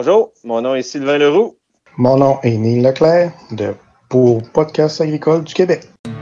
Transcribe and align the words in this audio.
Bonjour, 0.00 0.30
mon 0.44 0.62
nom 0.62 0.76
est 0.76 0.82
Sylvain 0.82 1.18
Leroux. 1.18 1.56
Mon 1.96 2.16
nom 2.18 2.38
est 2.44 2.56
Neil 2.56 2.82
Leclerc 2.82 3.32
de 3.50 3.74
pour 4.08 4.48
Podcast 4.52 5.00
agricole 5.00 5.42
du 5.42 5.52
Québec. 5.52 5.88
Dans 6.04 6.12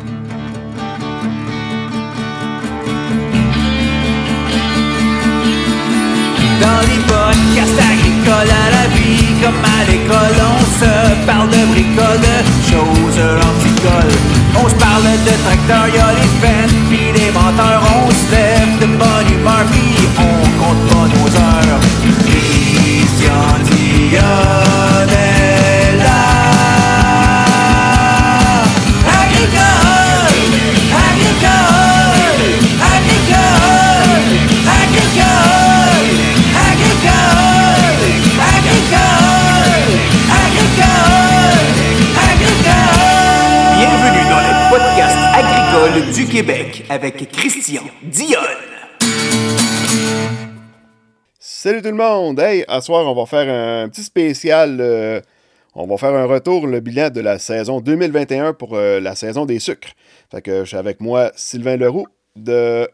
les 6.89 7.03
podcasts 7.05 7.79
agricoles 7.79 8.49
à 8.49 8.67
la 8.73 8.87
vie, 8.97 9.45
comme 9.45 9.61
à 9.61 9.85
l'école, 9.85 10.39
on 10.41 10.65
se 10.81 11.27
parle 11.27 11.51
de 11.51 11.61
bricoles, 11.73 12.23
de 12.25 12.37
choses 12.65 13.21
anticoles. 13.45 14.17
On 14.59 14.67
se 14.71 14.77
parle 14.77 15.05
de 15.05 15.35
tracteurs, 15.45 15.89
y'a 15.95 16.15
les 16.15 16.31
fans, 16.41 16.77
pis 16.89 17.13
les 17.13 17.31
menteurs, 17.31 17.83
on 17.95 18.11
se 18.11 18.31
lève 18.33 18.73
de 18.81 18.87
bonne 18.97 19.29
humeur, 19.39 19.67
pis 19.71 20.01
on 20.17 20.65
compte 20.65 20.83
pas 20.89 21.07
nos 21.15 21.29
heures. 21.37 21.46
Du 46.17 46.27
Québec 46.27 46.85
avec 46.89 47.31
Christian 47.31 47.83
Dionne. 48.03 48.56
Salut 51.67 51.83
tout 51.83 51.89
le 51.89 51.95
monde! 51.95 52.39
Hey, 52.39 52.65
à 52.69 52.81
soir, 52.81 53.05
on 53.09 53.15
va 53.21 53.27
faire 53.27 53.53
un 53.53 53.89
petit 53.89 54.05
spécial. 54.05 54.77
euh, 54.81 55.21
on 55.75 55.85
va 55.89 55.97
faire 55.97 56.15
un 56.15 56.25
retour, 56.25 56.69
le 56.69 56.79
bilan 56.79 57.11
de 57.11 57.21
la 57.21 57.41
saison 57.41 57.81
2021 57.81 58.53
pour 58.53 58.77
euh, 58.77 59.01
la 59.01 59.17
saison 59.17 59.47
des 59.47 59.59
sucres. 59.59 59.89
Fait 60.31 60.41
que 60.43 60.61
je 60.61 60.67
suis 60.67 60.77
avec 60.77 61.01
moi 61.01 61.33
Sylvain 61.35 61.77
Leroux 61.77 62.07
de 62.37 62.89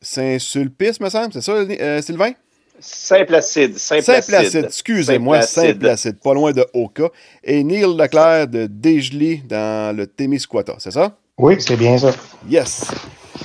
Saint-Sulpice, 0.00 1.00
me 1.00 1.08
semble, 1.08 1.32
c'est 1.32 1.40
ça, 1.40 1.54
euh, 1.54 2.00
Sylvain? 2.02 2.30
Saint-Placide. 2.78 3.76
Saint-Placide. 3.78 4.22
Saint-Placide, 4.22 4.64
excusez-moi, 4.66 5.42
Saint-Placide. 5.42 5.72
Saint-Placide, 5.72 6.20
pas 6.20 6.34
loin 6.34 6.52
de 6.52 6.64
Oka. 6.72 7.08
Et 7.42 7.64
Neil 7.64 7.96
Leclerc 7.98 8.46
de 8.46 8.66
Dégely 8.66 9.42
dans 9.44 9.96
le 9.96 10.06
Témiscouata, 10.06 10.76
c'est 10.78 10.92
ça? 10.92 11.16
Oui, 11.36 11.56
c'est 11.58 11.76
bien 11.76 11.98
ça. 11.98 12.12
Yes! 12.48 12.92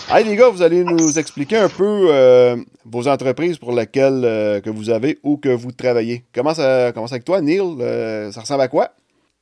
Hey 0.09 0.23
les 0.23 0.35
gars, 0.35 0.49
vous 0.49 0.61
allez 0.61 0.83
nous 0.83 1.17
expliquer 1.17 1.57
un 1.57 1.69
peu 1.69 2.07
euh, 2.09 2.55
vos 2.85 3.07
entreprises 3.07 3.57
pour 3.57 3.71
lesquelles 3.71 4.21
euh, 4.23 4.61
que 4.61 4.69
vous 4.69 4.89
avez 4.89 5.19
ou 5.23 5.37
que 5.37 5.49
vous 5.49 5.71
travaillez. 5.71 6.23
Comment 6.33 6.53
ça 6.53 6.91
commence 6.91 7.11
avec 7.11 7.25
toi, 7.25 7.41
Neil? 7.41 7.61
Euh, 7.61 8.31
ça 8.31 8.41
ressemble 8.41 8.61
à 8.61 8.67
quoi? 8.67 8.89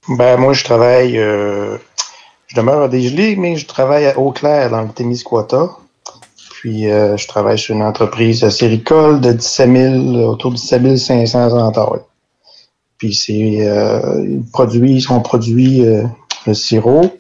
Ben, 0.08 0.38
moi, 0.38 0.54
je 0.54 0.64
travaille. 0.64 1.16
je 1.16 2.56
demeure 2.56 2.82
à 2.82 2.88
Desgelées, 2.88 3.36
mais 3.36 3.58
je 3.58 3.66
travaille 3.66 4.06
à 4.06 4.18
Eau-Claire 4.18 4.70
dans 4.70 4.82
le 4.82 4.90
Témiscouata. 4.90 5.70
Puis, 6.52 6.84
je 6.84 7.28
travaille 7.28 7.60
sur 7.60 7.76
une 7.76 7.84
entreprise 7.84 8.48
séricole 8.50 9.20
de 9.20 9.34
17 9.34 9.72
000, 9.72 10.30
autour 10.30 10.52
de 10.52 10.56
17 10.56 10.98
500 10.98 11.52
entailles. 11.58 12.02
Puis, 12.98 13.14
c'est. 13.14 13.70
Sont 15.02 15.22
produits 15.22 15.86
euh, 15.86 16.04
le 16.46 16.54
sirop, 16.54 17.12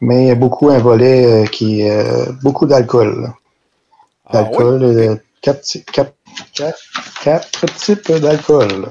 mais 0.00 0.24
il 0.24 0.28
y 0.28 0.30
a 0.30 0.34
beaucoup 0.34 0.68
un 0.70 0.78
volet 0.78 1.44
euh, 1.44 1.46
qui 1.46 1.82
est 1.82 1.90
euh, 1.90 2.32
beaucoup 2.42 2.66
d'alcool. 2.66 3.32
Ah 4.26 4.32
D'alcool, 4.32 4.82
euh, 4.82 5.16
quatre, 5.42 5.62
quatre- 5.92 6.14
quatre- 6.54 6.78
quatre 7.22 7.74
types 7.74 8.12
d'alcool. 8.12 8.88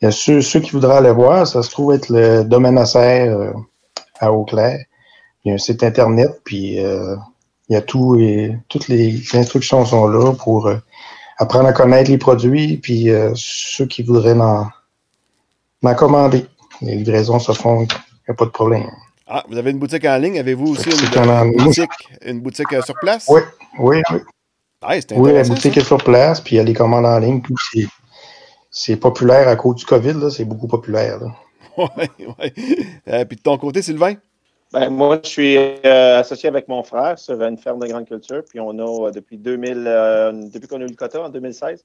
Il 0.00 0.04
y 0.04 0.08
a 0.08 0.12
ceux, 0.12 0.40
ceux 0.40 0.60
qui 0.60 0.70
voudraient 0.70 0.98
aller 0.98 1.10
voir, 1.10 1.46
ça 1.46 1.62
se 1.62 1.70
trouve 1.70 1.92
être 1.92 2.08
le 2.08 2.44
domaine 2.44 2.78
à 2.78 2.86
serre 2.86 3.52
à 4.20 4.32
Eau-Claire. 4.32 4.78
Il 5.44 5.48
y 5.48 5.50
a 5.52 5.54
un 5.54 5.58
site 5.58 5.82
internet, 5.82 6.40
puis 6.44 6.78
euh, 6.84 7.16
il 7.68 7.74
y 7.74 7.76
a 7.76 7.82
tout 7.82 8.16
et 8.18 8.56
toutes 8.68 8.88
les 8.88 9.20
instructions 9.34 9.84
sont 9.84 10.06
là 10.06 10.32
pour 10.34 10.68
euh, 10.68 10.76
apprendre 11.38 11.68
à 11.68 11.72
connaître 11.72 12.10
les 12.10 12.18
produits, 12.18 12.76
puis 12.76 13.10
euh, 13.10 13.32
ceux 13.34 13.86
qui 13.86 14.02
voudraient 14.02 14.38
en, 14.38 14.68
en 15.82 15.94
commander. 15.94 16.46
Les 16.80 16.94
livraisons 16.96 17.40
se 17.40 17.52
font, 17.52 17.82
il 17.82 17.86
n'y 18.28 18.32
a 18.32 18.34
pas 18.34 18.44
de 18.44 18.50
problème. 18.50 18.88
Ah, 19.30 19.44
vous 19.48 19.58
avez 19.58 19.70
une 19.70 19.78
boutique 19.78 20.04
en 20.06 20.16
ligne? 20.16 20.38
Avez-vous 20.38 20.72
aussi 20.72 20.88
Boutique 20.88 21.16
une, 21.16 21.30
en 21.30 21.44
une 21.44 21.52
ligne. 21.52 21.64
boutique, 21.66 21.90
une 22.22 22.40
boutique 22.40 22.72
euh, 22.72 22.82
sur 22.82 22.94
place? 22.94 23.26
Oui, 23.28 23.40
oui, 23.78 24.02
oui. 24.10 24.18
Ah, 24.80 24.94
Oui, 25.16 25.32
la 25.32 25.42
boutique 25.42 25.74
ça. 25.74 25.80
est 25.80 25.84
sur 25.84 26.02
place, 26.02 26.40
puis 26.40 26.54
il 26.54 26.58
y 26.58 26.60
a 26.60 26.64
les 26.64 26.72
commandes 26.72 27.04
en 27.04 27.18
ligne. 27.18 27.42
Puis 27.42 27.54
c'est, 27.72 27.86
c'est 28.70 28.96
populaire 28.96 29.46
à 29.48 29.56
cause 29.56 29.76
du 29.76 29.84
COVID, 29.84 30.14
là, 30.14 30.30
c'est 30.30 30.44
beaucoup 30.44 30.68
populaire. 30.68 31.18
là. 31.20 31.26
Ouais, 31.78 32.10
ouais. 32.40 32.52
Euh, 33.08 33.24
puis 33.24 33.36
de 33.36 33.42
ton 33.42 33.56
côté, 33.56 33.82
Sylvain? 33.82 34.14
Ben, 34.72 34.90
moi, 34.90 35.20
je 35.22 35.28
suis 35.28 35.56
euh, 35.56 36.18
associé 36.18 36.48
avec 36.48 36.66
mon 36.66 36.82
frère 36.82 37.16
sur 37.18 37.40
une 37.40 37.56
ferme 37.56 37.78
de 37.78 37.86
grande 37.86 38.06
culture. 38.06 38.42
Puis 38.48 38.58
on 38.58 38.70
a, 39.06 39.10
depuis 39.12 39.38
2000, 39.38 39.84
euh, 39.86 40.32
depuis 40.52 40.66
qu'on 40.66 40.80
a 40.80 40.84
eu 40.84 40.88
le 40.88 40.96
quota 40.96 41.22
en 41.22 41.28
2016, 41.28 41.84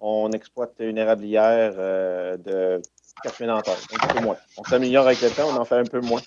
on 0.00 0.30
exploite 0.32 0.72
une 0.80 0.98
érablière 0.98 1.72
euh, 1.78 2.36
de 2.36 2.82
4000 3.22 3.50
hectares, 3.58 3.76
un 4.02 4.14
peu 4.14 4.20
moins. 4.24 4.36
On 4.56 4.64
s'améliore 4.64 5.06
avec 5.06 5.20
le 5.22 5.30
temps, 5.30 5.48
on 5.52 5.56
en 5.56 5.64
fait 5.64 5.76
un 5.76 5.84
peu 5.84 6.00
moins. 6.00 6.20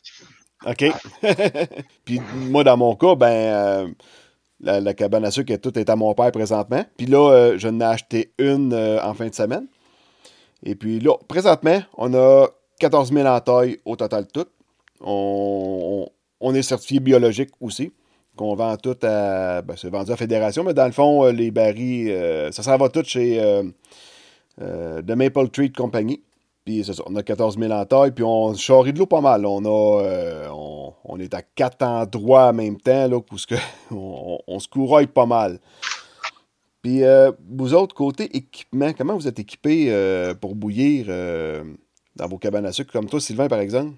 OK. 0.65 0.85
puis 2.05 2.21
moi, 2.49 2.63
dans 2.63 2.77
mon 2.77 2.95
cas, 2.95 3.15
ben, 3.15 3.27
euh, 3.27 3.87
la, 4.61 4.93
cabane 4.93 5.25
à 5.25 5.31
sucre, 5.31 5.55
tout 5.55 5.77
est 5.77 5.89
à 5.89 5.95
mon 5.95 6.13
père 6.13 6.31
présentement. 6.31 6.83
Puis 6.97 7.07
là, 7.07 7.31
euh, 7.31 7.57
je 7.57 7.67
n'ai 7.67 7.85
acheté 7.85 8.33
une 8.37 8.73
euh, 8.73 9.01
en 9.03 9.13
fin 9.13 9.27
de 9.27 9.33
semaine. 9.33 9.67
Et 10.63 10.75
puis 10.75 10.99
là, 10.99 11.15
présentement, 11.27 11.81
on 11.97 12.13
a 12.13 12.47
14 12.79 13.11
000 13.11 13.27
en 13.27 13.39
taille 13.39 13.79
au 13.85 13.95
total 13.95 14.27
tout. 14.27 14.45
On, 14.99 16.07
on- 16.39 16.53
est 16.53 16.61
certifié 16.61 16.99
biologique 16.99 17.49
aussi. 17.59 17.91
Qu'on 18.35 18.55
vend 18.55 18.77
tout 18.77 18.97
à. 19.01 19.61
Ben, 19.63 19.75
c'est 19.75 19.89
vendu 19.89 20.11
à 20.11 20.15
Fédération, 20.15 20.63
mais 20.63 20.73
dans 20.73 20.85
le 20.85 20.91
fond, 20.91 21.25
les 21.25 21.51
barils, 21.51 22.15
ça 22.51 22.63
s'en 22.63 22.77
va 22.77 22.87
tout 22.87 23.03
chez 23.03 23.41
The 24.57 25.15
Maple 25.15 25.49
Treat 25.49 25.75
Company. 25.75 26.21
Puis 26.65 26.83
c'est 26.83 26.93
ça, 26.93 27.03
on 27.07 27.15
a 27.15 27.23
14 27.23 27.57
000 27.57 27.71
en 27.71 27.85
taille, 27.85 28.11
puis 28.11 28.23
on 28.23 28.53
charrie 28.53 28.93
de 28.93 28.99
l'eau 28.99 29.07
pas 29.07 29.21
mal. 29.21 29.45
On 29.45 29.65
a, 29.65 30.03
euh, 30.03 30.47
on, 30.51 30.93
on 31.05 31.19
est 31.19 31.33
à 31.33 31.41
quatre 31.41 31.81
endroits 31.83 32.49
en 32.49 32.53
même 32.53 32.79
temps, 32.79 33.07
là, 33.07 33.17
où 33.17 33.37
ce 33.37 33.47
que, 33.47 33.55
on, 33.91 34.37
on 34.47 34.59
se 34.59 34.67
couraille 34.67 35.07
pas 35.07 35.25
mal. 35.25 35.59
Puis 36.83 37.03
euh, 37.03 37.31
vous 37.49 37.73
autres, 37.73 37.95
côté 37.95 38.25
équipement, 38.35 38.91
comment 38.93 39.15
vous 39.15 39.27
êtes 39.27 39.39
équipés 39.39 39.87
euh, 39.89 40.33
pour 40.33 40.55
bouillir 40.55 41.07
dans 42.15 42.27
vos 42.27 42.37
cabanes 42.37 42.65
à 42.65 42.71
sucre, 42.71 42.91
comme 42.91 43.07
toi, 43.07 43.19
Sylvain, 43.19 43.47
par 43.47 43.59
exemple? 43.59 43.93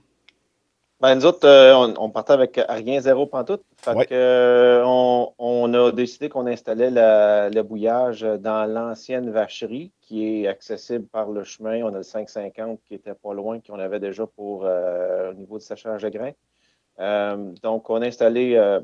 Ben, 1.02 1.16
nous 1.16 1.26
autres, 1.26 1.46
on, 1.46 1.94
on 1.98 2.10
partait 2.10 2.32
avec 2.34 2.58
rien 2.70 3.02
zéro 3.02 3.26
pantoute. 3.26 3.62
Fait 3.78 3.94
Ouais. 3.94 4.06
que, 4.06 4.82
on, 4.86 5.74
a 5.74 5.92
décidé 5.92 6.30
qu'on 6.30 6.48
installait 6.48 6.90
la- 6.92 7.50
le 7.50 7.62
bouillage 7.62 8.22
dans 8.22 8.66
l'ancienne 8.72 9.30
vacherie 9.30 9.92
qui 10.14 10.44
est 10.44 10.48
accessible 10.48 11.08
par 11.08 11.32
le 11.32 11.44
chemin. 11.44 11.82
On 11.82 11.88
a 11.88 11.98
le 11.98 12.04
550 12.04 12.80
qui 12.86 12.94
était 12.94 13.16
pas 13.16 13.34
loin, 13.34 13.60
qu'on 13.60 13.80
avait 13.80 14.00
déjà 14.00 14.28
pour 14.28 14.64
euh, 14.64 15.32
au 15.32 15.34
niveau 15.34 15.58
du 15.58 15.66
séchage 15.66 16.04
de 16.04 16.10
grains. 16.10 16.34
Euh, 17.00 17.52
donc, 17.64 17.90
on 17.90 18.00
a 18.00 18.06
installé 18.06 18.54
euh, 18.56 18.80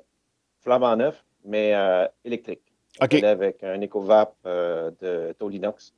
flambant 0.61 0.95
neuf, 0.95 1.23
mais 1.45 1.75
euh, 1.75 2.07
électrique. 2.25 2.63
On 2.99 3.05
avec 3.23 3.63
un 3.63 3.79
EcoVap 3.79 4.33
de 4.43 5.35
Tolinox. 5.37 5.93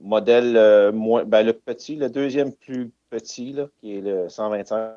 Modèle 0.00 0.92
moins, 0.92 1.24
ben, 1.24 1.44
le 1.44 1.52
petit, 1.52 1.96
le 1.96 2.08
deuxième 2.08 2.54
plus 2.54 2.90
petit, 3.10 3.52
là, 3.52 3.66
qui 3.78 3.98
est 3.98 4.00
le 4.00 4.30
125, 4.30 4.94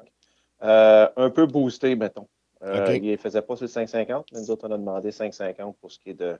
euh, 0.64 1.10
un 1.18 1.30
peu 1.30 1.46
boosté, 1.46 1.98
mettons. 1.98 2.30
Il 2.66 3.12
ne 3.12 3.18
faisait 3.18 3.42
pas 3.42 3.58
sur 3.58 3.66
le 3.66 3.70
550, 3.70 4.28
mais 4.32 4.40
nous 4.40 4.52
autres, 4.52 4.70
on 4.70 4.72
a 4.72 4.78
demandé 4.78 5.12
550 5.12 5.76
pour 5.82 5.92
ce 5.92 6.00
qui 6.00 6.12
est 6.12 6.14
de, 6.14 6.40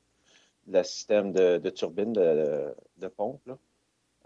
la 0.68 0.84
système 0.84 1.32
de, 1.32 1.70
turbine, 1.70 2.14
de, 2.14 3.08
pompe. 3.16 3.42
là. 3.46 3.58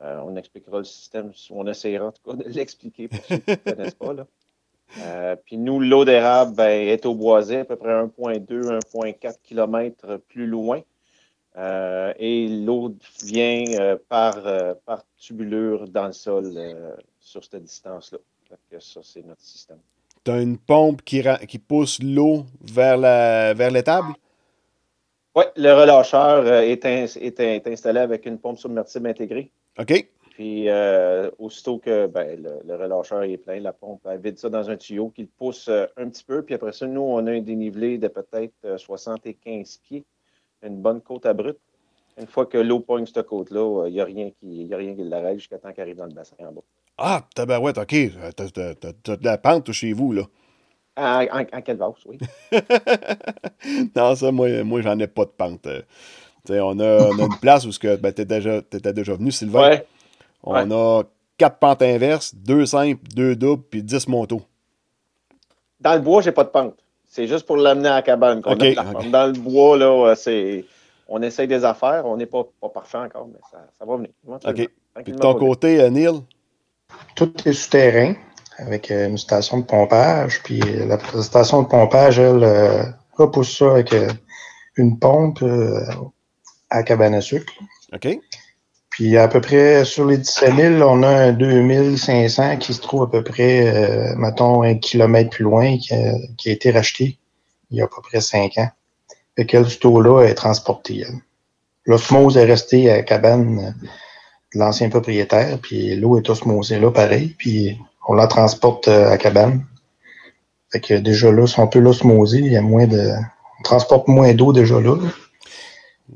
Euh, 0.01 0.19
on 0.25 0.35
expliquera 0.35 0.79
le 0.79 0.83
système, 0.83 1.31
on 1.51 1.67
essaiera 1.67 2.07
en 2.07 2.11
tout 2.11 2.31
cas 2.31 2.35
de 2.35 2.49
l'expliquer 2.49 3.07
pour 3.07 3.23
ceux 3.25 3.37
qui 3.37 3.51
ne 3.51 3.55
connaissent 3.55 3.93
pas. 3.93 4.13
Là. 4.13 4.27
Euh, 4.99 5.35
puis 5.45 5.57
nous, 5.57 5.79
l'eau 5.79 6.05
d'érable 6.05 6.55
ben, 6.55 6.87
est 6.87 7.05
au 7.05 7.13
boisé, 7.13 7.59
à 7.59 7.65
peu 7.65 7.75
près 7.75 7.89
1,2, 7.89 8.79
1,4 8.79 9.35
km 9.43 10.17
plus 10.27 10.47
loin. 10.47 10.81
Euh, 11.57 12.13
et 12.17 12.47
l'eau 12.47 12.95
vient 13.23 13.63
par, 14.09 14.41
par 14.85 15.03
tubulure 15.17 15.87
dans 15.87 16.07
le 16.07 16.13
sol 16.13 16.51
sur 17.19 17.43
cette 17.43 17.63
distance-là. 17.63 18.17
Ça, 18.79 19.01
c'est 19.03 19.25
notre 19.25 19.41
système. 19.41 19.79
Tu 20.23 20.31
as 20.31 20.41
une 20.41 20.57
pompe 20.57 21.01
qui, 21.03 21.23
qui 21.47 21.59
pousse 21.59 22.01
l'eau 22.01 22.45
vers 22.61 22.97
la 22.97 23.53
vers 23.53 23.71
l'étable? 23.71 24.13
Oui, 25.35 25.43
le 25.55 25.71
relâcheur 25.73 26.45
euh, 26.45 26.61
est, 26.61 26.83
est 26.85 27.39
in- 27.39 27.43
est 27.45 27.67
installé 27.67 27.99
avec 27.99 28.25
une 28.25 28.37
pompe 28.37 28.57
submersible 28.57 29.07
intégrée. 29.07 29.51
OK. 29.79 30.07
Puis, 30.31 30.69
euh, 30.69 31.29
aussitôt 31.39 31.77
que 31.77 32.07
ben, 32.07 32.41
le, 32.41 32.59
le 32.67 32.75
relâcheur 32.75 33.23
est 33.23 33.37
plein, 33.37 33.59
la 33.59 33.73
pompe 33.73 34.01
elle 34.09 34.19
vide 34.19 34.37
ça 34.39 34.49
dans 34.49 34.69
un 34.69 34.75
tuyau 34.77 35.09
qui 35.09 35.21
le 35.23 35.27
pousse 35.37 35.67
euh, 35.67 35.85
un 35.97 36.09
petit 36.09 36.23
peu. 36.23 36.41
Puis 36.41 36.55
après 36.55 36.71
ça, 36.73 36.87
nous, 36.87 37.01
on 37.01 37.25
a 37.27 37.31
un 37.31 37.41
dénivelé 37.41 37.97
de 37.97 38.07
peut-être 38.07 38.53
euh, 38.65 38.77
75 38.77 39.77
pieds, 39.83 40.03
une 40.63 40.81
bonne 40.81 41.01
côte 41.01 41.25
à 41.25 41.33
brut. 41.33 41.57
Une 42.19 42.27
fois 42.27 42.45
que 42.45 42.57
l'eau 42.57 42.79
pogne 42.81 43.05
cette 43.05 43.25
côte-là, 43.25 43.85
il 43.87 43.93
n'y 43.93 44.01
a, 44.01 44.05
rien 44.05 44.31
qui, 44.39 44.63
y 44.65 44.73
a 44.73 44.77
rien 44.77 44.93
qui 44.95 45.03
l'arrête 45.03 45.39
jusqu'à 45.39 45.57
temps 45.57 45.71
qu'il 45.71 45.81
arrive 45.81 45.95
dans 45.95 46.05
le 46.05 46.13
bassin 46.13 46.35
en 46.39 46.51
bas. 46.51 46.61
Ah, 46.97 47.25
tabarouette, 47.35 47.77
OK. 47.77 47.95
T'as 48.35 48.49
t'as- 48.49 49.15
de 49.17 49.25
la 49.25 49.37
pente 49.37 49.71
chez 49.71 49.93
vous, 49.93 50.11
là. 50.11 50.23
En, 50.97 51.25
en, 51.31 51.41
en 51.41 51.93
oui. 52.05 52.19
non, 53.95 54.15
ça, 54.15 54.31
moi, 54.31 54.63
moi 54.63 54.81
j'en 54.81 54.99
ai 54.99 55.07
pas 55.07 55.25
de 55.25 55.29
pente. 55.29 55.61
Tu 55.63 56.53
sais, 56.53 56.59
on, 56.59 56.79
a, 56.79 57.03
on 57.03 57.19
a 57.19 57.23
une 57.23 57.39
place 57.39 57.65
où 57.65 57.71
tu 57.71 57.87
ben, 57.97 58.09
étais 58.09 58.25
déjà, 58.25 59.13
venu, 59.13 59.31
Sylvain. 59.31 59.69
Ouais. 59.69 59.87
On 60.43 60.53
ouais. 60.53 60.75
a 60.75 61.03
quatre 61.37 61.59
pentes 61.59 61.81
inverses, 61.81 62.35
deux 62.35 62.65
simples, 62.65 63.01
deux 63.15 63.35
doubles, 63.35 63.63
puis 63.69 63.83
10 63.83 64.07
motos. 64.07 64.41
Dans 65.79 65.93
le 65.93 66.01
bois, 66.01 66.21
j'ai 66.21 66.31
pas 66.31 66.43
de 66.43 66.49
pente. 66.49 66.75
C'est 67.07 67.27
juste 67.27 67.45
pour 67.45 67.57
l'amener 67.57 67.89
à 67.89 67.95
la 67.95 68.01
cabane 68.01 68.41
qu'on. 68.41 68.55
Dans 68.55 69.27
le 69.27 69.39
bois, 69.39 69.77
là, 69.77 70.09
euh, 70.09 70.15
c'est. 70.15 70.65
On 71.07 71.21
essaye 71.21 71.47
des 71.47 71.65
affaires. 71.65 72.05
On 72.05 72.15
n'est 72.15 72.25
pas, 72.25 72.45
pas 72.59 72.69
parfait 72.69 72.99
encore, 72.99 73.27
mais 73.27 73.39
ça, 73.51 73.65
ça 73.77 73.85
va 73.85 73.97
venir. 73.97 74.11
OK. 74.27 74.69
Puis 75.03 75.13
de 75.13 75.17
ton 75.17 75.35
côté, 75.35 75.81
euh, 75.81 75.89
Neil? 75.89 76.21
Tout 77.15 77.33
est 77.45 77.53
souterrain 77.53 78.15
avec 78.61 78.91
euh, 78.91 79.09
une 79.09 79.17
station 79.17 79.59
de 79.59 79.65
pompage. 79.65 80.41
Puis 80.43 80.59
la 80.59 80.97
station 81.21 81.63
de 81.63 81.67
pompage, 81.67 82.19
elle, 82.19 82.43
euh, 82.43 82.83
repousse 83.13 83.57
ça 83.57 83.71
avec 83.71 83.93
euh, 83.93 84.09
une 84.77 84.97
pompe 84.99 85.43
à 86.69 86.83
cabane 86.83 87.15
à 87.15 87.21
sucre. 87.21 87.53
OK. 87.93 88.07
Puis 88.91 89.17
à 89.17 89.27
peu 89.29 89.39
près 89.39 89.85
sur 89.85 90.05
les 90.05 90.17
17 90.17 90.55
000, 90.55 90.81
on 90.83 91.01
a 91.03 91.07
un 91.07 91.31
2500 91.31 92.57
qui 92.57 92.73
se 92.73 92.81
trouve 92.81 93.03
à 93.03 93.07
peu 93.07 93.23
près, 93.23 93.67
euh, 93.67 94.15
mettons, 94.17 94.63
un 94.63 94.75
kilomètre 94.75 95.29
plus 95.29 95.43
loin, 95.43 95.77
qui 95.77 95.93
a, 95.93 96.13
qui 96.37 96.49
a 96.49 96.51
été 96.51 96.71
racheté 96.71 97.17
il 97.71 97.77
y 97.77 97.81
a 97.81 97.85
à 97.85 97.87
peu 97.87 98.01
près 98.01 98.19
5 98.19 98.57
ans. 98.57 98.69
Fait 99.37 99.45
que 99.45 99.63
ce 99.63 99.79
taux-là 99.79 100.23
est 100.23 100.33
transporté. 100.33 101.05
L'osmose 101.85 102.35
est 102.35 102.43
restée 102.43 102.91
à 102.91 102.97
la 102.97 103.03
cabane 103.03 103.73
de 104.53 104.59
l'ancien 104.59 104.89
propriétaire, 104.89 105.57
puis 105.59 105.95
l'eau 105.95 106.17
est 106.17 106.29
osmosée 106.29 106.77
là, 106.77 106.91
pareil, 106.91 107.33
puis 107.37 107.79
on 108.07 108.13
la 108.13 108.27
transporte 108.27 108.87
euh, 108.87 109.11
à 109.11 109.17
cabane. 109.17 109.65
Fait 110.71 110.79
que 110.79 110.93
déjà 110.93 111.31
là, 111.31 111.47
si 111.47 111.59
on 111.59 111.67
peut 111.67 111.79
l'osmoser, 111.79 112.39
il 112.39 112.51
y 112.51 112.57
a 112.57 112.61
moins 112.61 112.87
de... 112.87 113.11
On 113.59 113.63
transporte 113.63 114.07
moins 114.07 114.33
d'eau 114.33 114.53
déjà 114.53 114.79
là. 114.79 114.95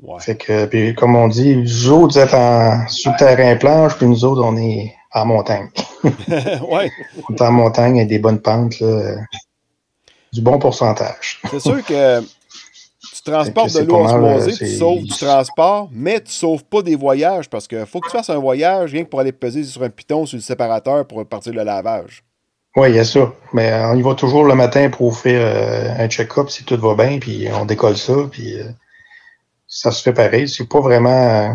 Ouais. 0.01 0.19
Fait 0.19 0.35
que, 0.35 0.65
puis 0.65 0.95
comme 0.95 1.15
on 1.15 1.27
dit, 1.27 1.61
vous 1.61 1.89
autres, 1.89 2.13
vous 2.13 2.19
êtes 2.19 2.33
en, 2.33 2.87
sur 2.87 3.11
le 3.11 3.17
terrain 3.17 3.55
planche, 3.55 3.95
puis 3.97 4.07
nous 4.07 4.25
autres, 4.25 4.43
on 4.43 4.57
est 4.57 4.93
en 5.13 5.25
montagne. 5.25 5.69
ouais. 6.03 6.91
On 7.29 7.33
est 7.33 7.41
en 7.41 7.51
montagne 7.51 7.97
avec 7.97 8.09
des 8.09 8.19
bonnes 8.19 8.41
pentes, 8.41 8.79
là, 8.79 9.15
du 10.33 10.41
bon 10.41 10.59
pourcentage. 10.59 11.41
C'est 11.49 11.59
sûr 11.59 11.83
que 11.85 12.21
transportes 13.31 13.74
de 13.74 13.81
l'eau 13.81 14.06
osmosée, 14.06 14.51
euh, 14.51 14.56
tu 14.57 14.68
sauves 14.77 15.04
du 15.04 15.18
transport, 15.18 15.89
mais 15.92 16.22
tu 16.22 16.31
sauves 16.31 16.63
pas 16.63 16.81
des 16.81 16.95
voyages 16.95 17.50
parce 17.50 17.68
qu'il 17.68 17.86
faut 17.86 18.00
que 18.00 18.07
tu 18.10 18.16
fasses 18.16 18.30
un 18.30 18.39
voyage 18.39 18.92
rien 18.92 19.04
que 19.04 19.10
pour 19.10 19.19
aller 19.19 19.31
peser 19.31 19.63
sur 19.63 19.83
un 19.83 19.89
piton 19.89 20.25
sur 20.25 20.38
le 20.38 20.42
séparateur 20.42 21.06
pour 21.06 21.25
partir 21.25 21.54
le 21.54 21.63
lavage. 21.63 22.24
Oui, 22.77 22.89
il 22.89 22.95
y 22.95 23.00
a 23.00 23.06
ça. 23.06 23.31
Mais 23.54 23.72
euh, 23.72 23.92
on 23.92 23.95
y 23.95 24.01
va 24.01 24.16
toujours 24.16 24.44
le 24.44 24.54
matin 24.54 24.89
pour 24.89 25.18
faire 25.18 25.39
euh, 25.42 26.04
un 26.04 26.07
check-up 26.10 26.50
si 26.50 26.66
tout 26.66 26.77
va 26.77 26.95
bien, 26.95 27.19
puis 27.19 27.48
on 27.54 27.66
décolle 27.66 27.98
ça, 27.98 28.13
puis 28.30 28.60
euh, 28.60 28.66
ça 29.68 29.92
se 29.92 30.01
fait 30.01 30.13
pareil. 30.13 30.50
C'est 30.50 30.68
pas 30.68 30.81
vraiment. 30.81 31.10
euh, 31.10 31.50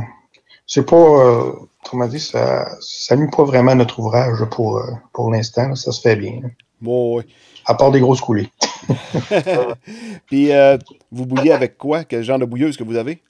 c'est 0.66 0.87
pas. 0.88 1.52
Comment 1.88 2.06
dire, 2.06 2.20
ça, 2.20 2.66
ça 2.81 3.16
nuit 3.16 3.31
pas 3.34 3.44
vraiment 3.44 3.75
notre 3.75 3.99
ouvrage 3.99 4.44
pour, 4.50 4.82
pour 5.12 5.31
l'instant. 5.31 5.75
Ça 5.75 5.93
se 5.93 6.00
fait 6.00 6.16
bien. 6.16 6.40
Bon, 6.81 7.19
oui. 7.19 7.25
À 7.66 7.75
part 7.75 7.90
des 7.90 8.00
grosses 8.00 8.20
coulées. 8.20 8.50
Puis, 10.26 10.52
euh, 10.52 10.76
vous 11.10 11.26
bouillez 11.26 11.52
avec 11.52 11.76
quoi? 11.78 12.04
Quel 12.04 12.22
genre 12.22 12.38
de 12.38 12.44
bouilleuse 12.44 12.76
que 12.76 12.84
vous 12.84 12.96
avez? 12.96 13.20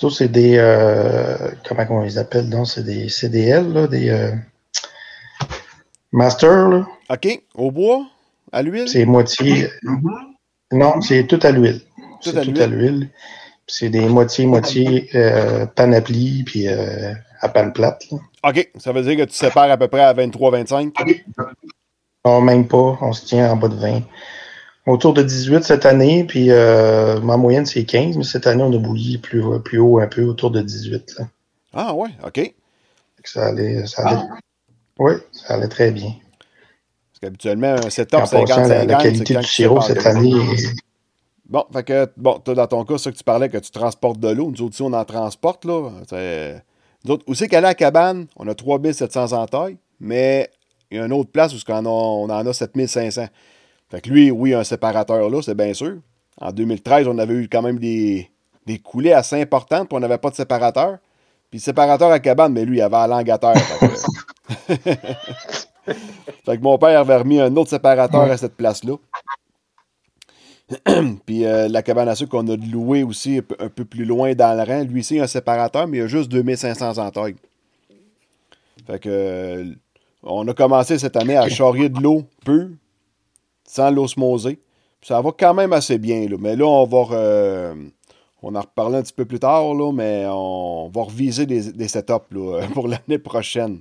Ça, 0.00 0.08
c'est 0.10 0.28
des. 0.28 0.56
euh, 0.58 1.50
comment 1.68 1.86
on 1.90 2.02
les 2.02 2.18
appelle 2.18 2.50
donc? 2.50 2.66
C'est 2.68 2.84
des 2.84 3.08
CDL, 3.08 3.72
là, 3.72 3.86
des. 3.86 4.08
euh, 4.10 4.32
Master, 6.12 6.68
là. 6.68 6.86
OK. 7.10 7.42
Au 7.54 7.70
bois? 7.70 8.06
À 8.52 8.62
l'huile? 8.62 8.88
C'est 8.88 9.04
moitié. 9.04 9.68
Non, 10.72 11.00
c'est 11.00 11.26
tout 11.26 11.40
à 11.42 11.50
l'huile. 11.50 11.80
Tout 12.22 12.30
C'est 12.30 12.38
à 12.38 12.42
tout 12.42 12.50
l'huile? 12.50 12.62
à 12.62 12.66
l'huile. 12.66 13.10
C'est 13.66 13.88
des 13.88 14.06
moitiés-moitiés 14.06 15.08
euh, 15.14 15.64
panaplie 15.66 16.42
puis 16.44 16.68
euh, 16.68 17.12
à 17.40 17.48
panne 17.48 17.72
plate. 17.72 18.04
là. 18.10 18.18
OK. 18.50 18.70
Ça 18.76 18.92
veut 18.92 19.02
dire 19.02 19.16
que 19.16 19.30
tu 19.30 19.34
sépares 19.34 19.70
à 19.70 19.76
peu 19.76 19.88
près 19.88 20.02
à 20.02 20.12
23-25? 20.12 20.92
Non, 22.24 22.40
même 22.40 22.66
pas. 22.66 22.98
On 23.00 23.12
se 23.12 23.24
tient 23.26 23.50
en 23.52 23.56
bas 23.56 23.68
de 23.68 23.76
20. 23.76 24.02
Autour 24.86 25.14
de 25.14 25.22
18 25.22 25.64
cette 25.64 25.86
année, 25.86 26.24
puis 26.24 26.50
euh, 26.50 27.18
ma 27.20 27.36
moyenne 27.38 27.64
c'est 27.64 27.84
15, 27.84 28.16
mais 28.18 28.24
cette 28.24 28.46
année 28.46 28.62
on 28.62 28.72
a 28.72 28.76
bouilli 28.78 29.16
plus, 29.16 29.42
plus 29.64 29.78
haut 29.78 29.98
un 29.98 30.06
peu, 30.06 30.24
autour 30.24 30.50
de 30.50 30.60
18. 30.60 31.14
Là. 31.18 31.24
Ah, 31.72 31.94
ouais. 31.94 32.10
OK. 32.24 32.54
Ça 33.24 33.46
allait, 33.46 33.86
ça 33.86 34.06
allait. 34.06 34.20
Oui, 34.98 35.12
ça 35.32 35.54
allait 35.54 35.68
très 35.68 35.90
bien. 35.90 36.10
Parce 36.10 37.20
qu'habituellement, 37.22 37.68
un 37.74 37.86
En 37.86 37.90
setup 37.90 38.18
passant, 38.20 38.44
50-50, 38.44 38.68
la, 38.68 38.84
la 38.84 38.94
qualité 38.96 39.34
du 39.36 39.42
sirop 39.44 39.80
cette 39.80 40.04
année 40.04 40.30
est 40.52 40.74
Bon, 41.46 41.64
fait 41.72 41.82
que, 41.84 42.08
bon, 42.16 42.38
toi, 42.38 42.54
dans 42.54 42.66
ton 42.66 42.84
cas, 42.84 42.98
ça 42.98 43.10
que 43.10 43.16
tu 43.16 43.24
parlais, 43.24 43.48
que 43.48 43.58
tu 43.58 43.70
transportes 43.70 44.18
de 44.18 44.28
l'eau. 44.28 44.50
Nous 44.50 44.62
autres, 44.62 44.74
aussi, 44.74 44.82
on 44.82 44.92
en 44.92 45.04
transporte, 45.04 45.64
là. 45.64 45.90
C'est- 46.08 46.62
Nous 47.04 47.12
autres, 47.12 47.24
où 47.26 47.34
c'est 47.34 47.48
qu'aller 47.48 47.66
à 47.66 47.70
la 47.70 47.74
cabane, 47.74 48.26
on 48.36 48.46
a 48.48 48.54
3700 48.54 49.32
en 49.42 49.46
taille, 49.46 49.76
mais 50.00 50.50
il 50.94 50.98
y 50.98 51.00
a 51.00 51.06
une 51.06 51.12
autre 51.12 51.30
place 51.30 51.52
où 51.52 51.58
on 51.68 51.72
en 51.72 51.84
a, 51.84 51.88
on 51.88 52.30
en 52.30 52.46
a 52.46 52.52
7500. 52.52 53.26
Fait 53.90 54.00
que 54.00 54.08
lui, 54.08 54.30
oui, 54.30 54.54
un 54.54 54.64
séparateur 54.64 55.28
là, 55.28 55.42
c'est 55.42 55.56
bien 55.56 55.74
sûr. 55.74 55.96
En 56.40 56.52
2013, 56.52 57.08
on 57.08 57.18
avait 57.18 57.34
eu 57.34 57.48
quand 57.48 57.62
même 57.62 57.78
des, 57.78 58.30
des 58.66 58.78
coulées 58.78 59.12
assez 59.12 59.40
importantes, 59.40 59.88
puis 59.88 59.96
on 59.96 60.00
n'avait 60.00 60.18
pas 60.18 60.30
de 60.30 60.36
séparateur. 60.36 60.98
Puis 61.50 61.58
le 61.58 61.64
séparateur 61.64 62.10
à 62.10 62.20
cabane, 62.20 62.52
mais 62.52 62.64
lui, 62.64 62.78
il 62.78 62.82
avait 62.82 62.96
un 62.96 63.24
terre. 63.24 63.56
Fait 63.56 64.78
que, 64.78 64.82
fait 66.44 66.56
que 66.56 66.62
mon 66.62 66.78
père 66.78 66.98
avait 67.00 67.16
remis 67.16 67.40
un 67.40 67.54
autre 67.56 67.70
séparateur 67.70 68.22
à 68.22 68.36
cette 68.36 68.54
place-là. 68.54 68.94
Puis 71.26 71.44
euh, 71.44 71.68
la 71.68 71.82
cabane 71.82 72.08
à 72.08 72.14
sucre 72.14 72.30
qu'on 72.30 72.48
a 72.48 72.56
louée 72.56 73.02
aussi 73.02 73.40
un 73.58 73.68
peu, 73.68 73.84
plus 73.84 74.04
loin 74.04 74.34
dans 74.34 74.56
le 74.56 74.62
rang, 74.62 74.82
lui 74.84 75.00
ici, 75.00 75.16
il 75.16 75.20
a 75.20 75.24
un 75.24 75.26
séparateur, 75.26 75.86
mais 75.86 75.98
il 75.98 76.02
a 76.02 76.06
juste 76.06 76.30
2500 76.30 76.98
en 76.98 77.10
taille. 77.10 77.36
Fait 78.86 78.98
que 78.98 79.08
euh, 79.08 79.74
on 80.24 80.46
a 80.48 80.54
commencé 80.54 80.98
cette 80.98 81.16
année 81.16 81.36
à 81.36 81.48
charrier 81.48 81.88
de 81.88 82.00
l'eau 82.00 82.24
peu, 82.44 82.70
sans 83.68 83.90
l'osmoser. 83.90 84.60
Puis 85.00 85.08
Ça 85.08 85.20
va 85.20 85.30
quand 85.38 85.54
même 85.54 85.72
assez 85.72 85.98
bien. 85.98 86.26
Mais 86.38 86.56
là, 86.56 86.66
on 86.66 86.86
va 86.86 87.74
on 88.44 88.54
en 88.54 88.60
reparler 88.60 88.98
un 88.98 89.02
petit 89.02 89.12
peu 89.12 89.24
plus 89.24 89.38
tard, 89.40 89.74
mais 89.92 90.26
on 90.28 90.90
va 90.94 91.02
reviser 91.02 91.46
des, 91.46 91.88
setups 91.88 92.12
pour 92.74 92.88
l'année 92.88 93.18
prochaine. 93.18 93.80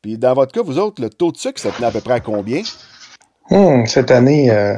Puis 0.00 0.16
dans 0.16 0.34
votre 0.34 0.52
cas, 0.52 0.62
vous 0.62 0.78
autres, 0.78 1.02
le 1.02 1.10
taux 1.10 1.32
de 1.32 1.36
sucre, 1.36 1.60
ça 1.60 1.70
tenait 1.70 1.88
à 1.88 1.90
peu 1.90 2.00
près 2.00 2.14
à 2.14 2.20
combien? 2.20 2.62
Hum, 3.50 3.86
cette 3.86 4.10
année, 4.10 4.50
euh, 4.50 4.76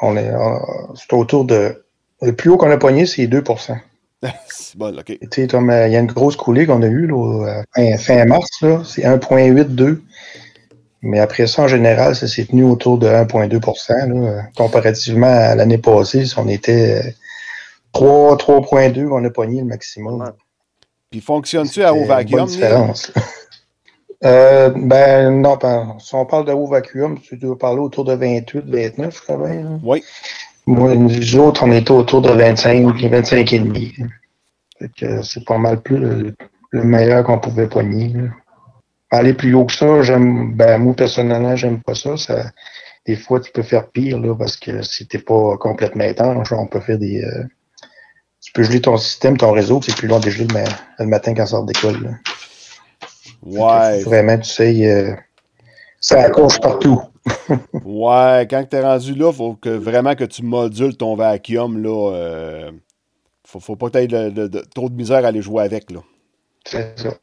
on 0.00 0.16
est, 0.16 0.32
on- 0.34 0.94
c'est 0.94 1.12
autour 1.12 1.44
de. 1.44 1.84
Le 2.20 2.34
plus 2.34 2.50
haut 2.50 2.56
qu'on 2.56 2.70
a 2.70 2.76
pogné, 2.78 3.06
c'est 3.06 3.26
2 3.26 3.42
C'est 4.48 4.76
bon, 4.76 4.96
OK. 4.98 5.04
Tu 5.06 5.18
sais, 5.30 5.46
comme 5.46 5.70
euh, 5.70 5.86
il 5.86 5.92
y 5.92 5.96
a 5.96 6.00
une 6.00 6.06
grosse 6.06 6.36
coulée 6.36 6.66
qu'on 6.66 6.82
a 6.82 6.86
eue 6.86 7.06
là, 7.06 7.46
euh, 7.46 7.62
fin, 7.74 7.96
fin 7.98 8.24
mars, 8.24 8.48
là, 8.62 8.82
c'est 8.84 9.02
1,82. 9.02 10.00
Mais 11.02 11.20
après 11.20 11.46
ça, 11.46 11.62
en 11.62 11.68
général, 11.68 12.16
ça 12.16 12.26
s'est 12.26 12.46
tenu 12.46 12.64
autour 12.64 12.98
de 12.98 13.06
1,2 13.06 13.88
là, 13.88 14.28
euh, 14.30 14.40
comparativement 14.56 15.26
à 15.28 15.54
l'année 15.54 15.78
passée, 15.78 16.26
si 16.26 16.36
on 16.38 16.48
était 16.48 17.02
euh, 17.06 17.10
3, 17.92 18.36
3,2, 18.36 19.08
on 19.10 19.24
a 19.24 19.30
pogné 19.30 19.60
le 19.60 19.66
maximum. 19.66 20.20
Ouais. 20.20 20.28
Puis 21.10 21.20
fonctionne-tu 21.20 21.84
à 21.84 21.94
haut 21.94 21.98
une 22.00 22.06
vacuum? 22.06 22.40
bonne 22.40 22.48
Neil? 22.48 22.56
différence. 22.56 23.12
Euh, 24.24 24.70
ben 24.74 25.30
non, 25.40 25.54
ben, 25.54 25.94
si 26.00 26.12
on 26.16 26.26
parle 26.26 26.44
de 26.44 26.50
haut 26.52 26.66
vacuum, 26.66 27.20
tu 27.20 27.36
dois 27.36 27.56
parler 27.56 27.78
autour 27.78 28.04
de 28.04 28.14
28, 28.14 28.64
29, 28.66 29.14
je 29.16 29.22
crois 29.22 29.36
bien. 29.48 29.62
là. 29.62 29.78
Oui. 29.84 30.02
Moi, 30.68 30.94
nous 30.94 31.36
autres, 31.36 31.62
on 31.64 31.72
était 31.72 31.90
autour 31.92 32.20
de 32.20 32.30
25, 32.30 32.94
25 33.00 33.52
et 33.54 33.58
demi. 33.58 33.94
C'est 35.22 35.44
pas 35.44 35.56
mal 35.58 35.80
plus 35.80 35.96
le, 35.98 36.34
le 36.70 36.84
meilleur 36.84 37.24
qu'on 37.24 37.38
pouvait 37.38 37.66
pogner. 37.68 38.08
là. 38.10 38.28
Aller 39.10 39.32
plus 39.32 39.54
haut 39.54 39.64
que 39.64 39.72
ça, 39.72 40.02
j'aime 40.02 40.52
ben 40.54 40.76
moi 40.78 40.94
personnellement, 40.94 41.56
j'aime 41.56 41.80
pas 41.80 41.94
ça. 41.94 42.16
ça. 42.18 42.50
Des 43.06 43.16
fois, 43.16 43.40
tu 43.40 43.50
peux 43.50 43.62
faire 43.62 43.88
pire 43.88 44.18
là, 44.20 44.34
parce 44.34 44.56
que 44.58 44.82
si 44.82 45.06
t'es 45.06 45.18
pas 45.18 45.56
complètement 45.56 46.04
étanche, 46.04 46.52
on 46.52 46.66
peut 46.66 46.80
faire 46.80 46.98
des. 46.98 47.24
euh, 47.24 47.44
tu 48.42 48.52
peux 48.52 48.62
geler 48.62 48.82
ton 48.82 48.98
système, 48.98 49.38
ton 49.38 49.52
réseau, 49.52 49.80
c'est 49.82 49.96
plus 49.96 50.08
long 50.08 50.20
de 50.20 50.28
geler 50.28 50.46
le, 50.46 50.52
ma- 50.54 50.64
le 50.98 51.06
matin 51.06 51.32
quand 51.34 51.46
ça 51.46 51.52
sort 51.52 51.64
d'école. 51.64 52.18
Ouais. 53.42 54.02
Vraiment, 54.02 54.36
tu 54.38 54.50
sais, 54.50 54.86
euh, 54.90 55.14
ça 56.00 56.20
accroche 56.20 56.60
partout. 56.60 57.00
Ouais, 57.84 58.46
quand 58.50 58.64
tu 58.68 58.76
es 58.76 58.82
rendu 58.82 59.14
là, 59.14 59.32
faut 59.32 59.54
que 59.54 59.70
vraiment 59.70 60.14
que 60.14 60.24
tu 60.24 60.42
modules 60.42 60.96
ton 60.96 61.14
vacuum. 61.14 61.82
Là, 61.82 62.12
euh, 62.12 62.72
faut, 63.44 63.60
faut 63.60 63.76
pas 63.76 63.90
que 63.90 63.98
tu 64.06 64.14
aies 64.14 64.64
trop 64.74 64.88
de 64.88 64.94
misère 64.94 65.24
à 65.24 65.28
aller 65.28 65.42
jouer 65.42 65.64
avec. 65.64 65.90
Là. 65.90 66.00
C'est 66.64 66.98
ça. 66.98 67.14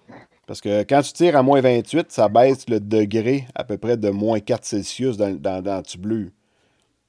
Parce 0.48 0.62
que 0.62 0.84
quand 0.84 1.02
tu 1.02 1.14
tires 1.14 1.36
à 1.36 1.44
moins 1.44 1.62
28, 1.62 2.12
ça 2.12 2.30
baisse 2.30 2.70
le 2.70 2.80
degré 2.80 3.48
à 3.56 3.64
peu 3.64 3.78
près 3.78 3.98
de 3.98 4.10
moins 4.10 4.40
4 4.40 4.64
Celsius 4.64 5.18
dans, 5.18 5.34
dans, 5.36 5.62
dans 5.62 5.78
le 5.78 5.84
tube 5.84 6.02
bleu. 6.02 6.32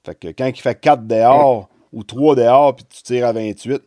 Fait 0.05 0.15
que 0.15 0.29
quand 0.29 0.47
il 0.47 0.61
fait 0.61 0.79
4 0.81 1.07
dehors 1.07 1.69
ou 1.93 2.03
3 2.03 2.37
dehors, 2.37 2.77
puis 2.77 2.87
tu 2.89 3.03
tires 3.03 3.27
à 3.27 3.33
28, 3.33 3.83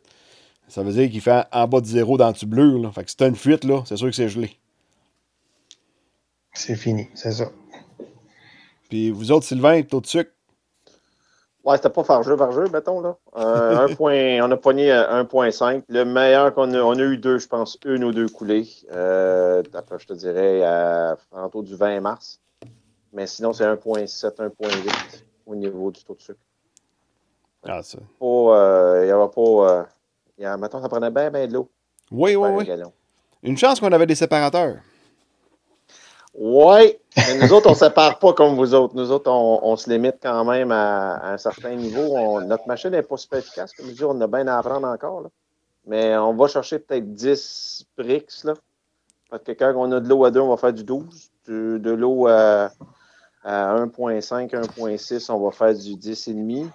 Ça 0.67 0.83
veut 0.83 0.91
dire 0.93 1.09
qu'il 1.09 1.21
fait 1.21 1.45
en 1.51 1.67
bas 1.67 1.81
de 1.81 1.85
zéro 1.87 2.17
dans 2.17 2.27
le 2.27 2.33
tube 2.33 2.49
bleu. 2.49 2.77
Là. 2.79 2.91
Fait 2.91 3.03
que 3.03 3.09
si 3.09 3.17
t'as 3.17 3.27
une 3.27 3.35
fuite, 3.35 3.63
là, 3.63 3.81
c'est 3.85 3.97
sûr 3.97 4.07
que 4.07 4.15
c'est 4.15 4.29
gelé. 4.29 4.51
C'est 6.53 6.75
fini, 6.75 7.07
c'est 7.15 7.31
ça. 7.31 7.49
Puis 8.89 9.11
vous 9.11 9.31
autres, 9.31 9.45
Sylvain, 9.45 9.81
taux 9.83 10.01
de 10.01 10.07
sucre? 10.07 10.31
Ouais, 11.63 11.75
c'était 11.75 11.89
pas 11.89 12.03
fargeux, 12.03 12.35
fargeux, 12.35 12.67
mettons, 12.73 13.01
là. 13.01 13.17
Euh, 13.37 13.77
un 13.87 13.95
point, 13.95 14.39
on 14.41 14.49
a 14.49 14.57
pogné 14.57 14.91
à 14.91 15.23
1.5. 15.23 15.83
Le 15.87 16.03
meilleur 16.03 16.53
qu'on 16.53 16.73
a, 16.73 16.81
on 16.81 16.93
a 16.93 17.03
eu 17.03 17.17
deux, 17.17 17.37
je 17.37 17.47
pense, 17.47 17.77
une 17.85 18.03
ou 18.03 18.11
deux 18.11 18.27
coulées. 18.27 18.67
Euh, 18.91 19.61
après, 19.73 19.99
je 19.99 20.07
te 20.07 20.13
dirais, 20.13 20.63
à, 20.63 21.17
autour 21.45 21.63
du 21.63 21.75
20 21.75 21.99
mars. 22.01 22.39
Mais 23.13 23.27
sinon, 23.27 23.53
c'est 23.53 23.65
1.7, 23.65 24.37
1.8 24.37 25.23
au 25.45 25.55
niveau 25.55 25.91
du 25.91 26.03
taux 26.03 26.15
de 26.15 26.21
sucre. 26.21 26.39
Ah, 27.67 27.83
ça. 27.83 27.97
Euh, 28.21 28.99
il 29.01 29.05
n'y 29.05 29.11
avait 29.11 29.27
pas. 29.27 29.41
Euh, 29.41 29.83
y 30.37 30.45
a, 30.45 30.57
mettons, 30.57 30.81
ça 30.81 30.87
prenait 30.87 31.11
bien, 31.11 31.29
bien 31.29 31.45
de 31.45 31.53
l'eau. 31.53 31.69
Oui, 32.11 32.35
oui, 32.35 32.49
oui. 32.51 32.83
Une 33.43 33.57
chance 33.57 33.79
qu'on 33.79 33.91
avait 33.91 34.05
des 34.05 34.15
séparateurs. 34.15 34.77
Oui, 36.41 36.97
mais 37.17 37.37
nous 37.37 37.51
autres, 37.51 37.67
on 37.67 37.71
ne 37.71 37.75
sépare 37.75 38.17
pas 38.17 38.31
comme 38.31 38.55
vous 38.55 38.73
autres. 38.73 38.95
Nous 38.95 39.11
autres, 39.11 39.29
on, 39.29 39.75
se 39.75 39.89
limite 39.89 40.19
quand 40.23 40.45
même 40.45 40.71
à, 40.71 41.33
un 41.33 41.37
certain 41.37 41.75
niveau. 41.75 42.39
notre 42.39 42.65
machine 42.65 42.91
n'est 42.91 43.03
pas 43.03 43.17
super 43.17 43.39
efficace. 43.39 43.73
Comme 43.73 43.87
je 43.87 43.91
dis, 43.91 44.05
on 44.05 44.21
a 44.21 44.27
bien 44.27 44.47
à 44.47 44.57
apprendre 44.57 44.87
encore. 44.87 45.19
Là. 45.19 45.29
Mais 45.85 46.15
on 46.15 46.33
va 46.33 46.47
chercher 46.47 46.79
peut-être 46.79 47.13
10 47.13 47.87
bricks. 47.97 48.45
Là. 48.45 48.53
Parce 49.29 49.43
que 49.43 49.51
quand 49.51 49.73
on 49.75 49.91
a 49.91 49.99
de 49.99 50.07
l'eau 50.07 50.23
à 50.23 50.31
2, 50.31 50.39
on 50.39 50.47
va 50.47 50.55
faire 50.55 50.71
du 50.71 50.85
12. 50.85 51.29
De, 51.45 51.91
l'eau 51.91 52.27
à, 52.27 52.69
1.5, 53.43 54.49
1.6, 54.49 55.31
on 55.33 55.39
va 55.43 55.51
faire 55.51 55.73
du 55.73 55.95
10,5. 55.97 56.69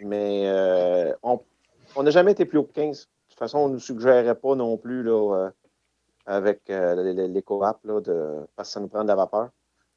Mais 0.00 0.42
euh, 0.46 1.12
on 1.22 2.02
n'a 2.02 2.10
jamais 2.10 2.32
été 2.32 2.46
plus 2.46 2.58
haut 2.58 2.64
que 2.64 2.72
15. 2.72 2.98
De 2.98 3.04
toute 3.28 3.38
façon, 3.38 3.58
on 3.58 3.68
ne 3.68 3.74
nous 3.74 3.80
suggérait 3.80 4.34
pas 4.34 4.56
non 4.56 4.76
plus 4.76 5.04
là, 5.04 5.50
euh, 6.28 6.36
avec 6.36 6.70
euh, 6.70 7.28
l'éco-app, 7.28 7.84
de, 7.84 8.46
parce 8.56 8.68
que 8.68 8.72
ça 8.74 8.80
nous 8.80 8.88
prend 8.88 9.02
de 9.02 9.08
la 9.08 9.14
vapeur. 9.14 9.50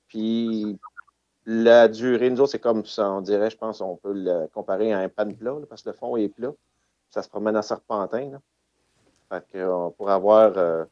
Puis 0.08 0.80
la 1.46 1.88
durée, 1.88 2.30
nous 2.30 2.42
autres, 2.42 2.52
c'est 2.52 2.60
comme 2.60 2.86
ça, 2.86 3.10
on 3.12 3.22
dirait, 3.22 3.50
je 3.50 3.58
pense, 3.58 3.82
on 3.82 3.96
peut 3.96 4.14
le 4.14 4.48
comparer 4.54 4.92
à 4.94 5.00
un 5.00 5.10
pan 5.10 5.32
plat, 5.32 5.56
parce 5.70 5.82
que 5.82 5.90
le 5.90 5.96
fond 5.96 6.18
est 6.18 6.30
plat. 6.30 6.52
Ça 7.10 7.24
se 7.24 7.30
promène 7.30 7.56
en 7.56 7.62
serpentin. 7.62 8.32
Là. 8.32 8.40
Fait 9.30 9.44
que, 9.54 9.58
euh, 9.58 9.90
pour 9.98 10.10
avoir 10.10 10.58
euh, 10.58 10.84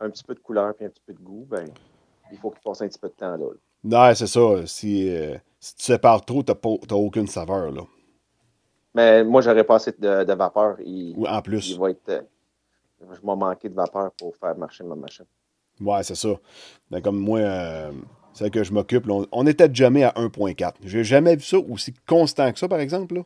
un 0.00 0.10
petit 0.10 0.24
peu 0.24 0.34
de 0.34 0.40
couleur 0.40 0.74
et 0.80 0.86
un 0.86 0.88
petit 0.88 1.02
peu 1.06 1.12
de 1.12 1.20
goût, 1.20 1.46
ben, 1.48 1.64
il 2.32 2.38
faut 2.38 2.50
qu'il 2.50 2.60
passe 2.60 2.82
un 2.82 2.88
petit 2.88 2.98
peu 2.98 3.08
de 3.08 3.14
temps 3.14 3.36
là. 3.36 3.46
Non, 3.82 4.14
c'est 4.14 4.26
ça. 4.26 4.66
Si, 4.66 5.10
si, 5.58 5.74
tu 5.76 5.82
sépares 5.82 6.24
trop, 6.24 6.42
tu 6.42 6.52
n'as 6.52 6.96
aucune 6.96 7.26
saveur. 7.26 7.70
Là. 7.70 7.82
Mais 8.94 9.24
moi, 9.24 9.40
j'aurais 9.40 9.64
pas 9.64 9.76
assez 9.76 9.92
de, 9.92 10.32
vapeur. 10.34 10.76
Il, 10.80 11.16
en 11.26 11.40
plus. 11.40 11.70
Il 11.70 11.78
va 11.78 11.90
être, 11.90 12.24
je 13.00 13.26
m'ai 13.26 13.36
manqué 13.36 13.68
de 13.68 13.74
vapeur 13.74 14.10
pour 14.18 14.36
faire 14.36 14.56
marcher 14.56 14.84
ma 14.84 14.94
machine. 14.94 15.24
Ouais, 15.80 16.02
c'est 16.02 16.14
ça. 16.14 16.28
Ben, 16.90 17.00
comme 17.00 17.18
moi, 17.18 17.38
euh, 17.38 17.92
c'est 18.32 18.50
que 18.50 18.62
je 18.62 18.72
m'occupe. 18.72 19.06
On, 19.32 19.46
était 19.46 19.72
jamais 19.72 20.04
à 20.04 20.10
1.4. 20.10 20.74
J'ai 20.84 21.04
jamais 21.04 21.36
vu 21.36 21.42
ça 21.42 21.58
aussi 21.58 21.94
constant 22.06 22.52
que 22.52 22.58
ça, 22.58 22.68
par 22.68 22.80
exemple. 22.80 23.22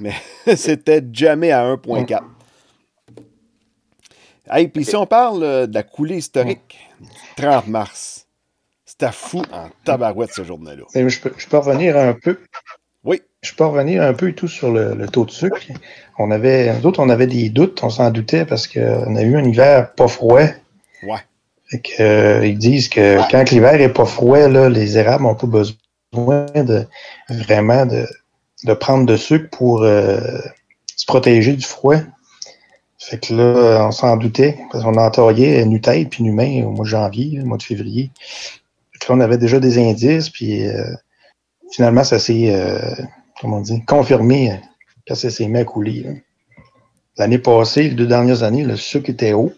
Mais 0.00 0.14
c'était 0.56 1.02
jamais 1.12 1.52
à 1.52 1.64
1.4. 1.74 2.22
Hey, 4.48 4.68
puis 4.68 4.84
si 4.84 4.94
on 4.94 5.06
parle 5.06 5.42
euh, 5.42 5.66
de 5.66 5.74
la 5.74 5.82
coulée 5.82 6.18
historique 6.18 6.78
du 7.00 7.08
30 7.36 7.66
mars, 7.66 8.28
c'était 8.84 9.10
fou 9.10 9.42
en 9.52 9.68
tabarouette 9.84 10.32
ce 10.32 10.44
journée-là. 10.44 10.84
Je 10.94 11.20
peux, 11.20 11.32
je 11.36 11.48
peux 11.48 11.58
revenir 11.58 11.96
un 11.96 12.12
peu. 12.12 12.38
Je 13.46 13.54
peux 13.54 13.64
revenir 13.64 14.02
un 14.02 14.12
peu 14.12 14.28
et 14.28 14.34
tout 14.34 14.48
sur 14.48 14.72
le, 14.72 15.06
taux 15.06 15.24
de 15.24 15.30
sucre. 15.30 15.60
On 16.18 16.32
avait, 16.32 16.76
nous 16.76 16.84
autres, 16.84 16.98
on 16.98 17.08
avait 17.08 17.28
des 17.28 17.48
doutes, 17.48 17.80
on 17.84 17.90
s'en 17.90 18.10
doutait 18.10 18.44
parce 18.44 18.66
qu'on 18.66 19.14
a 19.14 19.22
eu 19.22 19.36
un 19.36 19.44
hiver 19.44 19.92
pas 19.92 20.08
froid. 20.08 20.48
Ouais. 21.04 21.20
Fait 21.70 21.78
que, 21.78 22.02
euh, 22.02 22.46
ils 22.46 22.58
disent 22.58 22.88
que 22.88 23.18
quand 23.30 23.48
l'hiver 23.52 23.80
est 23.80 23.92
pas 23.92 24.04
froid, 24.04 24.48
là, 24.48 24.68
les 24.68 24.98
érables 24.98 25.22
n'ont 25.22 25.36
pas 25.36 25.46
besoin 25.46 26.46
de 26.56 26.86
vraiment 27.28 27.86
de, 27.86 28.08
de 28.64 28.74
prendre 28.74 29.06
de 29.06 29.16
sucre 29.16 29.48
pour 29.50 29.84
euh, 29.84 30.18
se 30.96 31.06
protéger 31.06 31.52
du 31.52 31.64
froid. 31.64 31.98
Fait 32.98 33.18
que 33.18 33.32
là, 33.32 33.86
on 33.86 33.92
s'en 33.92 34.16
doutait, 34.16 34.58
parce 34.72 34.82
qu'on 34.82 34.96
entaillait 34.96 35.64
nu-tête 35.66 36.10
puis 36.10 36.24
nu-main 36.24 36.64
au 36.64 36.70
mois 36.70 36.84
de 36.84 36.90
janvier, 36.90 37.40
au 37.40 37.46
mois 37.46 37.58
de 37.58 37.62
février. 37.62 38.10
Fait 38.90 38.98
que 38.98 39.12
là, 39.12 39.18
on 39.18 39.20
avait 39.20 39.38
déjà 39.38 39.60
des 39.60 39.78
indices, 39.78 40.30
puis 40.30 40.66
euh, 40.66 40.82
finalement, 41.70 42.02
ça 42.02 42.18
s'est 42.18 42.52
comment 43.40 43.60
dire, 43.60 43.80
confirmé 43.86 44.60
que 45.06 45.14
ça 45.14 45.30
s'est 45.30 45.48
mis 45.48 45.58
à 45.58 45.64
couler. 45.64 46.24
L'année 47.18 47.38
passée, 47.38 47.84
les 47.84 47.94
deux 47.94 48.06
dernières 48.06 48.42
années, 48.42 48.64
le 48.64 48.76
sucre 48.76 49.10
était 49.10 49.32
haut. 49.32 49.52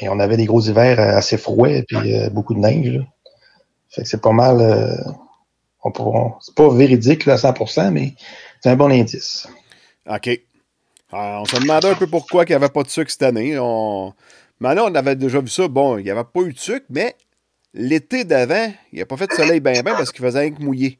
Et 0.00 0.08
on 0.08 0.18
avait 0.18 0.36
des 0.36 0.46
gros 0.46 0.60
hivers 0.60 0.98
assez 0.98 1.38
froids 1.38 1.70
et 1.70 1.84
puis 1.84 2.14
euh, 2.14 2.30
beaucoup 2.30 2.54
de 2.54 2.58
neige. 2.58 3.00
Fait 3.90 4.02
que 4.02 4.08
c'est 4.08 4.20
pas 4.20 4.32
mal. 4.32 4.60
Euh, 4.60 4.96
on 5.84 6.32
c'est 6.40 6.54
pas 6.54 6.68
véridique 6.74 7.28
à 7.28 7.36
100%, 7.36 7.92
mais 7.92 8.14
c'est 8.60 8.70
un 8.70 8.76
bon 8.76 8.90
indice. 8.90 9.46
OK. 10.08 10.40
on 11.12 11.44
se 11.44 11.60
demandait 11.60 11.90
un 11.90 11.94
peu 11.94 12.08
pourquoi 12.08 12.42
il 12.44 12.48
n'y 12.48 12.54
avait 12.54 12.68
pas 12.68 12.82
de 12.82 12.88
sucre 12.88 13.10
cette 13.10 13.22
année. 13.22 13.56
On... 13.58 14.12
Maintenant, 14.58 14.90
on 14.90 14.94
avait 14.96 15.14
déjà 15.14 15.40
vu 15.40 15.48
ça. 15.48 15.68
Bon, 15.68 15.96
il 15.96 16.04
n'y 16.04 16.10
avait 16.10 16.24
pas 16.24 16.40
eu 16.40 16.52
de 16.52 16.58
sucre, 16.58 16.86
mais 16.90 17.14
l'été 17.72 18.24
d'avant, 18.24 18.72
il 18.92 18.96
n'y 18.96 19.02
a 19.02 19.06
pas 19.06 19.16
fait 19.16 19.28
de 19.28 19.34
soleil 19.34 19.60
bien 19.60 19.80
bien 19.82 19.94
parce 19.94 20.10
qu'il 20.10 20.24
faisait 20.24 20.48
un 20.48 20.64
mouillé. 20.64 20.98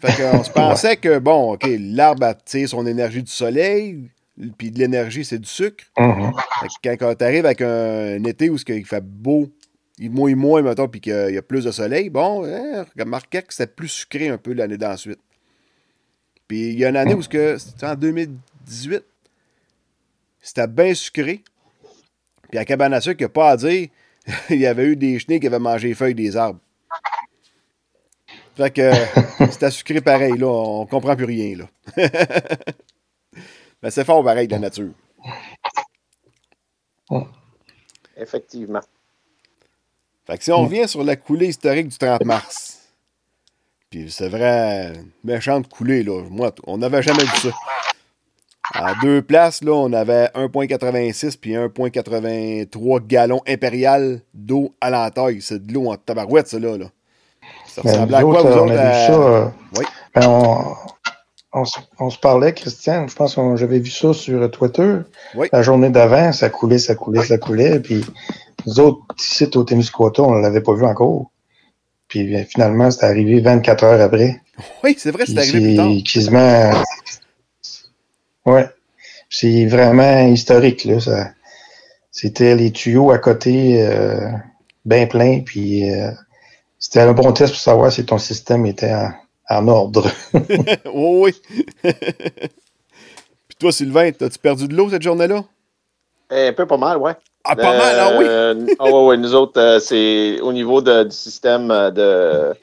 Fait 0.00 0.22
qu'on 0.22 0.44
se 0.44 0.50
pensait 0.52 0.96
que, 0.96 1.18
bon, 1.18 1.54
OK, 1.54 1.66
l'arbre 1.78 2.24
attire 2.24 2.68
son 2.68 2.86
énergie 2.86 3.22
du 3.22 3.30
soleil, 3.30 4.10
puis 4.58 4.70
de 4.70 4.78
l'énergie, 4.78 5.24
c'est 5.24 5.38
du 5.38 5.48
sucre. 5.48 5.84
Fait 5.96 6.96
que 6.96 6.96
quand 6.96 7.14
tu 7.14 7.24
arrives 7.24 7.46
avec 7.46 7.62
un, 7.62 8.22
été 8.24 8.50
où 8.50 8.56
il 8.68 8.86
fait 8.86 9.04
beau, 9.04 9.48
il 9.98 10.10
mouille 10.10 10.34
moins, 10.34 10.62
mettons, 10.62 10.88
puis 10.88 11.00
qu'il 11.00 11.30
y 11.30 11.38
a 11.38 11.42
plus 11.42 11.64
de 11.64 11.70
soleil, 11.70 12.10
bon, 12.10 12.44
hein, 12.44 12.84
remarquez 12.98 13.42
que 13.42 13.54
c'était 13.54 13.72
plus 13.72 13.88
sucré 13.88 14.28
un 14.28 14.38
peu 14.38 14.52
l'année 14.52 14.76
d'ensuite. 14.76 15.20
Puis 16.46 16.68
il 16.68 16.78
y 16.78 16.84
a 16.84 16.90
une 16.90 16.96
année 16.96 17.14
où, 17.14 17.22
c'était 17.22 17.86
en 17.86 17.94
2018, 17.94 19.02
c'était 20.40 20.66
bien 20.66 20.94
sucré. 20.94 21.42
Puis 22.50 22.58
à 22.58 22.64
cabane 22.64 22.94
à 22.94 23.00
sucre, 23.00 23.16
il 23.20 23.22
n'y 23.22 23.26
a 23.26 23.30
pas 23.30 23.50
à 23.50 23.56
dire, 23.56 23.88
il 24.50 24.58
y 24.58 24.66
avait 24.66 24.86
eu 24.86 24.96
des 24.96 25.18
chenilles 25.18 25.40
qui 25.40 25.46
avaient 25.46 25.58
mangé 25.58 25.88
les 25.88 25.94
feuilles 25.94 26.14
des 26.14 26.36
arbres. 26.36 26.60
Fait 28.56 28.70
que 28.70 28.90
c'était 29.50 29.70
sucré 29.70 30.00
pareil, 30.00 30.36
là. 30.38 30.46
On 30.46 30.86
comprend 30.86 31.14
plus 31.14 31.26
rien, 31.26 31.56
là. 31.56 31.66
Mais 33.82 33.90
c'est 33.90 34.04
fort 34.04 34.24
pareil 34.24 34.48
de 34.48 34.52
la 34.52 34.58
nature. 34.60 34.92
Effectivement. 38.16 38.80
Fait 40.26 40.38
que 40.38 40.44
si 40.44 40.50
on 40.50 40.64
revient 40.64 40.88
sur 40.88 41.04
la 41.04 41.16
coulée 41.16 41.48
historique 41.48 41.88
du 41.88 41.98
30 41.98 42.24
mars, 42.24 42.78
puis 43.90 44.10
c'est 44.10 44.28
vrai, 44.28 44.94
méchante 45.22 45.68
coulée, 45.68 46.02
là. 46.02 46.22
Moi, 46.30 46.52
on 46.66 46.78
n'avait 46.78 47.02
jamais 47.02 47.22
vu 47.22 47.36
ça. 47.36 47.50
À 48.74 48.94
deux 49.00 49.22
places, 49.22 49.62
là, 49.62 49.72
on 49.72 49.92
avait 49.92 50.26
1,86 50.34 51.38
puis 51.38 51.52
1,83 51.52 53.06
gallons 53.06 53.42
impérial 53.46 54.22
d'eau 54.34 54.74
à 54.80 54.90
l'entaille. 54.90 55.40
C'est 55.40 55.64
de 55.64 55.72
l'eau 55.72 55.92
en 55.92 55.96
tabarouette, 55.96 56.48
ça, 56.48 56.58
là. 56.58 56.76
là. 56.76 56.90
Ça 57.76 57.82
ressemble 57.82 58.14
à 58.14 58.22
quoi, 58.22 58.42
vous 58.42 58.48
on 58.48 58.64
autres, 58.64 58.72
a 58.72 58.90
vu 58.90 59.06
ça. 59.06 59.12
Euh, 59.12 59.48
oui. 59.76 59.84
Ben, 60.14 60.28
on, 61.52 61.64
on, 61.98 62.10
se 62.10 62.18
parlait, 62.18 62.54
Christian, 62.54 63.06
je 63.06 63.14
pense 63.14 63.34
que 63.34 63.56
j'avais 63.56 63.80
vu 63.80 63.90
ça 63.90 64.14
sur 64.14 64.50
Twitter. 64.50 64.96
Oui. 65.34 65.48
La 65.52 65.60
journée 65.60 65.90
d'avant, 65.90 66.32
ça 66.32 66.48
coulait, 66.48 66.78
ça 66.78 66.94
coulait, 66.94 67.22
ça 67.22 67.36
coulait. 67.36 67.80
Puis 67.80 68.02
nous 68.66 68.80
autres, 68.80 69.02
ici, 69.18 69.46
au 69.54 69.64
Témiscouata, 69.64 70.22
on 70.22 70.36
ne 70.36 70.42
l'avait 70.42 70.62
pas 70.62 70.72
vu 70.72 70.86
encore. 70.86 71.30
Puis 72.08 72.24
ben, 72.32 72.46
finalement, 72.46 72.90
c'est 72.90 73.04
arrivé 73.04 73.40
24 73.40 73.84
heures 73.84 74.00
après. 74.00 74.40
Oui, 74.82 74.96
c'est 74.98 75.10
vrai, 75.10 75.24
c'est 75.26 75.36
arrivé 75.36 75.60
plus 75.60 75.76
tard. 75.76 75.90
Quasiment... 76.10 76.70
Ouais. 78.46 78.70
C'est 79.28 79.66
vraiment 79.66 80.26
historique, 80.28 80.84
là. 80.84 80.98
Ça... 80.98 81.28
C'était 82.10 82.54
les 82.54 82.72
tuyaux 82.72 83.10
à 83.10 83.18
côté, 83.18 83.82
euh, 83.82 84.30
bien 84.86 85.06
pleins, 85.06 85.40
puis... 85.40 85.92
Euh, 85.92 86.10
c'était 86.78 87.00
un 87.00 87.12
bon 87.12 87.32
test 87.32 87.52
pour 87.52 87.60
savoir 87.60 87.92
si 87.92 88.04
ton 88.04 88.18
système 88.18 88.66
était 88.66 88.94
en, 89.48 89.68
ordre. 89.68 90.06
oui, 90.34 90.82
oui. 90.94 91.42
Puis 93.48 93.56
toi, 93.58 93.72
Sylvain, 93.72 94.08
as-tu 94.08 94.38
perdu 94.38 94.68
de 94.68 94.74
l'eau 94.74 94.90
cette 94.90 95.02
journée-là? 95.02 95.44
Un 96.30 96.52
peu 96.52 96.66
pas 96.66 96.76
mal, 96.76 96.98
ouais. 96.98 97.14
Ah, 97.44 97.54
pas 97.54 97.76
mal, 97.76 97.96
ah 97.98 98.18
oui? 98.18 98.24
Euh, 98.28 98.66
ah 98.78 98.84
oui, 98.86 98.92
oui. 98.92 99.18
Nous 99.18 99.34
autres, 99.34 99.60
euh, 99.60 99.78
c'est 99.78 100.40
au 100.40 100.52
niveau 100.52 100.82
du 100.82 101.10
système 101.10 101.68
de, 101.68 102.54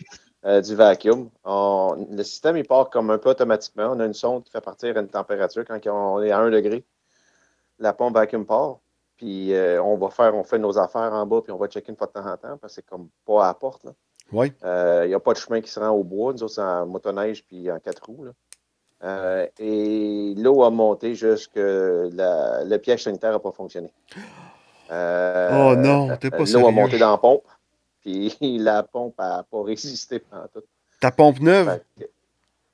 euh, 0.46 0.62
du 0.62 0.76
vacuum. 0.76 1.30
le 1.46 2.24
système, 2.24 2.58
il 2.58 2.66
part 2.66 2.90
comme 2.90 3.10
un 3.10 3.18
peu 3.18 3.30
automatiquement. 3.30 3.94
On 3.96 4.00
a 4.02 4.06
une 4.06 4.14
sonde 4.14 4.44
qui 4.44 4.52
fait 4.52 4.62
partir 4.62 4.98
à 4.98 5.00
une 5.00 5.08
température 5.08 5.64
quand 5.66 5.80
on 5.88 6.22
est 6.22 6.32
à 6.32 6.40
1 6.40 6.50
degré. 6.50 6.84
La 7.80 7.94
pompe 7.94 8.16
vacuum 8.16 8.46
part. 8.46 8.80
Puis 9.18 9.54
on 9.82 9.96
va 9.98 10.10
faire, 10.10 10.36
on 10.36 10.44
fait 10.44 10.60
nos 10.60 10.78
affaires 10.78 11.14
en 11.14 11.26
bas, 11.26 11.42
puis 11.42 11.52
on 11.52 11.58
va 11.58 11.68
checker 11.68 11.92
une 11.92 11.98
fois 11.98 12.08
de 12.08 12.14
temps 12.14 12.26
en 12.28 12.38
temps, 12.38 12.58
parce 12.58 12.74
que 12.74 12.82
c'est 12.82 12.86
comme 12.86 13.08
pas 13.26 13.44
à 13.44 13.48
la 13.48 13.54
porte. 13.54 13.84
Là. 13.86 13.92
Oui. 14.32 14.52
Il 14.64 15.08
n'y 15.10 15.14
a 15.14 15.20
pas 15.20 15.34
de 15.34 15.38
chemin 15.38 15.62
qui 15.62 15.70
se 15.70 15.80
rend 15.80 15.90
au 15.90 16.04
bois. 16.04 16.34
Nous 16.34 16.44
autres, 16.44 16.54
c'est 16.56 16.62
en 16.62 16.86
motoneige 16.88 17.44
puis 17.46 17.70
en 17.72 17.80
quatre 17.80 18.04
roues. 18.06 18.26
Euh, 19.04 19.46
et 19.60 20.34
l'eau 20.38 20.64
a 20.64 20.70
monté 20.70 21.14
jusque 21.14 21.56
la- 21.58 22.64
le 22.64 22.78
piège 22.78 23.04
sanitaire 23.04 23.32
n'a 23.34 23.40
pas 23.40 23.52
fonctionné. 23.52 23.92
Euh, 24.92 25.50
Oh 25.72 25.76
non, 25.76 26.16
t'es 26.18 26.30
pas 26.30 26.38
L'eau 26.40 26.68
a 26.68 26.72
monté 26.72 26.98
dans 26.98 27.12
la 27.12 27.18
pompe, 27.18 27.44
puis 28.02 28.36
la 28.60 28.84
pompe 28.84 29.18
n'a 29.20 29.44
pas 29.50 29.64
résisté 29.64 30.20
pendant 30.20 30.48
tout. 30.54 30.64
Ta 31.00 31.12
pompe 31.12 31.40
neuve? 31.40 31.80
Fait 31.98 32.10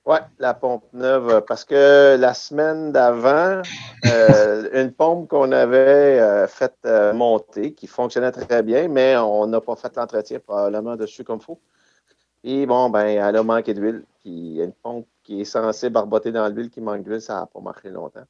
Ouais, 0.10 0.22
la 0.39 0.56
pompe 0.56 0.86
neuve, 0.92 1.30
euh, 1.30 1.39
parce 1.42 1.63
que 1.63 2.18
la 2.20 2.34
semaine 2.34 2.92
d'avant, 2.92 3.62
euh, 4.08 4.68
une 4.84 4.92
pompe 4.92 5.30
qu'on 5.30 5.51
avait 5.51 6.20
euh, 6.20 6.48
faite 6.48 6.80
euh, 6.88 7.13
monter, 7.13 7.75
qui 7.75 7.86
fonctionnait 7.86 8.32
très 8.32 8.63
bien, 8.63 8.88
mais 8.88 9.16
on 9.18 9.46
n'a 9.46 9.62
pas 9.62 9.75
fait 9.75 9.96
l'entretien 9.96 10.39
probablement 10.39 10.96
dessus 10.96 11.24
comme 11.24 11.38
il 11.39 11.46
faut. 11.46 11.60
Et 12.44 12.66
bon, 12.66 12.89
ben, 12.89 13.06
elle 13.06 13.36
a 13.36 13.44
manqué 13.44 13.75
d'huile. 13.75 14.04
Puis 14.22 14.60
une 14.60 14.74
pompe 14.74 15.08
qui 15.22 15.42
est 15.42 15.46
censée 15.46 15.92
barboter 15.92 16.32
dans 16.32 16.48
l'huile, 16.48 16.72
qui 16.72 16.82
manque 16.82 17.04
d'huile, 17.04 17.22
ça 17.22 17.42
n'a 17.42 17.46
pas 17.46 17.60
marché 17.62 17.92
longtemps. 17.92 18.25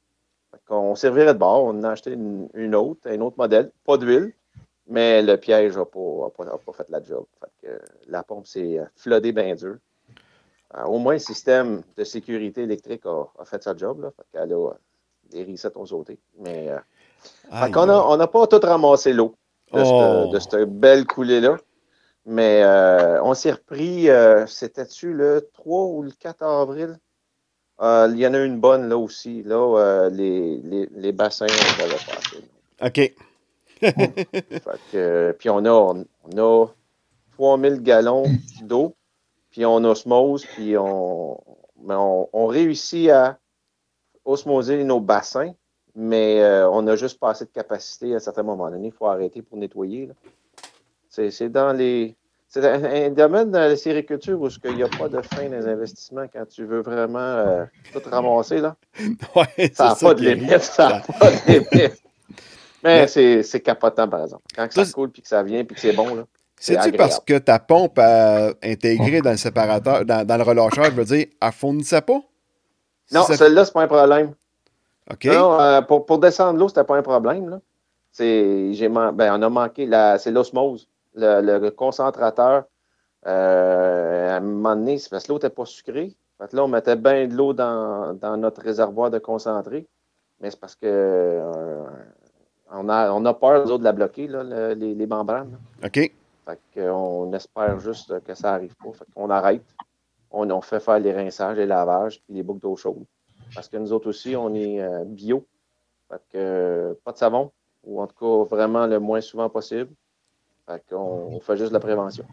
Fait 0.50 0.60
qu'on 0.68 0.94
servirait 0.96 1.32
de 1.32 1.38
bord, 1.38 1.64
on 1.64 1.82
a 1.84 1.92
acheté 1.92 2.12
une, 2.12 2.50
une 2.52 2.74
autre, 2.74 3.00
un 3.06 3.22
autre 3.22 3.38
modèle, 3.38 3.72
pas 3.86 3.96
d'huile, 3.96 4.34
mais 4.86 5.22
le 5.22 5.38
piège 5.38 5.78
n'a 5.78 5.86
pas, 5.86 6.26
a 6.26 6.30
pas, 6.30 6.44
a 6.44 6.58
pas 6.58 6.72
fait 6.74 6.90
la 6.90 7.02
job. 7.02 7.24
Fait 7.40 7.68
que 7.68 7.80
la 8.08 8.22
pompe 8.22 8.46
s'est 8.46 8.82
floodée 8.96 9.32
bien 9.32 9.54
dur. 9.54 9.78
Euh, 10.76 10.84
au 10.84 10.98
moins, 10.98 11.14
le 11.14 11.18
système 11.18 11.82
de 11.96 12.04
sécurité 12.04 12.62
électrique 12.62 13.04
a, 13.06 13.24
a 13.38 13.44
fait 13.44 13.62
sa 13.62 13.76
job. 13.76 14.02
Là. 14.02 14.10
Fait 14.16 14.22
qu'elle 14.32 14.52
a, 14.52 14.56
euh, 14.68 14.72
les 15.32 15.44
resets 15.44 15.76
ont 15.76 15.86
sauté. 15.86 16.18
Mais 16.38 16.68
euh, 16.68 16.78
fait 17.22 17.48
Aïe, 17.50 17.72
qu'on 17.72 17.88
a- 17.88 18.06
on 18.08 18.16
n'a 18.16 18.26
pas 18.28 18.46
tout 18.46 18.60
ramassé 18.62 19.12
l'eau 19.12 19.34
de, 19.72 19.80
Oh. 19.84 20.24
cette, 20.24 20.32
de 20.32 20.38
cette 20.60 20.70
belle 20.70 21.06
coulée-là. 21.06 21.56
Mais 22.26 22.62
euh, 22.62 23.20
on 23.24 23.34
s'est 23.34 23.50
repris, 23.52 24.08
euh, 24.10 24.46
c'était-tu 24.46 25.12
le 25.12 25.48
3 25.54 25.86
ou 25.86 26.02
le 26.02 26.10
4 26.12 26.42
avril? 26.42 26.98
Il 27.82 28.18
y 28.18 28.26
en 28.26 28.34
a 28.34 28.38
une 28.44 28.60
bonne 28.60 28.88
là 28.90 28.98
aussi. 28.98 29.42
Là, 29.42 30.08
les, 30.10 30.58
les, 30.58 30.86
les 30.92 31.12
bassins, 31.12 31.46
on 31.46 31.88
passé. 31.88 32.44
OK. 32.82 33.14
Fait 33.80 34.80
que, 34.92 35.32
puis 35.38 35.48
on 35.48 35.64
a, 35.64 35.70
on 35.70 36.04
a 36.36 36.66
3000 37.38 37.80
gallons 37.82 38.24
d'eau, 38.62 38.94
puis 39.50 39.64
on 39.66 39.76
osmose, 39.84 40.44
puis 40.46 40.76
on, 40.78 41.40
mais 41.82 41.94
on, 41.94 42.28
on 42.32 42.46
réussit 42.46 43.10
à 43.10 43.38
osmoser 44.24 44.84
nos 44.84 45.00
bassins, 45.00 45.52
mais 45.94 46.40
euh, 46.42 46.68
on 46.70 46.86
a 46.86 46.96
juste 46.96 47.18
pas 47.18 47.30
assez 47.30 47.44
de 47.44 47.50
capacité 47.50 48.12
à 48.12 48.16
un 48.16 48.20
certain 48.20 48.42
moment 48.42 48.70
donné. 48.70 48.88
Il 48.88 48.92
faut 48.92 49.06
arrêter 49.06 49.42
pour 49.42 49.58
nettoyer. 49.58 50.06
là. 50.06 50.14
C'est 51.08 51.30
c'est 51.30 51.48
dans 51.48 51.72
les. 51.72 52.14
C'est 52.46 52.64
un, 52.68 52.82
un 52.84 53.10
domaine 53.10 53.50
dans 53.52 53.60
la 53.60 53.76
sériculture 53.76 54.40
où 54.40 54.48
il 54.64 54.74
n'y 54.74 54.82
a 54.82 54.88
pas 54.88 55.08
de 55.08 55.20
fin 55.22 55.48
dans 55.48 55.56
les 55.56 55.68
investissements 55.68 56.26
quand 56.32 56.44
tu 56.48 56.64
veux 56.64 56.80
vraiment 56.82 57.18
euh, 57.20 57.64
tout 57.92 58.00
ramasser. 58.10 58.58
Là. 58.58 58.76
Ouais, 59.36 59.70
Ça 59.72 59.88
n'a 59.90 59.94
pas 59.94 60.14
de 60.14 60.20
limite. 60.22 60.58
Ça 60.60 60.88
n'a 60.88 61.00
pas 61.18 61.30
de 61.30 61.46
limite. 61.52 61.70
Mais 61.72 63.00
Mais- 63.02 63.06
c'est 63.06 63.42
c'est 63.44 63.60
capotant, 63.60 64.08
par 64.08 64.22
exemple. 64.24 64.42
Quand 64.56 64.66
Ça, 64.70 64.84
coule 64.92 65.10
puis 65.10 65.22
que 65.22 65.28
ça 65.28 65.42
vient 65.44 65.64
puis 65.64 65.74
que 65.76 65.80
c'est 65.80 65.92
bon, 65.92 66.14
là. 66.14 66.24
C'est-tu 66.62 66.92
parce 66.98 67.18
que 67.20 67.38
ta 67.38 67.58
pompe 67.58 67.98
euh, 67.98 68.52
intégrée 68.62 69.20
dans 69.22 69.30
le 69.30 69.36
séparateur, 69.38 70.04
dans, 70.04 70.26
dans 70.26 70.36
le 70.36 70.42
relâcheur, 70.42 70.84
je 70.84 70.90
veux 70.90 71.04
dire, 71.04 71.26
elle 71.40 71.52
fournissait 71.52 72.02
pas? 72.02 72.20
Si 73.06 73.14
Non, 73.14 73.22
ça- 73.22 73.36
celle-là, 73.36 73.64
c'est 73.64 73.72
pas 73.72 73.82
un 73.82 73.88
problème. 73.88 74.34
OK. 75.10 75.24
Non, 75.24 75.58
euh, 75.60 75.80
pour, 75.82 76.04
pour 76.06 76.18
descendre 76.18 76.58
l'eau, 76.58 76.68
c'était 76.68 76.84
pas 76.84 76.96
un 76.96 77.02
problème. 77.02 77.48
Là. 77.48 77.60
C'est, 78.12 78.72
j'ai 78.74 78.88
man- 78.88 79.14
ben, 79.14 79.32
on 79.38 79.42
a 79.42 79.48
manqué, 79.48 79.86
la, 79.86 80.18
c'est 80.18 80.30
l'osmose. 80.30 80.86
Le, 81.14 81.40
le 81.58 81.70
concentrateur, 81.70 82.64
euh, 83.26 84.30
à 84.30 84.36
un 84.36 84.40
moment 84.40 84.76
donné, 84.76 84.98
c'est 84.98 85.08
parce 85.10 85.24
que 85.24 85.28
l'eau 85.32 85.36
n'était 85.38 85.50
pas 85.50 85.64
sucrée. 85.64 86.14
Fait 86.40 86.48
que 86.48 86.56
là, 86.56 86.64
on 86.64 86.68
mettait 86.68 86.96
bien 86.96 87.26
de 87.26 87.34
l'eau 87.34 87.52
dans, 87.52 88.14
dans 88.14 88.36
notre 88.36 88.62
réservoir 88.62 89.10
de 89.10 89.18
concentré. 89.18 89.86
Mais 90.40 90.50
c'est 90.50 90.60
parce 90.60 90.74
que 90.76 91.40
on, 92.72 92.88
a, 92.88 93.10
on 93.12 93.24
a 93.26 93.34
peur, 93.34 93.64
nous 93.64 93.72
autres, 93.72 93.80
de 93.80 93.84
la 93.84 93.92
bloquer, 93.92 94.26
là, 94.28 94.42
le- 94.44 94.74
les, 94.74 94.94
les 94.94 95.06
membranes. 95.06 95.50
là. 95.82 95.86
OK. 95.88 96.12
Fait 96.46 96.58
qu'on 96.74 97.32
espère 97.32 97.78
juste 97.80 98.20
que 98.24 98.34
ça 98.34 98.54
arrive 98.54 98.74
pas. 98.76 98.92
Fait 98.92 99.04
qu'on 99.14 99.30
arrête. 99.30 99.64
On, 100.30 100.48
on 100.50 100.60
fait 100.60 100.80
faire 100.80 100.98
les 100.98 101.12
rinçages, 101.12 101.56
les 101.56 101.66
lavages, 101.66 102.20
puis 102.22 102.34
les 102.34 102.42
boucles 102.42 102.60
d'eau 102.60 102.76
chaude. 102.76 103.04
Parce 103.54 103.68
que 103.68 103.76
nous 103.76 103.92
autres 103.92 104.08
aussi, 104.08 104.36
on 104.36 104.54
est 104.54 104.80
euh, 104.80 105.02
bio. 105.04 105.44
Fait 106.08 106.16
que 106.32 106.36
euh, 106.36 106.94
pas 107.04 107.12
de 107.12 107.18
savon, 107.18 107.50
ou 107.84 108.00
en 108.00 108.06
tout 108.06 108.14
cas 108.18 108.48
vraiment 108.56 108.86
le 108.86 108.98
moins 109.00 109.20
souvent 109.20 109.48
possible. 109.48 109.90
Fait 110.66 110.82
qu'on 110.88 110.96
on 111.34 111.40
fait 111.40 111.56
juste 111.56 111.70
de 111.70 111.74
la 111.74 111.80
prévention. 111.80 112.24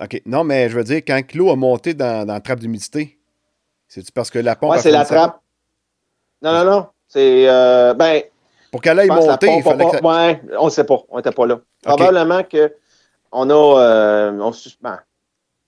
OK. 0.00 0.22
Non, 0.26 0.44
mais 0.44 0.68
je 0.68 0.76
veux 0.76 0.84
dire, 0.84 0.98
quand 1.06 1.20
l'eau 1.34 1.50
a 1.50 1.56
monté 1.56 1.94
dans, 1.94 2.26
dans 2.26 2.32
la 2.34 2.40
trappe 2.40 2.60
d'humidité, 2.60 3.18
c'est-tu 3.88 4.12
parce 4.12 4.30
que 4.30 4.38
la 4.38 4.56
pompe. 4.56 4.72
Ouais, 4.72 4.78
c'est 4.78 4.90
la 4.90 5.04
trappe. 5.04 5.40
Non, 6.42 6.52
non, 6.52 6.64
non. 6.64 6.86
C'est. 7.08 7.48
euh, 7.48 7.94
ben, 7.94 8.22
Pour 8.70 8.80
qu'elle 8.80 8.98
aille 8.98 9.08
monter, 9.08 9.56
il 9.56 9.62
fallait 9.62 9.84
que 9.84 9.98
pas- 9.98 9.98
ça... 9.98 10.26
Ouais, 10.26 10.42
on 10.58 10.64
ne 10.66 10.70
sait 10.70 10.84
pas. 10.84 11.00
On 11.08 11.16
n'était 11.16 11.30
pas 11.32 11.46
là. 11.46 11.60
Probablement 11.82 12.42
que 12.44 12.72
on 13.34 13.50
a. 13.50 13.80
euh, 13.82 14.38
on 14.40 14.52
suspend. 14.52 14.96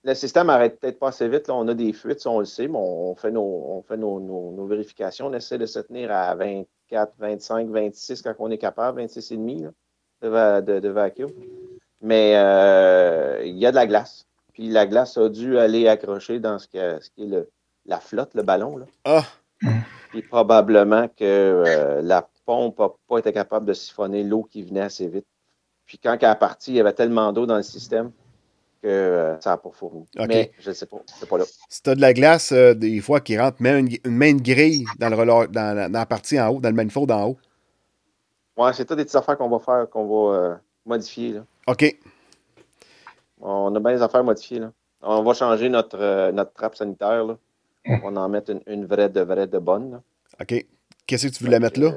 Le 0.04 0.14
système 0.14 0.46
n'arrête 0.46 0.78
peut-être 0.78 0.98
pas 1.00 1.08
assez 1.08 1.28
vite. 1.28 1.48
Là. 1.48 1.54
On 1.54 1.66
a 1.68 1.74
des 1.74 1.92
fuites, 1.92 2.24
on 2.26 2.38
le 2.38 2.44
sait, 2.44 2.68
mais 2.68 2.78
on, 2.80 3.14
fait, 3.16 3.30
nos, 3.32 3.42
on 3.42 3.82
fait 3.82 3.96
nos, 3.96 4.20
nos- 4.20 4.52
nos 4.52 4.66
vérifications. 4.66 5.26
On 5.26 5.32
essaie 5.32 5.58
de 5.58 5.66
se 5.66 5.80
tenir 5.80 6.12
à 6.12 6.34
24, 6.36 7.12
25, 7.18 7.68
26 7.68 8.22
quand 8.22 8.34
on 8.38 8.50
est 8.52 8.58
capable, 8.58 9.00
26,5 9.02 9.64
là, 9.64 9.70
de, 10.22 10.28
va- 10.28 10.60
de, 10.62 10.78
de 10.78 10.88
vacuum. 10.90 11.32
Mais 12.00 12.34
euh, 12.36 13.42
il 13.44 13.56
y 13.58 13.66
a 13.66 13.70
de 13.72 13.76
la 13.76 13.86
glace. 13.86 14.26
Puis 14.52 14.68
la 14.68 14.86
glace 14.86 15.16
a 15.18 15.28
dû 15.28 15.58
aller 15.58 15.88
accrocher 15.88 16.38
dans 16.38 16.58
ce, 16.60 16.68
que- 16.68 17.00
ce 17.02 17.10
qui 17.10 17.24
est 17.24 17.26
le, 17.26 17.50
la 17.86 17.98
flotte, 17.98 18.34
le 18.34 18.42
ballon. 18.42 18.76
Là. 18.76 18.86
Ah, 19.04 19.24
Puis 20.10 20.22
probablement 20.22 21.08
que 21.08 21.24
euh, 21.24 22.00
la 22.02 22.28
pompe 22.44 22.78
n'a 22.78 22.90
pas 23.08 23.18
été 23.18 23.32
capable 23.32 23.66
de 23.66 23.72
siphonner 23.72 24.22
l'eau 24.22 24.44
qui 24.44 24.62
venait 24.62 24.82
assez 24.82 25.08
vite. 25.08 25.26
Puis 25.86 25.98
quand 25.98 26.16
elle 26.20 26.28
est 26.30 26.34
partie, 26.34 26.72
il 26.72 26.76
y 26.76 26.80
avait 26.80 26.92
tellement 26.92 27.32
d'eau 27.32 27.46
dans 27.46 27.56
le 27.56 27.62
système 27.62 28.10
que 28.82 28.88
euh, 28.88 29.40
ça 29.40 29.50
n'a 29.50 29.56
pas 29.56 29.70
fourni. 29.72 30.04
Mais 30.28 30.50
je 30.58 30.70
ne 30.70 30.74
sais 30.74 30.86
pas. 30.86 30.98
C'est 31.06 31.28
pas 31.28 31.38
là. 31.38 31.44
si 31.68 31.82
t'as 31.82 31.94
de 31.94 32.00
la 32.00 32.12
glace, 32.12 32.52
euh, 32.52 32.74
des 32.74 33.00
fois, 33.00 33.20
qui 33.20 33.38
rentre 33.38 33.62
même 33.62 33.86
une, 33.86 33.96
une 34.04 34.16
main 34.16 34.34
de 34.34 34.42
grille 34.42 34.84
dans, 34.98 35.08
le 35.08 35.16
dans, 35.46 35.76
la, 35.76 35.88
dans 35.88 35.98
la 35.98 36.06
partie 36.06 36.38
en 36.40 36.48
haut, 36.48 36.60
dans 36.60 36.68
le 36.68 36.74
manifold 36.74 37.10
en 37.10 37.28
haut. 37.28 37.38
Ouais, 38.56 38.72
c'est 38.72 38.84
toutes 38.84 38.96
des 38.96 39.04
petites 39.04 39.16
affaires 39.16 39.36
qu'on 39.38 39.48
va 39.48 39.58
faire, 39.58 39.88
qu'on 39.90 40.06
va 40.06 40.36
euh, 40.36 40.54
modifier. 40.84 41.32
Là. 41.32 41.44
OK. 41.68 41.96
On 43.40 43.74
a 43.74 43.80
bien 43.80 43.94
des 43.94 44.02
affaires 44.02 44.24
modifiées. 44.24 44.60
Là. 44.60 44.72
On 45.02 45.22
va 45.22 45.34
changer 45.34 45.68
notre, 45.68 46.30
notre 46.32 46.52
trappe 46.52 46.74
sanitaire. 46.74 47.24
Là. 47.24 47.36
On 47.86 48.10
va 48.10 48.20
en 48.20 48.28
mettre 48.28 48.50
une, 48.50 48.62
une 48.66 48.86
vraie 48.86 49.08
de 49.08 49.20
vraie 49.20 49.46
de 49.46 49.58
bonne. 49.58 49.92
là. 49.92 50.02
OK. 50.40 50.66
Qu'est-ce 51.06 51.28
que 51.28 51.32
tu 51.32 51.44
voulais 51.44 51.60
mettre 51.60 51.78
là? 51.78 51.92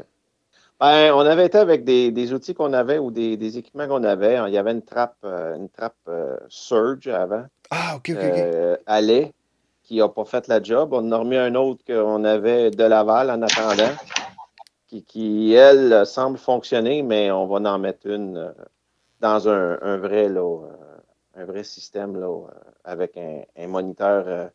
Ben, 0.80 1.12
on 1.14 1.20
avait 1.20 1.46
été 1.46 1.58
avec 1.58 1.84
des, 1.84 2.12
des 2.12 2.34
outils 2.34 2.54
qu'on 2.54 2.72
avait 2.72 3.00
ou 3.00 3.12
des, 3.12 3.36
des 3.36 3.58
équipements 3.58 3.88
qu'on 3.88 4.04
avait. 4.04 4.40
Il 4.48 4.54
y 4.54 4.58
avait 4.58 4.72
une 4.72 4.82
trappe, 4.82 5.18
euh, 5.26 5.56
une 5.58 5.70
trappe 5.70 5.98
euh, 6.08 6.38
Surge 6.48 7.08
avant. 7.08 7.46
Ah, 7.70 7.96
OK, 7.98 8.12
OK, 8.12 8.18
OK. 8.18 8.24
euh, 8.24 8.78
à 8.86 9.02
lait 9.02 9.34
qui 9.84 9.98
n'a 9.98 10.08
pas 10.08 10.24
fait 10.24 10.48
la 10.48 10.64
job. 10.64 10.94
On 10.94 11.00
en 11.00 11.12
a 11.12 11.18
remis 11.18 11.36
un 11.36 11.56
autre 11.56 11.84
qu'on 11.86 12.24
avait 12.24 12.72
de 12.72 12.84
Laval 12.84 13.30
en 13.30 13.42
attendant, 13.42 13.94
qui, 14.88 15.04
qui, 15.04 15.54
elle, 15.54 16.06
semble 16.06 16.38
fonctionner, 16.38 17.02
mais 17.04 17.30
on 17.30 17.48
va 17.48 17.70
en 17.70 17.80
mettre 17.80 18.08
une 18.08 18.54
dans 19.20 19.50
un, 19.50 19.78
un 19.82 19.98
vrai, 19.98 20.30
là, 20.30 20.62
un 21.36 21.46
vrai 21.46 21.64
système 21.64 22.18
là, 22.20 22.48
avec 22.86 23.18
un, 23.18 23.42
un 23.58 23.68
moniteur 23.68 24.52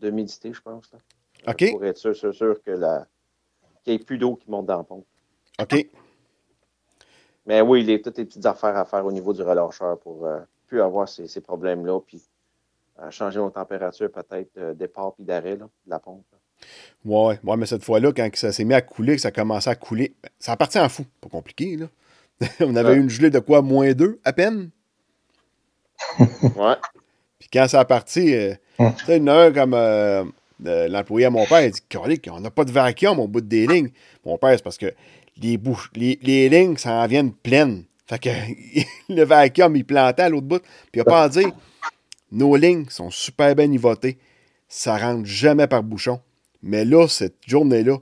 d'humidité, 0.00 0.52
je 0.52 0.60
pense. 0.60 0.90
Là, 0.92 0.98
OK. 1.48 1.70
Pour 1.70 1.84
être 1.84 1.96
sûr, 1.96 2.14
sûr, 2.14 2.34
sûr 2.34 2.62
que 2.62 2.72
la, 2.72 3.06
qu'il 3.84 3.94
n'y 3.94 4.00
ait 4.00 4.04
plus 4.04 4.18
d'eau 4.18 4.36
qui 4.36 4.50
monte 4.50 4.66
dans 4.66 4.78
la 4.78 4.84
pompe. 4.84 5.06
OK. 5.60 5.86
Mais 7.46 7.60
oui, 7.60 7.80
il 7.82 7.90
y 7.90 7.94
a 7.94 7.98
toutes 7.98 8.18
les 8.18 8.24
petites 8.24 8.46
affaires 8.46 8.76
à 8.76 8.84
faire 8.84 9.04
au 9.04 9.12
niveau 9.12 9.32
du 9.32 9.42
relâcheur 9.42 9.98
pour 9.98 10.26
euh, 10.26 10.38
plus 10.66 10.80
avoir 10.80 11.08
ces, 11.08 11.26
ces 11.26 11.40
problèmes-là, 11.40 12.00
puis 12.06 12.22
euh, 13.00 13.10
changer 13.10 13.38
nos 13.40 13.50
températures 13.50 14.10
peut-être 14.10 14.50
de 14.56 14.72
départ 14.74 15.14
puis 15.14 15.24
d'arrêt 15.24 15.56
de 15.56 15.64
la 15.86 15.98
pompe. 15.98 16.24
là. 16.32 16.38
Ouais, 17.04 17.40
ouais, 17.42 17.56
mais 17.56 17.66
cette 17.66 17.82
fois-là, 17.84 18.12
quand 18.12 18.28
ça 18.36 18.52
s'est 18.52 18.64
mis 18.64 18.74
à 18.74 18.80
couler, 18.82 19.16
que 19.16 19.20
ça 19.22 19.32
commençait 19.32 19.70
à 19.70 19.74
couler, 19.74 20.14
ça 20.38 20.52
a 20.52 20.56
parti 20.56 20.78
en 20.78 20.88
fou. 20.88 21.04
Pas 21.20 21.28
compliqué, 21.28 21.76
là. 21.76 21.86
On 22.60 22.76
avait 22.76 22.90
Ouais. 22.90 22.96
une 22.96 23.10
gelée 23.10 23.30
de 23.30 23.40
quoi? 23.40 23.62
Moins 23.62 23.92
2 23.92 24.20
à 24.24 24.32
peine? 24.32 24.70
Ouais. 26.18 26.74
Puis 27.38 27.48
quand 27.52 27.66
ça 27.66 27.80
a 27.80 27.84
parti, 27.84 28.34
euh, 28.34 28.54
tu 28.78 29.04
sais, 29.04 29.16
il 29.16 29.22
y 29.22 29.22
en 29.24 29.26
a 29.28 29.34
un 29.46 29.52
comme 29.52 29.74
euh, 29.74 30.24
euh, 30.66 30.86
l'employé 30.88 31.26
à 31.26 31.30
mon 31.30 31.44
père, 31.44 31.62
il 31.62 31.72
dit 31.72 31.80
on 32.30 32.40
n'a 32.40 32.50
pas 32.52 32.64
de 32.64 32.70
vacuum 32.70 33.18
au 33.18 33.26
bout 33.26 33.40
des 33.40 33.66
lignes. 33.66 33.90
Mon 34.24 34.38
père, 34.38 34.56
c'est 34.56 34.62
parce 34.62 34.78
que 34.78 34.92
les, 35.40 35.56
bouches, 35.56 35.90
les, 35.94 36.18
les 36.22 36.48
lignes 36.48 36.76
s'en 36.76 37.06
viennent 37.06 37.32
pleines. 37.32 37.84
Fait 38.06 38.18
que 38.18 38.28
le 39.12 39.22
vacuum, 39.24 39.74
il 39.76 39.84
plantait 39.84 40.22
à 40.22 40.28
l'autre 40.28 40.46
bout. 40.46 40.62
Puis 40.90 40.96
il 40.96 41.00
a 41.00 41.04
pas 41.04 41.22
à 41.24 41.28
dire 41.28 41.50
nos 42.30 42.56
lignes 42.56 42.86
sont 42.88 43.10
super 43.10 43.54
bien 43.54 43.66
nivotées. 43.66 44.18
Ça 44.68 44.96
rentre 44.96 45.26
jamais 45.26 45.66
par 45.66 45.82
bouchon. 45.82 46.20
Mais 46.62 46.84
là, 46.84 47.06
cette 47.08 47.36
journée-là, 47.46 47.96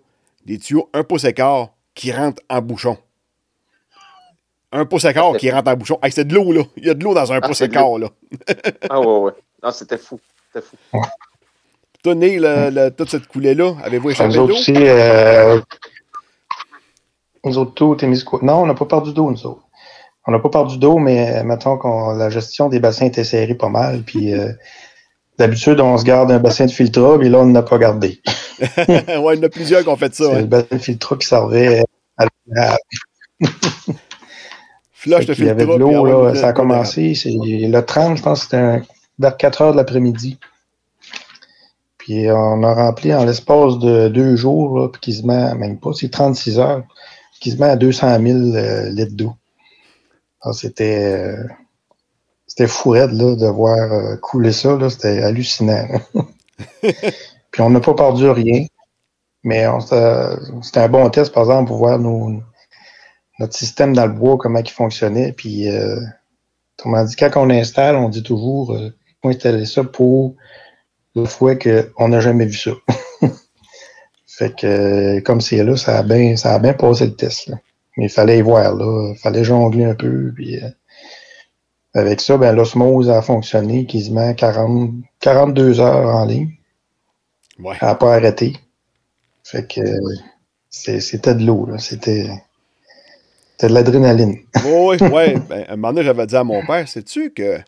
des 0.47 0.59
tuyaux 0.59 0.89
un 0.93 1.03
pouce 1.05 1.25
écart 1.25 1.71
qui 1.95 2.13
rentrent 2.13 2.43
en 2.49 2.61
bouchon. 2.63 2.97
Un 4.73 4.85
pouce 4.85 5.05
écart 5.05 5.37
qui 5.37 5.51
rentre 5.51 5.71
en 5.71 5.75
bouchon. 5.77 5.99
Hey, 6.03 6.13
c'est 6.13 6.25
de 6.25 6.35
l'eau, 6.35 6.53
là. 6.53 6.63
Il 6.77 6.87
y 6.87 6.91
a 6.91 6.95
de 6.95 7.03
l'eau 7.03 7.13
dans 7.15 7.33
un 7.33 7.39
Ah, 7.43 7.47
pouce 7.49 7.59
de 7.59 7.65
écart, 7.67 7.99
là. 7.99 8.09
Ah 8.89 9.01
ouais, 9.01 9.07
ouais. 9.19 9.33
Non, 9.63 9.73
c'était 9.73 9.99
fou. 9.99 10.21
C'était 10.53 10.65
fou. 10.67 10.77
Neil, 12.15 12.39
le- 12.39 12.71
le- 12.71 12.91
toute 12.91 13.11
cette 13.11 13.27
coulée-là, 13.27 13.75
avez-vous 13.83 14.11
échappé 14.11 14.29
Nous 14.29 14.35
d'eau? 14.35 14.43
autres 14.45 14.55
aussi, 14.61 14.73
euh, 14.77 15.61
nous 17.45 17.59
autres 17.59 17.75
tout, 17.75 17.95
Témiscouata. 17.95 18.45
Non, 18.45 18.63
on 18.63 18.67
n'a 18.67 18.75
pas 18.75 18.85
perdu 18.85 19.13
d'eau, 19.13 19.31
nous 19.31 19.47
autres. 19.47 19.63
On 20.27 20.33
n'a 20.33 20.39
pas 20.39 20.51
perdu 20.51 20.79
d'eau, 20.79 20.99
mais 20.99 21.43
mettons 21.45 21.79
que 21.79 22.19
la 22.19 22.29
gestion 22.31 22.69
des 22.69 22.79
bassins 22.79 23.07
était 23.07 23.25
serrée 23.25 23.55
pas 23.55 23.69
mal. 23.69 24.03
Puis 24.03 24.35
euh, 24.35 24.53
d'habitude, 25.39 25.81
on 25.81 25.97
se 25.97 26.05
garde 26.05 26.31
un 26.31 26.39
bassin 26.39 26.67
de 26.67 26.71
filtra, 26.71 27.17
mais 27.19 27.29
là, 27.29 27.39
on 27.39 27.47
n'a 27.47 27.63
pas 27.63 27.79
gardé. 27.79 28.21
ouais, 28.61 29.35
il 29.35 29.37
y 29.37 29.39
en 29.39 29.43
a 29.43 29.49
plusieurs 29.49 29.83
qui 29.83 29.89
ont 29.89 29.97
fait 29.97 30.15
ça. 30.15 30.25
C'est 30.27 30.41
le 30.41 30.47
bassin 30.47 30.77
de 30.77 30.79
filtra 30.79 31.17
qui 31.17 31.27
servait 31.27 31.83
à 32.19 32.27
la 32.49 32.79
Flush 34.93 35.25
de 35.25 35.33
Il 35.33 35.47
y 35.47 35.49
avait 35.49 35.65
de 35.65 35.71
filtre. 35.71 35.79
l'eau, 35.79 36.05
là, 36.05 36.35
ça 36.35 36.49
a 36.49 36.53
commencé. 36.53 37.15
C'est 37.15 37.31
le 37.33 37.81
30, 37.81 38.19
je 38.19 38.23
pense 38.23 38.43
c'était 38.43 38.83
vers 39.19 39.37
4 39.37 39.63
heures 39.63 39.73
de 39.73 39.79
l'après-midi. 39.79 40.39
Puis 41.97 42.31
on 42.31 42.63
a 42.63 42.75
rempli 42.75 43.15
en 43.15 43.25
l'espace 43.25 43.79
de 43.79 44.09
deux 44.09 44.35
jours, 44.35 44.79
là, 44.79 44.89
puis 44.89 45.01
quasiment, 45.01 45.55
même 45.55 45.79
pas, 45.79 45.93
c'est 45.93 46.11
36 46.11 46.59
heures, 46.59 46.83
quasiment 47.41 47.71
à 47.71 47.77
200 47.77 48.21
000 48.21 48.39
euh, 48.55 48.91
litres 48.91 49.17
d'eau. 49.17 49.33
C'était 50.53 51.27
euh, 51.27 51.45
c'était 52.47 52.67
fou 52.67 52.91
raide, 52.91 53.13
là, 53.13 53.37
de 53.37 53.47
voir 53.47 53.93
euh, 53.93 54.17
couler 54.17 54.53
ça, 54.53 54.77
c'était 54.91 55.23
hallucinant. 55.23 55.87
puis 56.81 57.61
on 57.61 57.71
n'a 57.71 57.81
pas 57.81 57.95
perdu 57.95 58.29
rien, 58.29 58.67
mais 59.45 59.67
c'était 60.63 60.81
un 60.81 60.89
bon 60.89 61.09
test, 61.11 61.33
par 61.33 61.45
exemple, 61.45 61.69
pour 61.69 61.79
voir 61.79 61.99
nos, 61.99 62.43
notre 63.41 63.55
système 63.55 63.95
dans 63.95 64.07
le 64.07 64.13
bois, 64.13 64.37
comment 64.37 64.59
il 64.59 64.71
fonctionnait. 64.71 65.33
Puis, 65.33 65.69
euh, 65.69 65.99
dit, 66.85 67.17
quand 67.17 67.31
on 67.37 67.51
installe, 67.51 67.97
on 67.97 68.09
dit 68.09 68.23
toujours, 68.23 68.73
euh, 68.73 68.91
faut 69.23 69.31
installer 69.31 69.65
ça 69.65 69.83
pour 69.83 70.35
la 71.15 71.27
fois 71.27 71.57
qu'on 71.57 72.09
n'a 72.09 72.21
jamais 72.21 72.47
vu 72.47 72.57
ça. 72.57 72.73
fait 74.41 74.57
que, 74.57 75.21
comme 75.21 75.43
c'est 75.43 75.63
là, 75.63 75.77
ça 75.77 75.99
a 75.99 76.03
bien, 76.03 76.35
ça 76.35 76.55
a 76.55 76.59
bien 76.59 76.73
passé 76.73 77.05
le 77.05 77.15
test. 77.15 77.49
là. 77.49 77.57
Mais 77.99 78.07
il 78.07 78.09
fallait 78.09 78.39
y 78.39 78.41
voir, 78.41 78.75
là. 78.75 79.13
Il 79.15 79.19
fallait 79.19 79.45
jongler 79.45 79.85
un 79.85 79.95
peu. 79.95 80.33
Puis, 80.35 80.57
euh, 80.57 80.71
avec 81.93 82.23
ça, 82.23 82.39
ben, 82.39 82.57
l'osmose 82.57 83.11
a 83.11 83.21
fonctionné 83.21 83.85
quasiment 83.85 84.33
40, 84.33 84.93
42 85.21 85.81
heures 85.81 86.15
en 86.17 86.25
ligne. 86.25 86.55
Ouais. 87.59 87.77
Elle 87.83 87.89
n'a 87.89 87.95
pas 87.97 88.15
arrêté. 88.15 88.57
Fait 89.45 89.69
que, 89.69 89.83
euh, 89.83 90.19
c'était 90.71 91.35
de 91.35 91.45
l'eau, 91.45 91.67
là. 91.67 91.77
C'était, 91.77 92.31
de 93.61 93.67
l'adrénaline. 93.67 94.39
Oui, 94.65 94.97
ouais. 95.03 95.35
Ben, 95.51 95.67
un 95.69 95.77
moment 95.77 95.93
donné, 95.93 96.07
j'avais 96.07 96.27
dit 96.27 96.37
à 96.37 96.45
mon 96.45 96.65
père, 96.65 96.89
sais-tu 96.89 97.31
que 97.31 97.59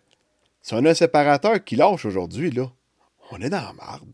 si 0.63 0.73
on 0.73 0.83
a 0.87 0.93
un 0.93 0.95
séparateur 0.95 1.63
qui 1.63 1.77
lâche 1.77 2.07
aujourd'hui, 2.07 2.51
là, 2.51 2.71
on 3.31 3.43
est 3.43 3.51
dans 3.51 3.61
la 3.61 3.75
marde. 3.75 4.09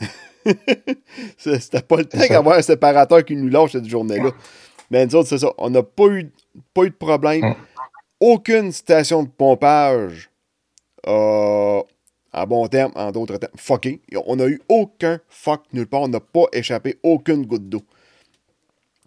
C'était 1.38 1.82
pas 1.82 1.96
le 1.96 2.04
temps 2.04 2.18
d'avoir 2.28 2.58
un 2.58 2.62
séparateur 2.62 3.24
qui 3.24 3.36
nous 3.36 3.48
lâche 3.48 3.72
cette 3.72 3.88
journée-là. 3.88 4.30
Mais 4.90 5.06
nous 5.06 5.14
autres, 5.16 5.28
c'est 5.28 5.38
ça. 5.38 5.52
On 5.58 5.70
n'a 5.70 5.82
pas 5.82 6.06
eu, 6.06 6.30
pas 6.72 6.82
eu 6.84 6.90
de 6.90 6.94
problème. 6.94 7.54
Aucune 8.20 8.72
station 8.72 9.22
de 9.22 9.28
pompage 9.28 10.30
a, 11.06 11.80
en 12.32 12.46
bon 12.46 12.66
terme, 12.68 12.92
en 12.94 13.10
d'autres 13.12 13.36
termes, 13.36 13.52
fucké. 13.56 14.00
On 14.26 14.36
n'a 14.36 14.46
eu 14.46 14.60
aucun 14.68 15.18
fuck 15.28 15.62
nulle 15.72 15.86
part. 15.86 16.02
On 16.02 16.08
n'a 16.08 16.20
pas 16.20 16.44
échappé 16.52 16.98
aucune 17.02 17.44
goutte 17.46 17.68
d'eau. 17.68 17.82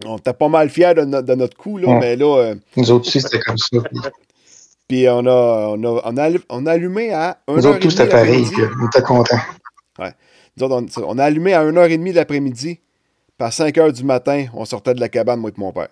On 0.06 0.18
était 0.18 0.34
pas 0.34 0.48
mal 0.50 0.70
fiers 0.70 0.94
de, 0.94 1.02
no- 1.02 1.22
de 1.24 1.34
notre 1.36 1.58
coup, 1.58 1.78
là, 1.78 1.88
mais 2.00 2.16
là, 2.16 2.38
euh, 2.38 2.56
Nous 2.76 2.92
autres 2.92 3.08
aussi, 3.08 3.20
c'était 3.22 3.40
comme 3.40 3.58
ça. 3.58 3.78
Puis, 4.88 5.10
on 5.10 5.26
a, 5.26 5.70
on 5.76 5.84
a, 5.84 6.02
on 6.06 6.18
a, 6.18 6.24
allu- 6.30 6.44
on 6.50 6.66
a 6.68 6.72
allumé 6.74 7.12
à 7.14 7.40
1h30 7.48 7.56
nous 7.56 7.66
autres, 7.66 7.80
tous, 7.80 7.90
c'était 7.92 8.10
pareil. 8.10 8.46
On 8.80 8.86
était 8.88 9.02
contents. 9.02 9.40
Autres, 10.00 10.76
on, 10.98 11.04
on 11.08 11.18
a 11.18 11.24
allumé 11.26 11.54
à 11.54 11.64
1h30 11.64 12.10
de 12.12 12.16
l'après-midi. 12.16 12.80
Puis 13.38 13.46
à 13.48 13.50
5h 13.50 13.92
du 13.94 14.04
matin, 14.04 14.46
on 14.54 14.66
sortait 14.66 14.94
de 14.94 15.00
la 15.00 15.10
cabane, 15.10 15.40
moi 15.40 15.52
et 15.56 15.60
mon 15.60 15.72
père. 15.72 15.90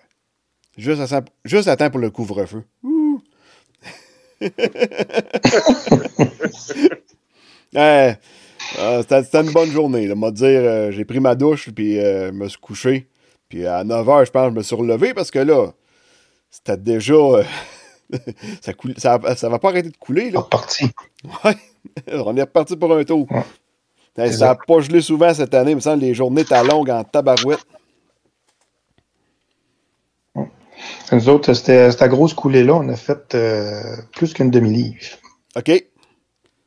Juste 0.76 1.00
à, 1.12 1.22
juste 1.44 1.68
à 1.68 1.76
temps 1.76 1.90
pour 1.90 2.00
le 2.00 2.10
couvre-feu. 2.10 2.64
Ouais, 7.74 8.18
euh, 8.78 9.02
C'était 9.02 9.40
une 9.42 9.52
bonne 9.52 9.70
journée. 9.70 10.06
Dire, 10.08 10.14
euh, 10.46 10.90
j'ai 10.90 11.04
pris 11.04 11.20
ma 11.20 11.34
douche, 11.34 11.70
puis 11.70 11.98
euh, 11.98 12.32
me 12.32 12.48
suis 12.48 12.58
couché. 12.58 13.08
Puis 13.48 13.66
à 13.66 13.84
9h, 13.84 14.26
je 14.26 14.30
pense, 14.30 14.50
je 14.50 14.56
me 14.56 14.62
suis 14.62 14.74
relevé 14.76 15.14
parce 15.14 15.30
que 15.30 15.38
là, 15.40 15.72
c'était 16.50 16.76
déjà. 16.76 17.14
euh, 17.14 17.44
ça, 18.62 18.72
coule, 18.72 18.94
ça, 18.98 19.18
ça 19.36 19.48
va 19.48 19.58
pas 19.58 19.68
arrêter 19.70 19.90
de 19.90 19.96
couler. 19.96 20.30
Là. 20.30 20.42
Parti. 20.42 20.86
Ouais, 21.44 21.56
on 22.12 22.36
est 22.36 22.42
reparti 22.42 22.76
pour 22.76 22.92
un 22.96 23.04
tour. 23.04 23.26
Ouais. 23.30 23.42
Hey, 24.18 24.32
ça 24.32 24.46
n'a 24.46 24.54
pas 24.54 24.80
gelé 24.80 25.00
souvent 25.02 25.32
cette 25.34 25.52
année, 25.54 25.72
il 25.72 25.76
me 25.76 25.80
semble 25.80 26.00
les 26.00 26.14
journées 26.14 26.40
étaient 26.42 26.62
longues 26.64 26.90
en 26.90 27.04
tabarouette. 27.04 27.60
Nous 31.12 31.28
autres, 31.28 31.52
c'était 31.54 31.90
cette 31.90 32.10
grosse 32.10 32.34
coulée-là, 32.34 32.74
on 32.74 32.88
a 32.88 32.96
fait 32.96 33.34
euh, 33.34 33.80
plus 34.12 34.32
qu'une 34.34 34.50
demi-livre. 34.50 34.98
OK. 35.56 35.70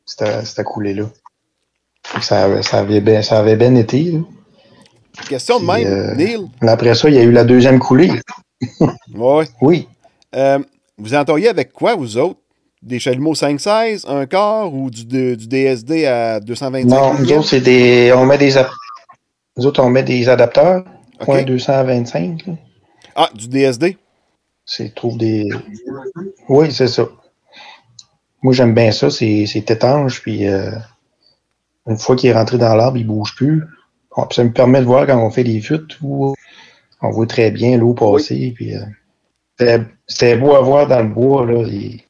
Cette, 0.06 0.46
cette 0.46 0.66
coulée-là. 0.66 1.06
Ça, 2.22 2.46
avait- 2.46 2.64
ça, 2.64 2.80
avait 2.80 3.02
bien, 3.02 3.22
ça 3.22 3.40
avait 3.40 3.56
bien 3.56 3.76
été. 3.76 4.04
là. 4.12 4.20
Question 5.28 5.60
de 5.60 5.66
même, 5.66 5.86
euh, 5.88 6.16
Neil. 6.16 6.48
Après 6.62 6.96
ça, 6.96 7.10
il 7.10 7.16
y 7.16 7.20
a 7.20 7.24
eu 7.24 7.32
la 7.32 7.44
deuxième 7.44 7.80
coulée. 7.80 8.12
Ouais. 9.14 9.48
Oui. 9.62 9.88
Euh, 10.36 10.60
vous 10.98 11.14
entoriez 11.16 11.50
avec 11.50 11.72
quoi, 11.72 11.96
vous 11.96 12.18
autres? 12.18 12.40
Des 12.82 13.00
chalumeaux 13.00 13.34
5-16, 13.34 14.08
un 14.08 14.26
quart 14.26 14.74
ou 14.74 14.89
du, 14.89 15.04
du 15.06 15.48
DSD 15.48 16.06
à 16.06 16.39
225 16.39 16.86
Non, 16.89 17.13
nous 17.20 17.32
autres, 17.34 17.48
c'est 17.50 17.60
des. 17.62 18.13
On 18.15 18.26
met 18.26 18.38
des. 18.38 18.54
Nous 19.58 19.65
autres, 19.65 19.84
on 19.84 19.89
met 19.89 20.04
des 20.04 20.30
adapteurs. 20.30 20.86
OK. 21.20 21.26
Point 21.26 21.44
225. 21.44 22.48
là. 22.48 22.54
Ah, 23.15 23.30
du 23.36 23.50
DSD? 23.50 23.98
C'est 24.65 24.96
trouve 24.96 25.18
des. 25.18 25.50
Oui, 26.48 26.72
c'est 26.72 26.88
ça. 26.88 27.06
Moi, 28.42 28.54
j'aime 28.54 28.74
bien 28.74 28.92
ça. 28.94 29.10
C'est 29.10 29.44
étanche. 29.56 30.22
Puis, 30.22 30.48
euh, 30.48 30.72
une 31.86 31.98
fois 31.98 32.15
qu'il 32.15 32.30
est 32.30 32.34
rentré 32.34 32.58
dans 32.58 32.76
l'arbre, 32.76 32.98
il 32.98 33.04
ne 33.04 33.10
bouge 33.12 33.36
plus. 33.36 33.63
Bon, 34.15 34.26
puis 34.26 34.36
ça 34.36 34.44
me 34.46 34.54
permet 34.54 34.80
de 34.80 34.86
voir 34.86 35.06
quand 35.06 35.22
on 35.22 35.30
fait 35.30 35.44
des 35.44 35.60
fuites 35.60 36.00
où 36.02 36.34
on 37.02 37.10
voit 37.10 37.28
très 37.28 37.52
bien 37.52 37.78
l'eau 37.78 37.94
passer. 37.94 38.54
Puis, 38.56 38.74
euh, 38.74 38.80
c'était- 39.58 39.84
c'était 40.08 40.38
beau 40.38 40.56
à 40.56 40.62
voir 40.62 40.88
dans 40.88 41.02
le 41.02 41.10
bois. 41.10 41.46
Là, 41.46 41.62
les- 41.63 42.06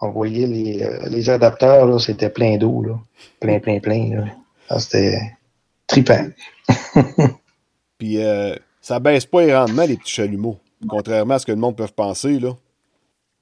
on 0.00 0.10
voyait 0.10 0.46
les, 0.46 0.82
euh, 0.82 1.08
les 1.08 1.30
adapteurs, 1.30 1.86
là, 1.86 1.98
c'était 1.98 2.30
plein 2.30 2.56
d'eau. 2.56 2.82
là. 2.82 2.98
Plein, 3.40 3.58
plein, 3.60 3.78
plein. 3.80 4.16
là. 4.16 4.24
Ah, 4.68 4.78
c'était 4.78 5.18
trippant. 5.86 6.26
Puis 7.98 8.22
euh, 8.22 8.54
ça 8.80 8.98
baisse 8.98 9.26
pas 9.26 9.42
les 9.42 9.54
rendements, 9.56 9.84
les 9.84 9.96
petits 9.96 10.12
chalumeaux. 10.12 10.58
Contrairement 10.88 11.34
à 11.34 11.38
ce 11.38 11.46
que 11.46 11.52
le 11.52 11.58
monde 11.58 11.76
peut 11.76 11.86
penser, 11.94 12.38
là. 12.38 12.50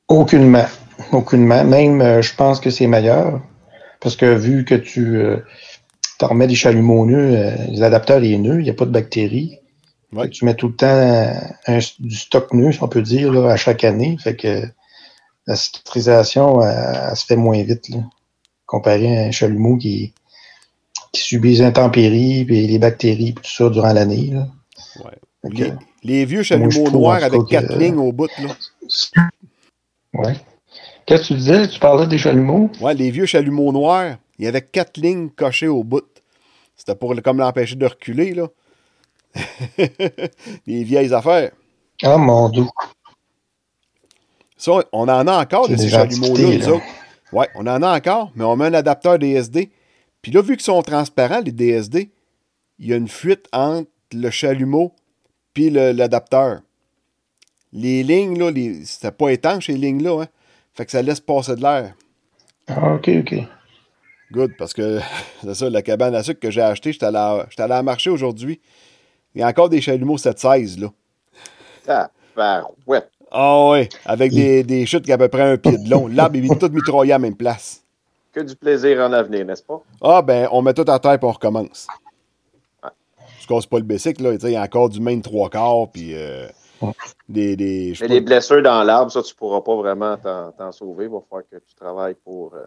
Aucunement. 0.09 0.67
Aucunement. 1.11 1.65
Même, 1.65 2.01
euh, 2.01 2.23
je 2.23 2.35
pense 2.35 2.61
que 2.61 2.71
c'est 2.71 2.87
meilleur. 2.87 3.41
Parce 4.01 4.17
que 4.17 4.35
vu 4.35 4.65
que 4.65 4.75
tu 4.75 5.17
euh, 5.17 5.39
t'en 6.19 6.29
remets 6.29 6.47
des 6.47 6.55
chalumeaux 6.55 7.07
nœuds, 7.07 7.37
euh, 7.37 7.51
les 7.69 7.83
adapteurs 7.83 8.21
les 8.21 8.37
nœuds, 8.39 8.61
il 8.61 8.65
n'y 8.65 8.71
a 8.71 8.75
pas 8.75 8.85
de 8.85 8.91
bactéries. 8.91 9.59
Ouais. 10.13 10.29
Tu 10.29 10.45
mets 10.45 10.55
tout 10.55 10.69
le 10.69 10.75
temps 10.75 10.87
un- 11.67 11.79
du 12.01 12.15
stock 12.15 12.53
nœud, 12.53 12.73
si 12.73 12.83
on 12.83 12.89
peut 12.89 13.01
dire, 13.03 13.33
là, 13.33 13.51
à 13.51 13.57
chaque 13.57 13.85
année. 13.85 14.17
Fait 14.23 14.37
que 14.37 14.63
la 15.47 15.57
cicatrisation, 15.57 16.63
elle, 16.63 17.09
elle 17.11 17.17
se 17.17 17.25
fait 17.27 17.37
moins 17.37 17.63
vite, 17.63 17.89
là, 17.89 17.99
comparé 18.67 19.19
à 19.19 19.27
un 19.27 19.31
chalumeau 19.31 19.77
qui, 19.77 20.15
qui 21.13 21.23
subit 21.23 21.51
les 21.51 21.63
intempéries, 21.63 22.41
et 22.41 22.67
les 22.67 22.79
bactéries, 22.79 23.33
puis 23.33 23.43
tout 23.45 23.51
ça 23.51 23.69
durant 23.71 23.93
l'année. 23.93 24.35
Ouais. 25.05 25.73
Les, 26.03 26.25
vieux 26.25 26.43
chalumeaux 26.43 26.91
noirs 26.91 27.23
avec 27.23 27.45
quatre 27.47 27.69
que- 27.69 27.79
lignes 27.79 27.99
au 27.99 28.13
bout, 28.13 28.31
là. 28.39 28.57
ouais. 30.15 30.37
Qu'est-ce 31.07 31.23
que 31.23 31.27
tu 31.29 31.35
disais? 31.35 31.69
Tu 31.69 31.81
parlais 31.81 32.07
des 32.07 32.19
chalumeaux? 32.19 32.71
Ouais, 32.81 32.95
les 32.95 33.11
vieux 33.11 33.27
chalumeaux 33.27 33.73
noirs, 33.73 34.17
il 34.39 34.45
y 34.45 34.49
avait 34.49 34.63
quatre 34.63 34.99
lignes 34.99 35.31
cochées 35.31 35.69
au 35.69 35.83
bout. 35.83 36.05
C'était 36.77 36.95
pour 36.95 37.15
comme 37.23 37.39
l'empêcher 37.39 37.77
de 37.77 37.87
reculer, 37.87 38.35
là. 38.35 38.49
les 40.67 40.85
vieilles 40.85 41.13
affaires. 41.13 41.51
Ah, 42.03 42.19
mon 42.19 42.49
doux. 42.49 42.71
Ça, 44.63 44.85
on 44.93 45.09
en 45.09 45.27
a 45.27 45.43
encore 45.43 45.69
de 45.69 45.75
ces 45.77 45.89
chalumeaux-là, 45.89 46.43
nous 46.59 46.69
autres. 46.69 46.85
Ouais, 47.33 47.49
on 47.57 47.67
en 47.67 47.83
a 47.83 47.97
encore, 47.97 48.31
mais 48.37 48.45
on 48.45 48.55
met 48.55 48.67
un 48.67 48.75
adapteur 48.75 49.19
DSD. 49.19 49.71
Puis 50.21 50.31
là, 50.31 50.41
vu 50.41 50.55
qu'ils 50.57 50.65
sont 50.65 50.81
transparents, 50.83 51.41
les 51.41 51.51
DSD, 51.51 52.13
il 52.79 52.87
y 52.89 52.93
a 52.93 52.97
une 52.97 53.09
fuite 53.09 53.49
entre 53.53 53.89
le 54.13 54.31
chalumeau 54.31 54.93
puis 55.53 55.69
le- 55.71 55.91
l'adapteur. 55.91 56.61
Les 57.73 58.05
lignes, 58.05 58.39
là, 58.39 58.51
les... 58.53 58.85
c'était 58.85 59.11
pas 59.11 59.31
étanche, 59.31 59.67
ces 59.67 59.73
lignes-là, 59.73 60.23
hein. 60.23 60.29
Fait 60.75 60.85
que 60.87 60.93
ça 60.93 61.03
laisse 61.03 61.21
passer 61.21 61.57
de 61.57 61.61
l'air. 61.63 61.95
Ah, 62.69 62.95
OK, 62.95 63.11
OK. 63.19 63.35
Good, 64.31 64.53
parce 64.59 64.75
que 64.75 65.01
c'est 65.43 65.55
ça, 65.55 65.71
la 65.71 65.83
cabane 65.83 66.15
à 66.15 66.23
sucre 66.23 66.39
que 66.41 66.51
j'ai 66.53 66.63
acheté, 66.63 66.93
j'étais 66.93 67.07
allé, 67.07 67.17
à- 67.19 67.47
j'étais 67.51 67.63
allé 67.65 67.75
à 67.75 67.83
marché 67.83 68.11
aujourd'hui. 68.11 68.61
Il 69.35 69.41
y 69.41 69.43
a 69.45 69.49
encore 69.49 69.69
des 69.71 69.81
chalumeaux 69.81 70.19
716, 70.19 70.79
là. 70.79 70.89
Tabarouette. 71.85 73.11
Ah 73.35 73.67
ouais, 73.71 73.89
avec 74.05 74.31
des, 74.33 74.63
des 74.63 74.85
chutes 74.85 75.05
qui 75.05 75.11
ont 75.11 75.15
à 75.15 75.19
peu 75.19 75.29
près 75.29 75.43
un 75.53 75.57
pied 75.57 75.79
de 75.79 75.89
long. 75.89 76.07
L'arbre, 76.07 76.37
il 76.37 76.53
est 76.53 76.59
tout 76.59 76.69
mitraillé 76.71 77.13
à 77.13 77.15
la 77.15 77.19
même 77.19 77.35
place. 77.37 77.83
que 78.31 78.41
du 78.41 78.55
plaisir 78.55 79.01
en 79.01 79.13
avenir, 79.13 79.47
n'est-ce 79.47 79.63
pas? 79.63 79.83
Ah, 80.03 80.21
ben, 80.21 80.49
on 80.53 80.61
met 80.61 80.75
tout 80.75 80.85
à 80.87 80.99
terre 80.99 81.15
et 81.15 81.19
on 81.23 81.33
recommence. 81.33 81.87
Je 83.41 83.47
casse 83.47 83.67
pas 83.67 83.79
le 83.79 83.85
bicycle, 83.85 84.23
là. 84.23 84.35
Il 84.35 84.51
y 84.51 84.57
a 84.57 84.63
encore 84.63 84.89
du 84.91 85.01
main 85.01 85.17
de 85.17 85.23
trois 85.23 85.49
quarts, 85.49 85.89
puis 85.91 86.15
euh, 86.15 86.47
des. 87.29 87.57
des 87.57 87.95
Mais 88.03 88.09
les 88.09 88.21
blessures 88.21 88.63
dans 88.63 88.83
l'arbre, 88.85 89.11
ça, 89.11 89.23
tu 89.23 89.35
pourras 89.35 89.63
pas 89.63 89.77
vraiment 89.77 90.17
t'en 90.17 90.71
sauver. 90.71 91.07
Il 91.07 91.11
va 91.11 91.21
falloir 91.29 91.49
que 91.51 91.57
tu 91.57 91.75
travailles 91.75 92.17
pour. 92.23 92.53
Euh, 92.55 92.67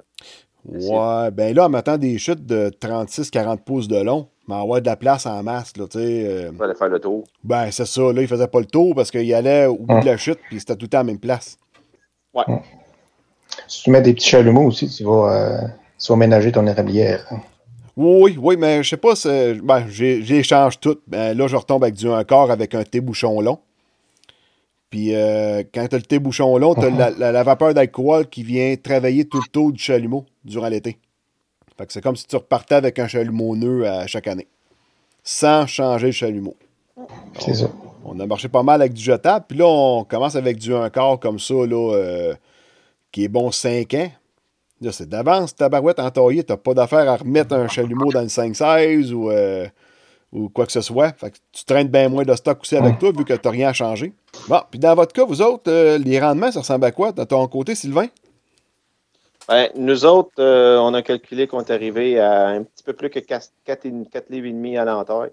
ouais, 0.65 1.32
ben 1.32 1.56
là, 1.56 1.65
en 1.65 1.69
mettant 1.69 1.97
des 1.97 2.17
chutes 2.17 2.45
de 2.45 2.69
36-40 2.82 3.60
pouces 3.60 3.88
de 3.88 4.01
long, 4.01 4.28
mais 4.47 4.55
avoir 4.55 4.81
de 4.81 4.86
la 4.86 4.95
place 4.95 5.25
en 5.25 5.41
masse, 5.43 5.75
là. 5.77 5.86
Euh, 5.95 6.49
il 6.51 6.58
fallait 6.58 6.75
faire 6.75 6.89
le 6.89 6.99
tour. 6.99 7.23
Ben, 7.43 7.69
c'est 7.71 7.86
ça. 7.86 8.01
Là, 8.13 8.21
il 8.21 8.27
faisait 8.27 8.47
pas 8.47 8.60
le 8.60 8.65
tour 8.65 8.95
parce 8.95 9.12
qu'il 9.12 9.34
allait 9.34 9.65
au 9.65 9.77
bout 9.77 9.99
de 9.99 10.05
la 10.05 10.17
chute, 10.17 10.39
puis 10.49 10.60
c'était 10.60 10.75
tout 10.75 10.86
le 10.86 10.89
temps 10.89 10.99
à 10.99 11.01
la 11.01 11.05
même 11.05 11.19
place. 11.19 11.58
Ouais. 12.34 12.43
Si 13.67 13.84
tu 13.84 13.89
mets 13.89 14.01
des 14.01 14.13
petits 14.13 14.29
chalumeaux 14.29 14.65
aussi, 14.65 14.89
tu 14.89 15.03
vas, 15.03 15.69
tu 15.99 16.12
vas 16.12 16.15
ménager 16.15 16.51
ton 16.51 16.67
érablière. 16.67 17.25
Oui, 17.97 18.38
oui, 18.39 18.58
mais 18.58 18.84
je 18.84 18.89
sais 18.89 18.97
pas, 18.97 19.13
ben, 19.63 19.86
j'échange 19.88 20.79
tout. 20.79 20.97
Ben, 21.08 21.36
là, 21.38 21.47
je 21.47 21.55
retombe 21.55 21.84
avec 21.84 21.95
du 21.95 22.10
un 22.10 22.23
quart 22.23 22.51
avec 22.51 22.75
un 22.75 22.84
thé 22.84 22.99
bouchon 22.99 23.39
long. 23.39 23.60
Puis 24.89 25.15
euh, 25.15 25.63
quand 25.73 25.88
tu 25.88 25.95
as 25.95 25.97
le 25.97 26.03
thé 26.03 26.19
bouchon 26.19 26.58
long, 26.58 26.73
tu 26.73 26.86
as 26.86 26.89
uh-huh. 26.89 27.17
la, 27.17 27.43
vapeur 27.43 27.73
d'alcool 27.73 28.27
qui 28.27 28.43
vient 28.43 28.75
travailler 28.81 29.25
tout 29.25 29.39
le 29.39 29.51
taux 29.51 29.71
du 29.71 29.81
chalumeau 29.81 30.25
durant 30.43 30.67
l'été. 30.67 30.97
Fait 31.78 31.86
que 31.86 31.94
c'est 31.94 32.02
comme 32.02 32.16
si 32.16 32.26
tu 32.26 32.36
repartais 32.36 32.76
avec 32.76 33.00
un 33.00 33.08
chalumeau 33.08 33.56
nœud 33.56 33.88
à 33.88 34.08
chaque 34.08 34.28
année. 34.28 34.48
Sans 35.24 35.68
changer 35.68 36.08
le 36.08 36.12
chalumeau. 36.12 36.56
C'est 37.40 37.56
ça. 37.56 37.68
On 38.06 38.20
a 38.20 38.26
marché 38.28 38.48
pas 38.48 38.64
mal 38.64 38.82
avec 38.82 38.94
du 38.94 39.04
jetable. 39.04 39.46
Puis 39.48 39.58
là, 39.58 39.66
on 39.66 40.04
commence 40.04 40.36
avec 40.36 40.58
du 40.58 40.74
un 40.74 40.90
quart 40.90 41.20
comme 41.20 41.40
ça, 41.40 41.54
là, 41.54 41.94
euh, 41.94 42.36
qui 43.12 43.24
est 43.24 43.28
bon 43.28 43.52
5 43.52 43.94
ans. 43.96 44.12
Là, 44.82 44.92
c'est 44.92 45.10
d'avance, 45.10 45.56
ta 45.56 45.70
barouette 45.70 46.00
entaillée, 46.00 46.44
t'as 46.44 46.58
pas 46.58 46.74
d'affaire 46.74 47.10
à 47.10 47.16
remettre 47.16 47.56
un 47.56 47.68
chalumeau 47.68 48.12
dans 48.12 48.22
le 48.22 48.28
5-16 48.28 49.14
ou, 49.14 49.32
euh, 49.32 49.66
ou 50.34 50.50
quoi 50.50 50.66
que 50.66 50.72
ce 50.72 50.82
soit. 50.82 51.18
Fait 51.18 51.32
que 51.32 51.38
tu 51.54 51.64
traînes 51.64 51.88
bien 51.88 52.10
moins 52.10 52.24
de 52.24 52.36
stock 52.36 52.60
aussi 52.62 52.76
avec 52.76 53.00
toi, 53.00 53.12
vu 53.18 53.24
que 53.24 53.34
t'as 53.34 53.50
rien 53.50 53.70
à 53.70 53.74
changer. 53.74 54.14
Bon, 54.50 54.60
puis 54.70 54.80
dans 54.80 54.94
votre 54.94 55.14
cas, 55.14 55.26
vous 55.26 55.42
autres, 55.42 55.72
euh, 55.72 55.98
les 55.98 56.20
rendements, 56.20 56.52
ça 56.52 56.60
ressemble 56.60 56.86
à 56.86 56.92
quoi? 56.92 57.14
De 57.14 57.24
ton 57.24 57.48
côté, 57.48 57.74
Sylvain? 57.74 58.08
Ben, 59.47 59.69
nous 59.75 60.05
autres, 60.05 60.31
euh, 60.39 60.77
on 60.79 60.93
a 60.93 61.01
calculé 61.01 61.47
qu'on 61.47 61.62
est 61.62 61.71
arrivé 61.71 62.19
à 62.19 62.47
un 62.47 62.63
petit 62.63 62.84
peu 62.84 62.93
plus 62.93 63.10
que 63.10 63.19
4, 63.19 63.51
4, 63.63 63.86
livres 64.29 64.47
et 64.47 64.51
demi 64.51 64.77
à 64.77 64.86
l'entaille 64.86 65.31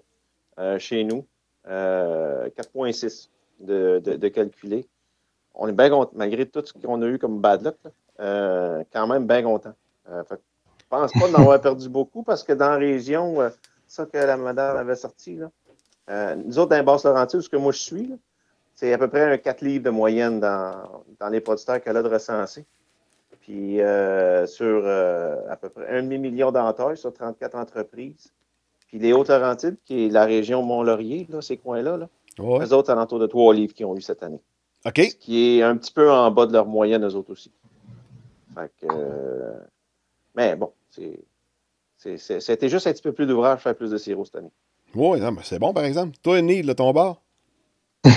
chez 0.77 1.03
nous. 1.03 1.25
4,6 1.65 3.29
de, 3.59 4.01
de, 4.03 4.15
de 4.15 4.27
calculer. 4.27 4.87
On 5.55 5.67
est 5.67 5.73
bien 5.73 5.89
content, 5.89 6.11
malgré 6.15 6.45
tout 6.45 6.63
ce 6.65 6.73
qu'on 6.73 7.01
a 7.01 7.07
eu 7.07 7.19
comme 7.19 7.39
bad 7.39 7.63
luck. 7.63 7.75
Là. 7.83 7.91
Euh, 8.19 8.83
quand 8.91 9.07
même 9.07 9.25
bien 9.25 9.43
content. 9.43 9.73
Euh, 10.09 10.23
je 10.29 10.85
pense 10.89 11.11
pas 11.13 11.27
d'en 11.29 11.39
avoir 11.39 11.61
perdu 11.61 11.89
beaucoup 11.89 12.23
parce 12.23 12.43
que 12.43 12.53
dans 12.53 12.69
la 12.69 12.77
région, 12.77 13.41
euh, 13.41 13.49
ça 13.87 14.05
que 14.05 14.17
la 14.17 14.37
madame 14.37 14.77
avait 14.77 14.95
sorti, 14.95 15.35
là, 15.35 16.35
nous 16.35 16.59
autres, 16.59 16.69
dans 16.69 16.75
les 16.75 16.83
Basse-Laurentides, 16.83 17.39
où 17.39 17.43
ce 17.43 17.49
que 17.49 17.57
moi 17.57 17.71
je 17.71 17.79
suis, 17.79 18.13
c'est 18.75 18.91
à 18.93 18.97
peu 18.97 19.07
près 19.07 19.33
un 19.33 19.37
4 19.37 19.61
livres 19.61 19.85
de 19.85 19.89
moyenne 19.89 20.39
dans, 20.39 21.03
dans 21.19 21.29
les 21.29 21.41
producteurs 21.41 21.81
qu'elle 21.81 21.97
a 21.97 22.03
de 22.03 22.09
recensés. 22.09 22.65
Puis 23.43 23.79
sur 24.47 24.87
à 24.87 25.55
peu 25.57 25.69
près 25.69 25.87
un 25.89 26.03
demi-million 26.03 26.51
d'entailles 26.51 26.97
sur 26.97 27.13
34 27.13 27.55
entreprises. 27.55 28.31
Puis 28.87 28.99
les 28.99 29.11
Hautes-Laurentides, 29.11 29.77
qui 29.85 30.05
est 30.05 30.09
la 30.09 30.25
région 30.25 30.63
Mont-Laurier, 30.63 31.27
ces 31.41 31.57
coins-là, 31.57 31.97
là, 31.97 32.09
les 32.59 32.73
autres, 32.73 32.89
alentours 32.89 33.19
de 33.19 33.27
3 33.27 33.53
livres 33.53 33.73
qui 33.73 33.83
ont 33.85 33.95
eu 33.95 34.01
cette 34.01 34.23
année. 34.23 34.39
OK. 34.85 34.97
Ce 34.97 35.15
qui 35.15 35.57
est 35.57 35.63
un 35.63 35.77
petit 35.77 35.91
peu 35.91 36.11
en 36.11 36.29
bas 36.31 36.45
de 36.45 36.53
leur 36.53 36.65
moyenne, 36.65 37.05
eux 37.05 37.15
autres 37.15 37.31
aussi. 37.31 37.51
Fait 38.53 38.71
que, 38.81 38.87
euh, 38.91 39.53
mais 40.35 40.55
bon, 40.55 40.71
c'était 41.97 42.69
juste 42.69 42.87
un 42.87 42.93
petit 42.93 43.01
peu 43.01 43.13
plus 43.13 43.25
d'ouvrage, 43.25 43.61
faire 43.61 43.75
plus 43.75 43.91
de 43.91 43.97
sirop 43.97 44.25
cette 44.25 44.35
année. 44.35 44.51
Oui, 44.93 45.19
c'est 45.43 45.59
bon, 45.59 45.73
par 45.73 45.85
exemple. 45.85 46.15
Toi, 46.21 46.41
Neil, 46.41 46.61
le 46.63 46.75
ton 46.75 46.91
bar? 46.93 47.21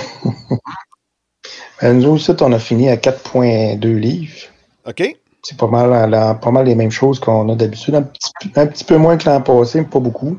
Ben, 1.83 2.01
nous 2.01 2.09
aussi, 2.09 2.33
on 2.41 2.53
a 2.53 2.59
fini 2.59 2.89
à 2.89 2.97
4,2 2.97 3.95
livres. 3.97 4.49
OK? 4.87 5.17
C'est 5.43 5.57
pas 5.57 5.69
mal, 5.69 6.39
pas 6.41 6.51
mal 6.51 6.67
les 6.67 6.75
mêmes 6.75 6.91
choses 6.91 7.21
qu'on 7.21 7.49
a 7.49 7.55
d'habitude. 7.55 7.95
Un 7.95 8.67
petit, 8.67 8.85
peu 8.85 8.97
moins 8.97 9.17
que 9.17 9.29
l'an 9.29 9.41
passé, 9.41 9.81
mais 9.81 9.87
pas 9.87 10.01
beaucoup. 10.01 10.37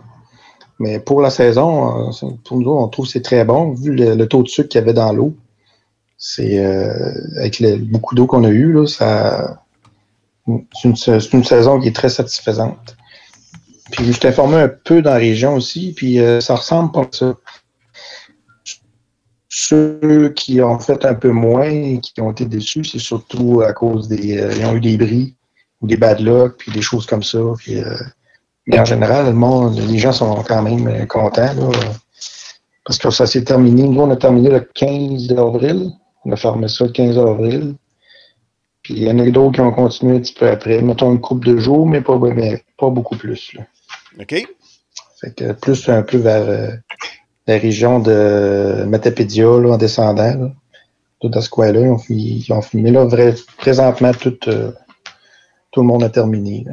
Mais 0.80 1.00
pour 1.00 1.22
la 1.22 1.30
saison, 1.30 2.10
euh, 2.10 2.12
pour 2.46 2.60
nous, 2.60 2.72
on 2.72 2.88
trouve 2.88 3.06
que 3.06 3.12
c'est 3.12 3.22
très 3.22 3.46
bon, 3.46 3.74
vu 3.74 3.96
le, 3.96 4.28
taux 4.28 4.44
de 4.44 4.48
sucre 4.48 4.70
qu'il 4.70 4.80
y 4.80 4.84
avait 4.84 4.94
dans 4.94 5.12
l'eau. 5.12 5.36
C'est 6.18 6.60
euh, 6.60 7.14
avec 7.38 7.62
beaucoup 7.90 8.16
d'eau 8.16 8.28
qu'on 8.28 8.44
a 8.44 8.50
eu, 8.50 8.74
là, 8.74 8.86
c'est 8.88 9.06
une, 10.84 11.44
saison 11.44 11.80
qui 11.80 11.88
est 11.88 11.96
très 11.96 12.10
satisfaisante. 12.10 12.96
Puis 13.92 14.12
je 14.12 14.20
t'ai 14.20 14.28
informé 14.28 14.58
un 14.58 14.68
peu 14.68 15.02
dans 15.02 15.12
la 15.12 15.18
région 15.18 15.56
aussi, 15.56 15.94
puis 15.96 16.20
euh, 16.20 16.42
ça 16.42 16.56
ressemble 16.56 16.92
pas 16.92 17.02
à 17.02 17.08
ça. 17.12 17.36
Ceux 19.50 20.34
qui 20.36 20.62
ont 20.62 20.80
fait 20.80 21.06
un 21.06 21.14
peu 21.14 21.32
moins 21.32 21.70
et 21.70 22.00
qui 22.00 22.20
ont 22.20 22.32
été 22.32 22.46
déçus, 22.46 22.84
c'est 22.84 23.00
surtout 23.00 23.62
à 23.62 23.74
cause 23.74 24.08
des. 24.08 24.38
Euh, 24.38 24.54
ils 24.58 24.66
ont 24.66 24.76
eu 24.76 24.82
des 24.82 24.98
bris 24.98 25.36
ou 25.82 25.88
des 25.88 25.98
bad 25.98 26.20
luck, 26.20 26.58
puis 26.58 26.72
des 26.72 26.82
choses 26.82 27.06
comme 27.06 27.24
ça. 27.24 27.40
Puis, 27.58 27.80
euh, 27.80 27.96
mais 28.66 28.80
en 28.80 28.86
général, 28.86 29.28
le 29.28 29.34
monde, 29.34 29.80
les 29.80 29.98
gens 29.98 30.12
sont 30.12 30.44
quand 30.44 30.62
même 30.62 31.08
contents. 31.08 31.72
parce 32.86 33.00
que 33.00 33.10
ça 33.10 33.26
s'est 33.26 33.44
terminé. 33.44 33.84
Nous, 33.84 34.02
on 34.02 34.12
a 34.12 34.18
terminé 34.18 34.50
le 34.50 34.60
15 34.60 35.32
avril. 35.38 35.92
On 36.26 36.32
a 36.32 36.36
fermé 36.36 36.68
ça 36.68 36.86
le 36.86 36.92
15 36.92 37.18
avril. 37.18 37.76
Puis 38.82 38.96
il 38.96 39.04
y 39.04 39.12
en 39.12 39.20
a 39.20 39.30
d'autres 39.30 39.54
qui 39.54 39.62
ont 39.62 39.72
continué 39.72 40.18
un 40.18 40.20
petit 40.20 40.34
peu 40.34 40.50
après. 40.50 40.82
Mettons 40.82 41.12
une 41.12 41.22
couple 41.22 41.48
de 41.48 41.58
jours, 41.58 41.88
mais 41.88 42.02
pas, 42.02 42.20
pas 42.78 42.90
beaucoup 42.90 43.16
plus. 43.16 43.54
Là. 43.54 43.66
OK. 44.20 44.48
Fait 45.22 45.36
que 45.36 45.52
plus 45.54 45.90
un 45.90 46.04
peu 46.04 46.18
vers 46.18 46.48
euh, 46.48 46.76
la 47.48 47.58
région 47.58 48.00
de 48.00 48.86
Matapédia, 48.88 49.50
en 49.50 49.78
descendant. 49.78 50.36
Là. 50.36 50.52
Tout 51.20 51.30
dans 51.30 51.42
ce 51.42 51.50
coin-là, 51.50 51.80
ils 51.80 51.90
ont 51.90 51.98
fini. 51.98 52.46
Ils 52.48 52.54
ont 52.54 52.62
fini. 52.62 52.84
Mais 52.84 52.92
là, 52.92 53.06
vrai, 53.06 53.34
présentement, 53.58 54.12
tout, 54.12 54.38
euh, 54.48 54.72
tout 55.72 55.82
le 55.82 55.88
monde 55.88 56.04
a 56.04 56.10
terminé. 56.10 56.66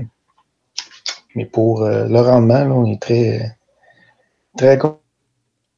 Mais 1.34 1.46
pour 1.46 1.82
euh, 1.82 2.06
le 2.08 2.20
rendement, 2.20 2.64
là, 2.64 2.74
on 2.74 2.92
est 2.92 3.00
très, 3.00 3.56
très 4.58 4.78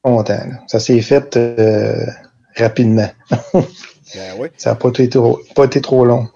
content. 0.03 0.43
Ça 0.67 0.81
s'est 0.81 1.01
fait 1.01 1.39
rapidement. 2.57 3.11
Ben 4.15 4.49
Ça 4.57 4.71
n'a 4.71 4.77
pas, 4.77 4.89
été 4.91 5.09
trop, 5.09 5.41
pas 5.57 5.65
été 5.65 5.81
trop 5.81 6.05
long. 6.05 6.29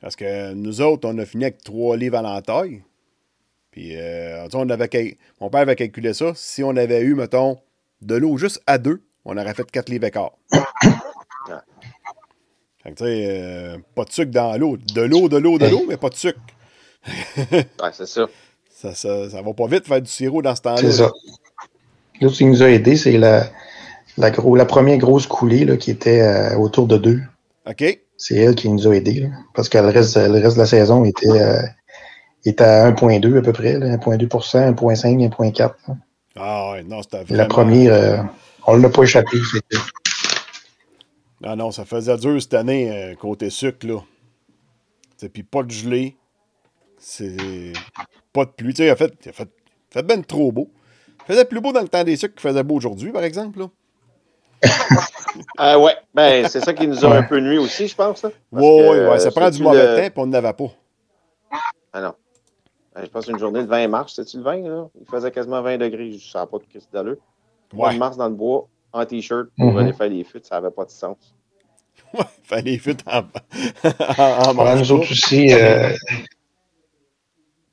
Parce 0.00 0.14
que 0.14 0.54
nous 0.54 0.80
autres, 0.80 1.08
on 1.08 1.18
a 1.18 1.26
fini 1.26 1.44
avec 1.44 1.62
trois 1.64 1.96
livres 1.96 2.16
à 2.16 2.22
l'entaille. 2.22 2.82
Puis, 3.72 3.96
euh, 3.96 4.46
on 4.54 4.70
avait, 4.70 5.18
mon 5.40 5.50
père 5.50 5.62
avait 5.62 5.76
calculé 5.76 6.14
ça. 6.14 6.32
Si 6.34 6.62
on 6.62 6.76
avait 6.76 7.02
eu, 7.02 7.14
mettons, 7.14 7.58
de 8.02 8.14
l'eau 8.16 8.36
juste 8.36 8.62
à 8.66 8.78
deux, 8.78 9.02
on 9.24 9.36
aurait 9.36 9.54
fait 9.54 9.70
quatre 9.70 9.88
livres 9.88 10.04
et 10.04 10.10
quart. 10.10 10.32
fait 10.52 10.60
que, 12.84 12.88
tu 12.90 13.04
sais, 13.04 13.26
euh, 13.28 13.78
pas 13.94 14.04
de 14.04 14.12
sucre 14.12 14.30
dans 14.30 14.56
l'eau. 14.56 14.76
De 14.76 15.02
l'eau, 15.02 15.28
de 15.28 15.36
l'eau, 15.36 15.58
de 15.58 15.66
l'eau, 15.66 15.84
mais 15.88 15.96
pas 15.96 16.08
de 16.08 16.14
sucre. 16.14 16.40
ouais, 17.36 17.90
c'est 17.92 18.06
ça. 18.06 18.26
Ça, 18.70 18.94
ça. 18.94 19.30
ça, 19.30 19.42
va 19.42 19.54
pas 19.54 19.66
vite 19.66 19.86
faire 19.86 20.00
du 20.02 20.10
sirop 20.10 20.42
dans 20.42 20.54
ce 20.54 20.62
temps-là. 20.62 20.80
C'est 20.80 20.92
ça. 20.92 21.10
L'autre 22.20 22.36
qui 22.36 22.44
nous 22.44 22.62
a 22.62 22.70
aidé, 22.70 22.96
c'est 22.96 23.18
la, 23.18 23.46
la, 24.16 24.30
gros, 24.30 24.56
la 24.56 24.64
première 24.64 24.98
grosse 24.98 25.26
coulée 25.26 25.64
là, 25.64 25.76
qui 25.76 25.90
était 25.90 26.20
euh, 26.20 26.56
autour 26.56 26.86
de 26.86 26.96
deux. 26.96 27.20
OK. 27.68 28.00
C'est 28.16 28.36
elle 28.36 28.54
qui 28.54 28.68
nous 28.68 28.88
a 28.88 28.94
aidés. 28.94 29.28
parce 29.54 29.68
que 29.68 29.78
le 29.78 29.88
reste, 29.88 30.16
le 30.16 30.40
reste 30.40 30.56
de 30.56 30.60
la 30.60 30.66
saison 30.66 31.04
était, 31.04 31.28
euh, 31.28 31.60
était 32.44 32.64
à 32.64 32.90
1,2 32.90 33.38
à 33.38 33.42
peu 33.42 33.52
près. 33.52 33.74
1,2% 33.74 34.74
1,5% 34.74 35.28
1,4 35.28 35.74
Ah 36.36 36.72
ouais, 36.72 36.82
non, 36.82 37.02
c'était 37.02 37.24
vraiment... 37.24 37.38
La 37.38 37.46
première, 37.46 37.92
euh, 37.92 38.22
on 38.66 38.76
ne 38.76 38.82
l'a 38.82 38.90
pas 38.90 39.02
échappé. 39.02 39.38
Non, 41.40 41.56
non, 41.56 41.70
ça 41.70 41.84
faisait 41.84 42.16
dur 42.16 42.40
cette 42.40 42.54
année, 42.54 43.14
côté 43.20 43.50
sucre, 43.50 43.86
là. 43.86 44.00
Puis 45.32 45.42
pas 45.42 45.62
de 45.62 45.70
gelée. 45.70 46.16
C'est 46.98 47.72
pas 48.32 48.44
de 48.44 48.50
pluie. 48.50 48.74
Tu 48.74 48.82
sais, 48.82 48.86
il 48.86 48.90
a 48.90 48.96
fait, 48.96 49.12
il 49.24 49.28
a 49.28 49.32
fait, 49.32 49.48
fait 49.90 50.02
ben 50.02 50.24
trop 50.24 50.52
beau. 50.52 50.70
Il 51.20 51.32
faisait 51.32 51.44
plus 51.44 51.60
beau 51.60 51.72
dans 51.72 51.80
le 51.80 51.88
temps 51.88 52.04
des 52.04 52.16
sucres 52.16 52.34
qu'il 52.34 52.48
faisait 52.48 52.62
beau 52.62 52.76
aujourd'hui, 52.76 53.12
par 53.12 53.24
exemple. 53.24 53.60
Là. 53.60 53.70
Ah 55.58 55.78
ouais, 55.78 55.94
ben, 56.14 56.48
c'est 56.48 56.64
ça 56.64 56.72
qui 56.72 56.88
nous 56.88 57.04
a 57.04 57.14
un 57.14 57.22
peu 57.22 57.38
nuit 57.40 57.58
aussi, 57.58 57.88
je 57.88 57.94
pense. 57.94 58.24
Oui, 58.24 58.32
oui, 58.52 59.00
ouais, 59.00 59.18
ça 59.18 59.30
prend 59.30 59.50
du 59.50 59.62
mauvais 59.62 59.96
temps, 59.96 60.10
puis 60.10 60.22
on 60.22 60.26
n'avait 60.26 60.54
pas. 60.54 60.70
Ah 61.92 62.00
non. 62.00 62.14
Ben, 62.96 63.04
je 63.04 63.10
pense 63.10 63.26
une 63.26 63.38
journée 63.38 63.62
de 63.62 63.68
20 63.68 63.88
mars, 63.88 64.14
c'était-tu 64.14 64.38
le 64.38 64.42
20? 64.42 64.56
Là? 64.68 64.86
Il 64.98 65.06
faisait 65.06 65.30
quasiment 65.30 65.60
20 65.60 65.76
degrés, 65.76 66.12
je 66.12 66.16
ne 66.16 66.20
savais 66.20 66.46
pas 66.46 66.58
de 66.58 66.64
Christ 66.64 66.88
d'allure. 66.92 67.16
20 67.74 67.98
mars 67.98 68.16
dans 68.16 68.28
le 68.28 68.34
bois, 68.34 68.68
en 68.92 69.04
t-shirt, 69.04 69.48
pour 69.58 69.78
aller 69.78 69.92
faire 69.92 70.08
les 70.08 70.24
fuites, 70.24 70.46
ça 70.46 70.54
n'avait 70.56 70.70
pas 70.74 70.84
de 70.84 70.90
sens. 70.90 71.16
Ouais, 72.14 72.24
faire 72.44 72.62
les 72.62 72.78
fuites 72.78 73.02
en, 73.06 73.22
en, 74.18 74.58
en 74.58 74.76
Nous 74.76 74.92
autres 74.92 75.10
aussi, 75.10 75.52
euh, 75.52 75.90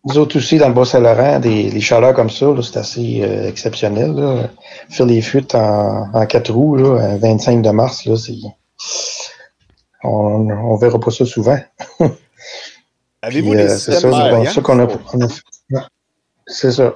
nous 0.05 0.17
autres 0.17 0.37
aussi, 0.37 0.57
dans 0.57 0.69
le 0.69 0.73
Bas-Saint-Laurent, 0.73 1.39
des, 1.39 1.69
les 1.69 1.81
chaleurs 1.81 2.15
comme 2.15 2.31
ça, 2.31 2.47
c'est 2.61 2.77
assez 2.77 3.21
euh, 3.21 3.47
exceptionnel. 3.47 4.13
Là. 4.13 4.49
Faire 4.89 5.05
les 5.05 5.21
fuites 5.21 5.53
en, 5.55 6.09
en 6.13 6.25
quatre 6.25 6.51
roues, 6.51 6.77
là, 6.77 7.17
25 7.17 7.61
de 7.61 7.69
mars, 7.69 8.05
là, 8.05 8.15
c'est... 8.17 8.33
On, 10.03 10.49
on 10.49 10.75
verra 10.77 10.99
pas 10.99 11.11
ça 11.11 11.25
souvent. 11.25 11.59
Avez-vous 13.23 13.55
des 13.55 13.61
euh, 13.61 13.77
c'est 13.77 13.93
ça, 13.93 14.61
qu'on 14.61 14.79
a, 14.81 14.87
C'est 16.45 16.71
ça. 16.73 16.93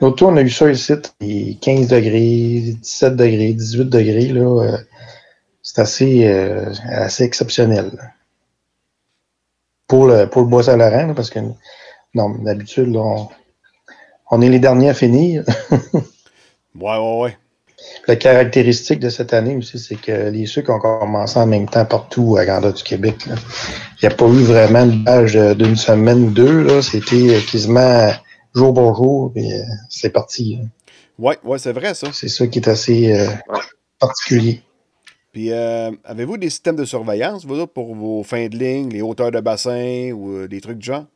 L'autre 0.00 0.16
tour, 0.16 0.28
on 0.30 0.36
a 0.36 0.42
eu 0.42 0.50
ça 0.50 0.68
ici, 0.68 0.92
des 1.20 1.56
15 1.60 1.86
degrés, 1.86 2.74
17 2.82 3.14
degrés, 3.14 3.52
18 3.52 3.84
degrés, 3.84 4.28
là. 4.28 4.40
euh, 4.40 4.78
c'est 5.62 5.80
assez, 5.80 6.26
euh, 6.26 6.72
assez 6.88 7.22
exceptionnel. 7.22 7.92
là. 7.96 8.02
Pour 9.86 10.08
le, 10.08 10.26
pour 10.28 10.42
le 10.42 10.48
bois 10.48 10.62
là, 10.76 11.14
parce 11.14 11.30
que, 11.30 11.38
non, 12.14 12.30
d'habitude, 12.42 12.96
on, 12.96 13.28
on 14.32 14.40
est 14.42 14.48
les 14.48 14.58
derniers 14.58 14.88
à 14.90 14.94
finir. 14.94 15.44
Ouais, 16.76 16.98
ouais, 16.98 17.20
ouais. 17.22 17.38
La 18.06 18.16
caractéristique 18.16 19.00
de 19.00 19.08
cette 19.08 19.32
année 19.32 19.56
aussi, 19.56 19.78
c'est 19.78 19.96
que 19.96 20.30
les 20.30 20.46
sucres 20.46 20.70
ont 20.70 20.78
commencé 20.78 21.38
en 21.38 21.46
même 21.46 21.68
temps 21.68 21.84
partout 21.84 22.36
à 22.36 22.44
Grandeur 22.44 22.72
du 22.72 22.82
Québec. 22.82 23.26
là. 23.26 23.34
Il 24.02 24.06
n'y 24.08 24.12
a 24.12 24.16
pas 24.16 24.26
eu 24.26 24.42
vraiment 24.42 24.86
de 24.86 25.04
page 25.04 25.34
d'une 25.34 25.76
semaine 25.76 26.24
ou 26.24 26.30
deux. 26.30 26.82
C'était 26.82 27.38
quasiment 27.50 28.10
jour 28.54 28.74
pour 28.74 28.94
jour, 28.96 29.32
et 29.36 29.52
euh, 29.54 29.62
c'est 29.88 30.10
parti. 30.10 30.56
là. 30.56 30.68
Ouais, 31.18 31.38
ouais, 31.44 31.58
c'est 31.58 31.72
vrai, 31.72 31.94
ça. 31.94 32.08
C'est 32.12 32.28
ça 32.28 32.46
qui 32.46 32.58
est 32.58 32.68
assez 32.68 33.12
euh, 33.12 33.28
particulier. 34.00 34.62
Puis, 35.32 35.52
euh, 35.52 35.90
avez-vous 36.04 36.36
des 36.36 36.50
systèmes 36.50 36.76
de 36.76 36.84
surveillance, 36.84 37.44
vous 37.44 37.58
autres, 37.58 37.72
pour 37.72 37.94
vos 37.94 38.22
fins 38.22 38.48
de 38.48 38.56
ligne, 38.56 38.90
les 38.90 39.02
hauteurs 39.02 39.30
de 39.30 39.40
bassin 39.40 40.10
ou 40.12 40.36
euh, 40.36 40.48
des 40.48 40.60
trucs 40.60 40.78
du 40.78 40.86
genre? 40.86 41.06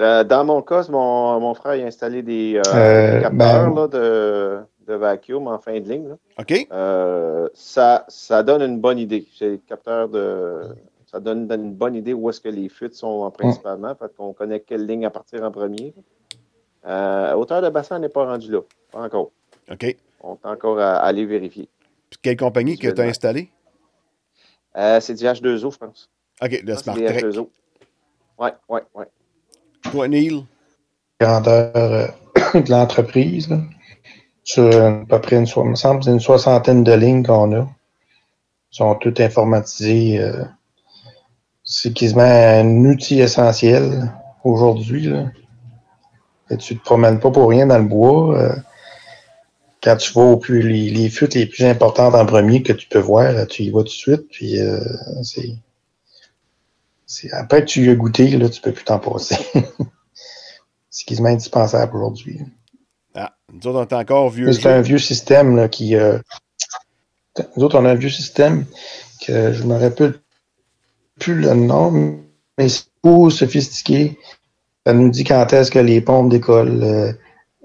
Euh, 0.00 0.24
Dans 0.24 0.44
mon 0.44 0.60
cas, 0.62 0.84
mon, 0.88 1.38
mon 1.40 1.54
frère 1.54 1.72
a 1.72 1.86
installé 1.86 2.22
des, 2.22 2.56
euh, 2.56 2.62
Euh, 2.74 3.14
des 3.16 3.22
capteurs 3.22 3.70
ben- 3.72 3.74
là, 3.82 3.88
de, 3.88 4.60
de 4.86 4.94
vacuum 4.94 5.46
en 5.48 5.58
fin 5.58 5.78
de 5.80 5.88
ligne. 5.88 6.08
là. 6.08 6.16
OK? 6.38 6.66
Euh, 6.72 7.48
ça, 7.54 8.04
ça 8.08 8.42
donne 8.42 8.62
une 8.62 8.80
bonne 8.80 8.98
idée. 8.98 9.26
C'est 9.38 9.48
le 9.50 9.56
capteur 9.58 10.08
de. 10.08 10.62
Ça 11.06 11.20
donne 11.20 11.48
une 11.52 11.72
bonne 11.74 11.94
idée 11.94 12.12
où 12.12 12.28
est-ce 12.28 12.40
que 12.40 12.48
les 12.48 12.68
fuites 12.68 12.94
sont 12.94 13.30
principalement, 13.30 13.94
parce 13.94 14.12
qu'on 14.14 14.32
connaît 14.32 14.58
quelle 14.60 14.84
ligne 14.84 15.06
à 15.06 15.10
partir 15.10 15.44
en 15.44 15.52
premier. 15.52 15.94
Euh, 16.86 17.32
hauteur 17.34 17.62
de 17.62 17.68
bassin, 17.68 17.96
on 17.96 17.98
n'est 18.00 18.08
pas 18.08 18.26
rendu 18.26 18.50
là. 18.50 18.60
Pas 18.90 19.00
encore. 19.02 19.30
OK. 19.70 19.96
On 20.22 20.34
est 20.34 20.46
encore 20.48 20.80
à, 20.80 20.96
à 20.96 21.06
aller 21.06 21.24
vérifier. 21.24 21.68
Puis 22.10 22.18
quelle 22.20 22.36
compagnie 22.36 22.74
que 22.76 22.80
tu 22.82 22.86
as 22.88 22.90
Visuellement. 22.90 23.10
installé? 23.10 23.50
Euh, 24.76 24.98
c'est 25.00 25.14
du 25.14 25.24
H2O, 25.24 25.72
je 25.72 25.78
pense. 25.78 26.10
OK, 26.42 26.62
le 26.64 26.74
Smart 26.74 26.96
c'est 26.96 27.02
des 27.02 27.06
Trek. 27.06 27.28
H2O. 27.28 27.48
Ouais, 28.38 28.52
ouais, 28.68 28.82
ouais. 28.94 29.06
Grandeur 31.20 31.72
euh, 31.76 32.06
de 32.54 32.70
l'entreprise. 32.70 33.48
Sur 34.42 34.82
à 34.82 35.04
peu 35.08 35.20
près 35.20 35.36
une, 35.36 35.42
me 35.64 35.74
semble 35.74 36.08
une 36.08 36.20
soixantaine 36.20 36.84
de 36.84 36.92
lignes 36.92 37.22
qu'on 37.22 37.52
a. 37.52 37.60
Ils 38.72 38.76
sont 38.76 38.94
toutes 38.96 39.20
informatisées. 39.20 40.18
euh, 40.20 40.44
c'est 41.62 41.94
quasiment 41.94 42.22
un 42.22 42.84
outil 42.84 43.20
essentiel 43.20 44.12
aujourd'hui. 44.42 45.10
tu 46.58 46.74
ne 46.74 46.78
te 46.78 46.84
promènes 46.84 47.20
pas 47.20 47.30
pour 47.30 47.48
rien 47.48 47.66
dans 47.66 47.78
le 47.78 47.84
bois. 47.84 48.38
euh, 48.38 48.54
quand 49.82 49.96
tu 49.96 50.12
vas 50.14 50.22
au 50.22 50.36
plus 50.38 50.62
les, 50.62 50.90
les 50.90 51.10
fuites 51.10 51.34
les 51.34 51.46
plus 51.46 51.64
importantes 51.64 52.14
en 52.14 52.26
premier 52.26 52.62
que 52.62 52.72
tu 52.72 52.88
peux 52.88 52.98
voir, 52.98 53.46
tu 53.46 53.62
y 53.64 53.70
vas 53.70 53.80
tout 53.80 53.84
de 53.84 53.88
suite. 53.88 54.28
Puis. 54.30 54.58
Après 57.32 57.60
que 57.60 57.66
tu 57.66 57.84
y 57.84 57.90
as 57.90 57.94
goûté, 57.94 58.28
là, 58.36 58.48
tu 58.48 58.60
peux 58.60 58.72
plus 58.72 58.84
t'en 58.84 58.98
passer. 58.98 59.36
c'est 60.90 61.04
quasiment 61.06 61.28
indispensable 61.28 61.96
aujourd'hui. 61.96 62.40
Ah, 63.14 63.34
nous 63.52 63.66
autres, 63.66 63.78
on 63.78 63.96
est 63.96 64.00
encore 64.00 64.30
vieux. 64.30 64.52
C'est 64.52 64.68
un 64.68 64.80
vieux 64.80 64.98
système 64.98 65.56
là, 65.56 65.68
qui. 65.68 65.96
euh, 65.96 66.18
nous 67.56 67.64
autres, 67.64 67.78
on 67.78 67.84
a 67.84 67.90
un 67.90 67.96
vieux 67.96 68.10
système 68.10 68.64
que 69.26 69.52
je 69.52 69.64
me 69.64 69.76
rappelle 69.76 70.14
plus 71.18 71.34
le 71.34 71.54
nom, 71.54 72.20
mais 72.58 72.68
c'est 72.68 72.84
pour 73.02 73.30
sophistiqué. 73.30 74.18
Ça 74.86 74.92
nous 74.92 75.10
dit 75.10 75.24
quand 75.24 75.52
est-ce 75.52 75.70
que 75.70 75.78
les 75.78 76.00
pompes 76.00 76.28
décollent 76.28 76.82
euh, 76.82 77.12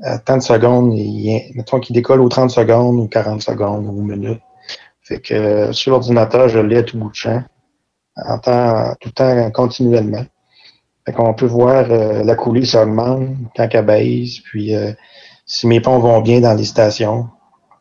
à 0.01 0.17
tant 0.17 0.37
de 0.37 0.41
secondes. 0.41 0.93
Et, 0.97 1.51
mettons 1.55 1.79
qu'ils 1.79 1.93
décollent 1.93 2.21
aux 2.21 2.29
30 2.29 2.51
secondes 2.51 2.99
ou 2.99 3.07
40 3.07 3.41
secondes 3.41 3.85
ou 3.87 4.01
minutes. 4.01 4.41
Fait 5.01 5.19
que 5.19 5.33
euh, 5.33 5.73
sur 5.73 5.91
l'ordinateur, 5.91 6.49
je 6.49 6.59
l'ai 6.59 6.77
à 6.77 6.83
tout 6.83 6.97
bout 6.97 7.09
de 7.09 7.15
champ, 7.15 7.43
en 8.15 8.37
temps, 8.39 8.95
tout 8.99 9.09
le 9.09 9.13
temps 9.13 9.51
continuellement. 9.51 10.25
Fait 11.05 11.13
qu'on 11.13 11.33
peut 11.33 11.45
voir 11.45 11.89
euh, 11.89 12.23
la 12.23 12.35
coulée 12.35 12.65
s'augmente 12.65 13.29
quand 13.55 13.67
elle 13.71 13.85
baisse, 13.85 14.39
puis 14.39 14.75
euh, 14.75 14.91
si 15.45 15.65
mes 15.67 15.81
ponts 15.81 15.99
vont 15.99 16.21
bien 16.21 16.41
dans 16.41 16.53
les 16.53 16.65
stations. 16.65 17.29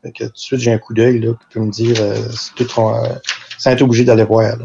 Fait 0.03 0.13
que 0.13 0.25
tout 0.25 0.31
de 0.33 0.39
suite, 0.39 0.61
j'ai 0.61 0.73
un 0.73 0.79
coup 0.79 0.95
d'œil 0.95 1.19
là, 1.19 1.33
qui 1.35 1.47
peut 1.53 1.61
me 1.61 1.71
dire 1.71 1.97
euh, 2.01 2.15
si 2.31 2.55
tout 2.55 2.69
sans 2.69 3.71
être 3.71 3.83
obligé 3.83 4.05
d'aller 4.05 4.25
voir. 4.25 4.57
là. 4.57 4.65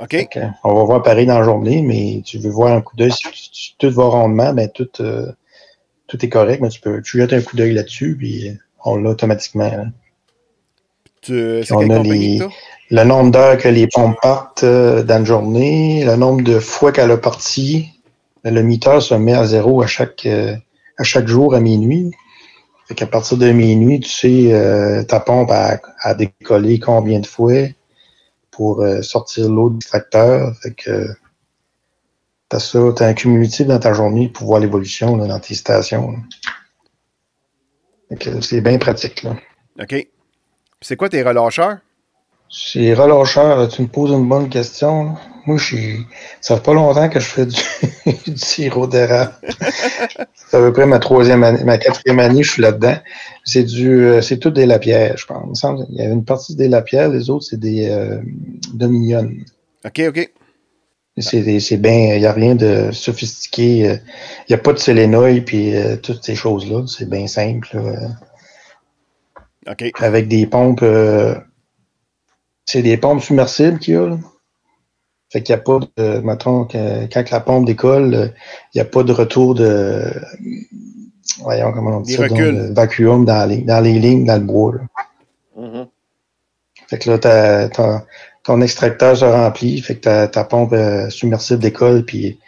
OK. 0.00 0.28
Que, 0.30 0.40
on 0.62 0.74
va 0.74 0.84
voir 0.84 1.02
pareil 1.02 1.26
dans 1.26 1.38
la 1.38 1.44
journée, 1.44 1.82
mais 1.82 2.22
tu 2.24 2.38
veux 2.38 2.50
voir 2.50 2.72
un 2.74 2.80
coup 2.82 2.94
d'œil, 2.96 3.10
si, 3.10 3.26
si 3.52 3.74
tout 3.78 3.90
va 3.90 4.04
rondement, 4.04 4.52
ben 4.52 4.68
tout, 4.68 4.88
euh, 5.00 5.32
tout 6.06 6.24
est 6.24 6.28
correct, 6.28 6.60
mais 6.60 6.68
tu 6.68 6.80
peux 6.80 7.02
tu 7.02 7.18
jettes 7.18 7.32
un 7.32 7.40
coup 7.40 7.56
d'œil 7.56 7.72
là-dessus, 7.72 8.16
puis 8.16 8.56
on 8.84 8.96
l'a 8.96 9.10
automatiquement. 9.10 9.68
là. 9.70 9.86
Tu- 11.20 11.64
C'est 11.64 11.72
on 11.72 11.78
quelle 11.80 11.92
a 11.92 12.02
les-? 12.02 12.38
Le 12.90 13.04
nombre 13.04 13.30
d'heures 13.30 13.58
que 13.58 13.68
les 13.68 13.86
pompes 13.86 14.16
partent 14.22 14.64
euh, 14.64 15.02
dans 15.02 15.18
une 15.18 15.26
journée, 15.26 16.04
le 16.06 16.16
nombre 16.16 16.42
de 16.42 16.58
fois 16.58 16.90
qu'elle 16.90 17.10
a 17.10 17.18
parti, 17.18 17.92
le 18.44 18.62
meter 18.62 19.00
se 19.00 19.14
met 19.14 19.34
à 19.34 19.44
zéro 19.44 19.82
à 19.82 19.86
chaque, 19.86 20.24
euh, 20.24 20.56
à 20.96 21.04
chaque 21.04 21.28
jour 21.28 21.54
à 21.54 21.60
minuit. 21.60 22.12
Fait 22.86 22.94
qu'à 22.94 23.06
partir 23.06 23.36
de 23.36 23.50
minuit, 23.50 24.00
tu 24.00 24.08
sais 24.08 24.54
euh, 24.54 25.02
ta 25.02 25.20
pompe 25.20 25.50
a, 25.50 25.78
a 26.00 26.14
décollé 26.14 26.78
combien 26.78 27.20
de 27.20 27.26
fois 27.26 27.68
pour 28.50 28.84
sortir 29.02 29.48
l'eau 29.48 29.70
du 29.70 29.86
tracteur. 29.86 30.56
Fait 30.62 30.72
que 30.72 31.06
t'as 32.48 32.58
ça, 32.58 32.80
t'as 32.96 33.06
un 33.06 33.14
cumulatif 33.14 33.66
dans 33.66 33.78
ta 33.78 33.92
journée 33.92 34.28
pour 34.28 34.46
voir 34.46 34.60
l'évolution 34.60 35.16
là, 35.16 35.26
dans 35.26 35.38
tes 35.38 35.54
stations. 35.54 36.16
Fait 38.08 38.16
que 38.16 38.40
c'est 38.40 38.62
bien 38.62 38.78
pratique. 38.78 39.22
Là. 39.22 39.36
OK. 39.80 40.08
C'est 40.80 40.96
quoi 40.96 41.08
tes 41.08 41.22
relâcheurs? 41.22 41.78
C'est 42.50 42.94
relâcheur, 42.94 43.68
tu 43.68 43.82
me 43.82 43.88
poses 43.88 44.10
une 44.10 44.28
bonne 44.28 44.48
question. 44.48 45.04
là. 45.04 45.14
Moi, 45.46 45.56
je 45.58 45.64
suis. 45.64 46.06
Ça 46.40 46.56
fait 46.56 46.62
pas 46.62 46.74
longtemps 46.74 47.08
que 47.08 47.20
je 47.20 47.26
fais 47.26 47.46
du, 47.46 47.56
du 48.26 48.36
sirop 48.36 48.86
d'érable. 48.86 49.32
C'est 50.34 50.56
à 50.56 50.60
peu 50.60 50.72
près 50.72 50.86
ma 50.86 50.98
troisième 50.98 51.42
année, 51.44 51.62
ma 51.64 51.78
quatrième 51.78 52.18
année, 52.20 52.42
je 52.42 52.50
suis 52.52 52.62
là-dedans. 52.62 52.96
C'est 53.44 53.64
du 53.64 54.02
euh, 54.04 54.20
c'est 54.22 54.38
tout 54.38 54.50
des 54.50 54.66
lapierres, 54.66 55.16
je 55.16 55.26
pense. 55.26 55.42
Il 55.44 55.50
me 55.50 55.54
semble 55.54 55.86
qu'il 55.86 55.94
y 55.96 56.00
avait 56.02 56.12
une 56.12 56.24
partie 56.24 56.54
des 56.54 56.68
lapierres, 56.68 57.08
les 57.10 57.30
autres, 57.30 57.44
c'est 57.48 57.60
des 57.60 57.88
euh, 57.88 58.18
dominion. 58.74 59.30
OK, 59.86 60.02
OK. 60.08 60.30
C'est 61.16 61.60
c'est 61.60 61.76
bien, 61.78 62.14
il 62.14 62.20
n'y 62.20 62.26
a 62.26 62.32
rien 62.32 62.54
de 62.54 62.90
sophistiqué. 62.92 63.88
euh, 63.90 63.96
Il 64.48 64.52
n'y 64.52 64.54
a 64.54 64.58
pas 64.58 64.72
de 64.72 64.78
sélénoïde 64.78 65.44
puis 65.44 65.74
euh, 65.76 65.96
toutes 65.96 66.22
ces 66.24 66.34
choses-là. 66.34 66.84
C'est 66.86 67.08
bien 67.08 67.26
simple. 67.26 67.68
là. 67.74 68.08
OK. 69.70 69.90
avec 70.00 70.28
des 70.28 70.46
pompes. 70.46 70.82
euh, 70.82 71.34
c'est 72.70 72.82
des 72.82 72.98
pompes 72.98 73.22
submersibles 73.22 73.78
qu'il 73.78 73.94
y 73.94 73.96
a. 73.96 74.06
là. 74.08 74.18
Fait 75.30 75.42
qu'il 75.42 75.54
n'y 75.54 75.60
a 75.60 75.62
pas 75.64 75.78
de. 75.96 76.18
Mettons, 76.20 76.64
que, 76.66 77.06
quand 77.12 77.30
la 77.30 77.40
pompe 77.40 77.66
décolle, 77.66 78.34
il 78.74 78.78
n'y 78.78 78.80
a 78.80 78.84
pas 78.84 79.02
de 79.02 79.12
retour 79.12 79.54
de. 79.54 80.04
Voyons 81.40 81.72
comment 81.72 81.98
on 81.98 82.00
dit 82.00 82.14
ça. 82.14 82.26
vacuum 82.72 83.24
dans 83.24 83.48
les, 83.48 83.58
dans 83.58 83.80
les 83.80 83.98
lignes, 83.98 84.24
dans 84.24 84.36
le 84.36 84.44
bois. 84.44 84.74
là. 84.74 85.62
Mhm. 85.62 85.86
Fait 86.88 86.98
que 86.98 87.10
là, 87.10 87.18
ta- 87.18 88.04
ton 88.44 88.60
extracteur 88.62 89.16
se 89.16 89.24
remplit. 89.24 89.80
Fait 89.82 89.94
que 89.96 90.00
ta, 90.00 90.28
ta 90.28 90.44
pompe 90.44 90.72
euh, 90.72 91.10
submersible 91.10 91.60
décolle. 91.60 92.04
Puis, 92.04 92.38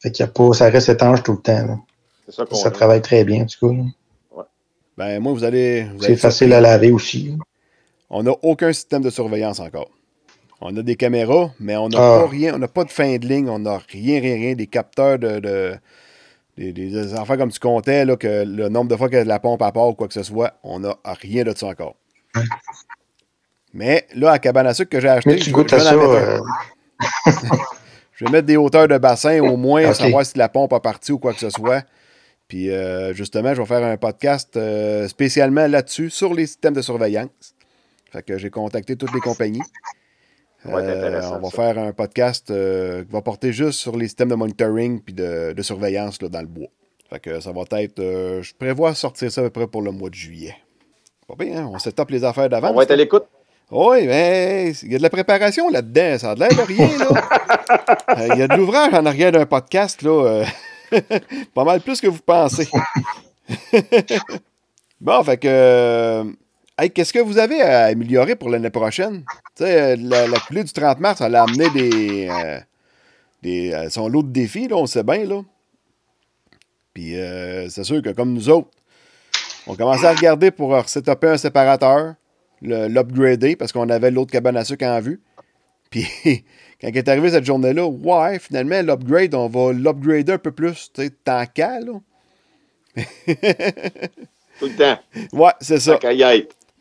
fait 0.00 0.10
qu'il 0.10 0.24
y 0.24 0.28
a 0.28 0.32
pas. 0.32 0.52
Ça 0.54 0.68
reste 0.70 0.88
étanche 0.90 1.22
tout 1.22 1.32
le 1.32 1.38
temps. 1.42 1.66
là. 1.66 1.76
C'est 2.26 2.34
ça 2.34 2.44
qu'on 2.46 2.54
Ça 2.54 2.70
travaille 2.70 3.02
très 3.02 3.24
bien, 3.24 3.42
en 3.42 3.46
tout 3.46 3.68
cas. 3.68 3.74
là. 3.74 3.82
Ben, 4.98 5.20
moi, 5.20 5.32
vous 5.32 5.44
allez. 5.44 5.84
vous 5.84 6.00
C'est 6.00 6.06
allez 6.06 6.16
facile 6.16 6.52
à 6.52 6.60
laver 6.60 6.90
aussi. 6.92 7.36
On 8.12 8.22
n'a 8.22 8.32
aucun 8.42 8.72
système 8.72 9.02
de 9.02 9.10
surveillance 9.10 9.58
encore. 9.58 9.90
On 10.60 10.76
a 10.76 10.82
des 10.82 10.94
caméras, 10.96 11.50
mais 11.58 11.76
on 11.76 11.88
n'a 11.88 11.98
Ah. 11.98 12.20
pas 12.20 12.28
rien. 12.28 12.54
On 12.54 12.58
n'a 12.58 12.68
pas 12.68 12.84
de 12.84 12.90
fin 12.90 13.16
de 13.16 13.26
ligne. 13.26 13.48
On 13.48 13.58
n'a 13.58 13.78
rien, 13.88 14.20
rien, 14.20 14.34
rien. 14.34 14.54
Des 14.54 14.66
capteurs 14.68 15.18
de. 15.18 15.40
de- 15.40 15.74
des, 16.58 16.92
comme 17.26 17.50
tu 17.50 17.58
comptais, 17.58 18.04
là, 18.04 18.14
que 18.16 18.44
le 18.46 18.68
nombre 18.68 18.90
de 18.90 18.96
fois 18.96 19.08
que 19.08 19.16
la 19.16 19.38
pompe 19.40 19.62
à 19.62 19.72
part 19.72 19.88
ou 19.88 19.94
quoi 19.94 20.06
que 20.06 20.14
ce 20.14 20.22
soit, 20.22 20.52
on 20.62 20.80
n'a 20.80 20.96
rien 21.04 21.42
de 21.44 21.56
ça 21.56 21.66
encore. 21.68 21.96
Mais 23.72 24.06
là, 24.14 24.32
à 24.32 24.38
cabane 24.38 24.66
à 24.66 24.74
sucre 24.74 24.90
que 24.90 25.00
j'ai 25.00 25.08
acheté, 25.08 25.30
Mais 25.30 25.36
tu 25.36 25.46
je, 25.50 25.54
goûtes 25.54 25.70
je 25.70 25.74
à 25.76 25.78
vais 25.78 25.84
ça. 25.84 25.96
en 25.96 25.98
mettre 25.98 26.12
un. 26.12 26.36
euh, 26.36 27.56
Je 28.14 28.24
vais 28.26 28.30
mettre 28.30 28.46
des 28.46 28.56
hauteurs 28.58 28.86
de 28.86 28.98
bassin 28.98 29.40
au 29.40 29.56
moins, 29.56 29.92
savoir 29.94 30.24
si 30.26 30.36
la 30.38 30.48
pompe 30.50 30.72
a 30.74 30.80
parti 30.80 31.10
ou 31.12 31.18
quoi 31.18 31.32
que 31.32 31.40
ce 31.40 31.50
soit. 31.50 31.82
Puis 32.46 32.70
euh, 32.70 33.14
justement, 33.14 33.54
je 33.54 33.60
vais 33.62 33.66
faire 33.66 33.82
un 33.82 33.96
podcast 33.96 34.56
euh, 34.56 35.08
spécialement 35.08 35.66
là-dessus, 35.66 36.10
sur 36.10 36.34
les 36.34 36.46
systèmes 36.46 36.74
de 36.74 36.82
surveillance. 36.82 37.30
Fait 38.12 38.22
que 38.22 38.36
j'ai 38.36 38.50
contacté 38.50 38.96
toutes 38.96 39.14
les 39.14 39.20
compagnies. 39.20 39.62
Euh, 40.66 41.20
on 41.32 41.38
va 41.40 41.50
ça. 41.50 41.56
faire 41.56 41.78
un 41.78 41.92
podcast 41.92 42.50
euh, 42.50 43.04
qui 43.04 43.10
va 43.10 43.20
porter 43.22 43.52
juste 43.52 43.80
sur 43.80 43.96
les 43.96 44.06
systèmes 44.06 44.28
de 44.28 44.34
monitoring 44.34 45.00
puis 45.00 45.12
de, 45.14 45.52
de 45.56 45.62
surveillance 45.62 46.22
là, 46.22 46.28
dans 46.28 46.40
le 46.40 46.46
bois. 46.46 46.68
Fait 47.10 47.18
que 47.18 47.40
ça 47.40 47.50
va 47.52 47.62
être. 47.80 47.98
euh, 47.98 48.42
je 48.42 48.54
prévois 48.54 48.94
sortir 48.94 49.32
ça 49.32 49.40
à 49.40 49.44
peu 49.44 49.50
près 49.50 49.66
pour 49.66 49.82
le 49.82 49.90
mois 49.90 50.08
de 50.10 50.14
juillet. 50.14 50.54
Pas 51.26 51.34
bien, 51.42 51.62
hein? 51.64 51.70
On 51.72 51.78
se 51.78 51.90
tape 51.90 52.10
les 52.10 52.22
affaires 52.22 52.48
d'avance. 52.48 52.70
On 52.72 52.76
va 52.76 52.82
être 52.84 52.90
à 52.92 52.96
l'écoute. 52.96 53.24
Oui, 53.70 54.06
mais 54.06 54.72
il 54.82 54.92
y 54.92 54.94
a 54.94 54.98
de 54.98 55.02
la 55.02 55.10
préparation 55.10 55.68
là-dedans. 55.70 56.18
Ça 56.18 56.32
a 56.32 56.34
de 56.34 56.40
l'air 56.40 56.50
de 56.50 56.60
rien, 56.60 56.98
là. 56.98 58.32
Il 58.34 58.38
y 58.38 58.42
a 58.42 58.48
de 58.48 58.54
l'ouvrage 58.54 58.92
en 58.92 59.06
arrière 59.06 59.32
d'un 59.32 59.46
podcast, 59.46 60.02
là. 60.02 60.44
pas 61.54 61.64
mal 61.64 61.80
plus 61.80 62.00
que 62.00 62.06
vous 62.06 62.20
pensez. 62.20 62.68
bon, 65.00 65.24
fait 65.24 65.38
que. 65.38 66.34
Hey, 66.82 66.90
qu'est-ce 66.90 67.12
que 67.12 67.18
vous 67.20 67.38
avez 67.38 67.62
à 67.62 67.84
améliorer 67.86 68.36
pour 68.36 68.50
l'année 68.50 68.70
prochaine? 68.70 69.24
Euh, 69.60 69.96
la, 69.98 70.26
la 70.26 70.38
coulée 70.40 70.64
du 70.64 70.72
30 70.72 71.00
mars, 71.00 71.20
elle 71.20 71.34
a 71.36 71.44
amené 71.44 71.70
des. 71.70 72.28
euh, 72.28 72.58
des 73.42 73.72
euh, 73.72 73.90
son 73.90 74.08
lot 74.08 74.22
de 74.22 74.30
défis, 74.32 74.68
là, 74.68 74.76
on 74.76 74.86
sait 74.86 75.02
bien, 75.02 75.24
là. 75.24 75.42
Puis 76.94 77.18
euh, 77.18 77.68
c'est 77.68 77.84
sûr 77.84 78.02
que 78.02 78.10
comme 78.10 78.32
nous 78.32 78.48
autres, 78.50 78.68
on 79.66 79.74
commençait 79.74 80.06
à 80.06 80.12
regarder 80.14 80.50
pour 80.50 80.88
setuper 80.88 81.28
un 81.28 81.36
séparateur, 81.36 82.14
l'upgrader, 82.60 83.56
parce 83.56 83.72
qu'on 83.72 83.88
avait 83.88 84.10
l'autre 84.10 84.30
cabane 84.32 84.56
à 84.56 84.64
sucre 84.64 84.84
en 84.86 85.00
vue. 85.00 85.20
Puis 85.90 86.06
quand 86.80 86.88
est 86.88 87.08
arrivée 87.08 87.30
cette 87.30 87.44
journée-là, 87.46 87.86
ouais, 87.86 88.38
finalement, 88.38 88.82
l'upgrade, 88.82 89.34
on 89.34 89.48
va 89.48 89.72
l'upgrader 89.72 90.32
un 90.32 90.38
peu 90.38 90.52
plus, 90.52 90.90
tu 90.92 91.02
sais, 91.02 91.10
tant 91.24 91.44
qu'à, 91.46 91.80
là. 91.80 91.92
Tout 94.58 94.66
le 94.66 94.76
temps. 94.76 94.98
Ouais, 95.32 95.52
c'est 95.60 95.80
ça. 95.80 95.98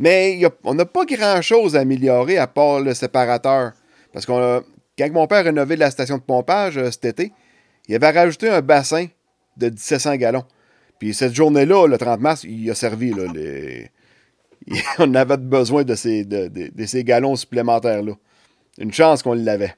Mais 0.01 0.41
on 0.63 0.73
n'a 0.73 0.85
pas 0.85 1.05
grand-chose 1.05 1.75
à 1.75 1.81
améliorer 1.81 2.39
à 2.39 2.47
part 2.47 2.79
le 2.81 2.95
séparateur. 2.95 3.73
Parce 4.11 4.25
qu'on 4.25 4.41
a- 4.41 4.61
quand 4.97 5.11
mon 5.11 5.27
père 5.27 5.39
a 5.39 5.43
rénové 5.43 5.75
la 5.75 5.91
station 5.91 6.17
de 6.17 6.23
pompage 6.23 6.75
euh, 6.77 6.89
cet 6.89 7.05
été, 7.05 7.31
il 7.87 7.95
avait 7.95 8.09
rajouté 8.09 8.49
un 8.49 8.61
bassin 8.61 9.05
de 9.57 9.67
1700 9.67 10.15
gallons. 10.15 10.43
Puis 10.97 11.13
cette 11.13 11.35
journée-là, 11.35 11.85
le 11.87 11.97
30 11.99 12.19
mars, 12.19 12.43
il 12.43 12.69
a 12.71 12.75
servi. 12.75 13.13
On 14.99 15.13
avait 15.13 15.37
besoin 15.37 15.83
de 15.83 15.93
ces, 15.93 16.25
gallons 17.03 17.35
supplémentaires-là. 17.35 18.13
Une 18.79 18.91
chance 18.91 19.21
qu'on 19.21 19.33
l'avait. 19.33 19.75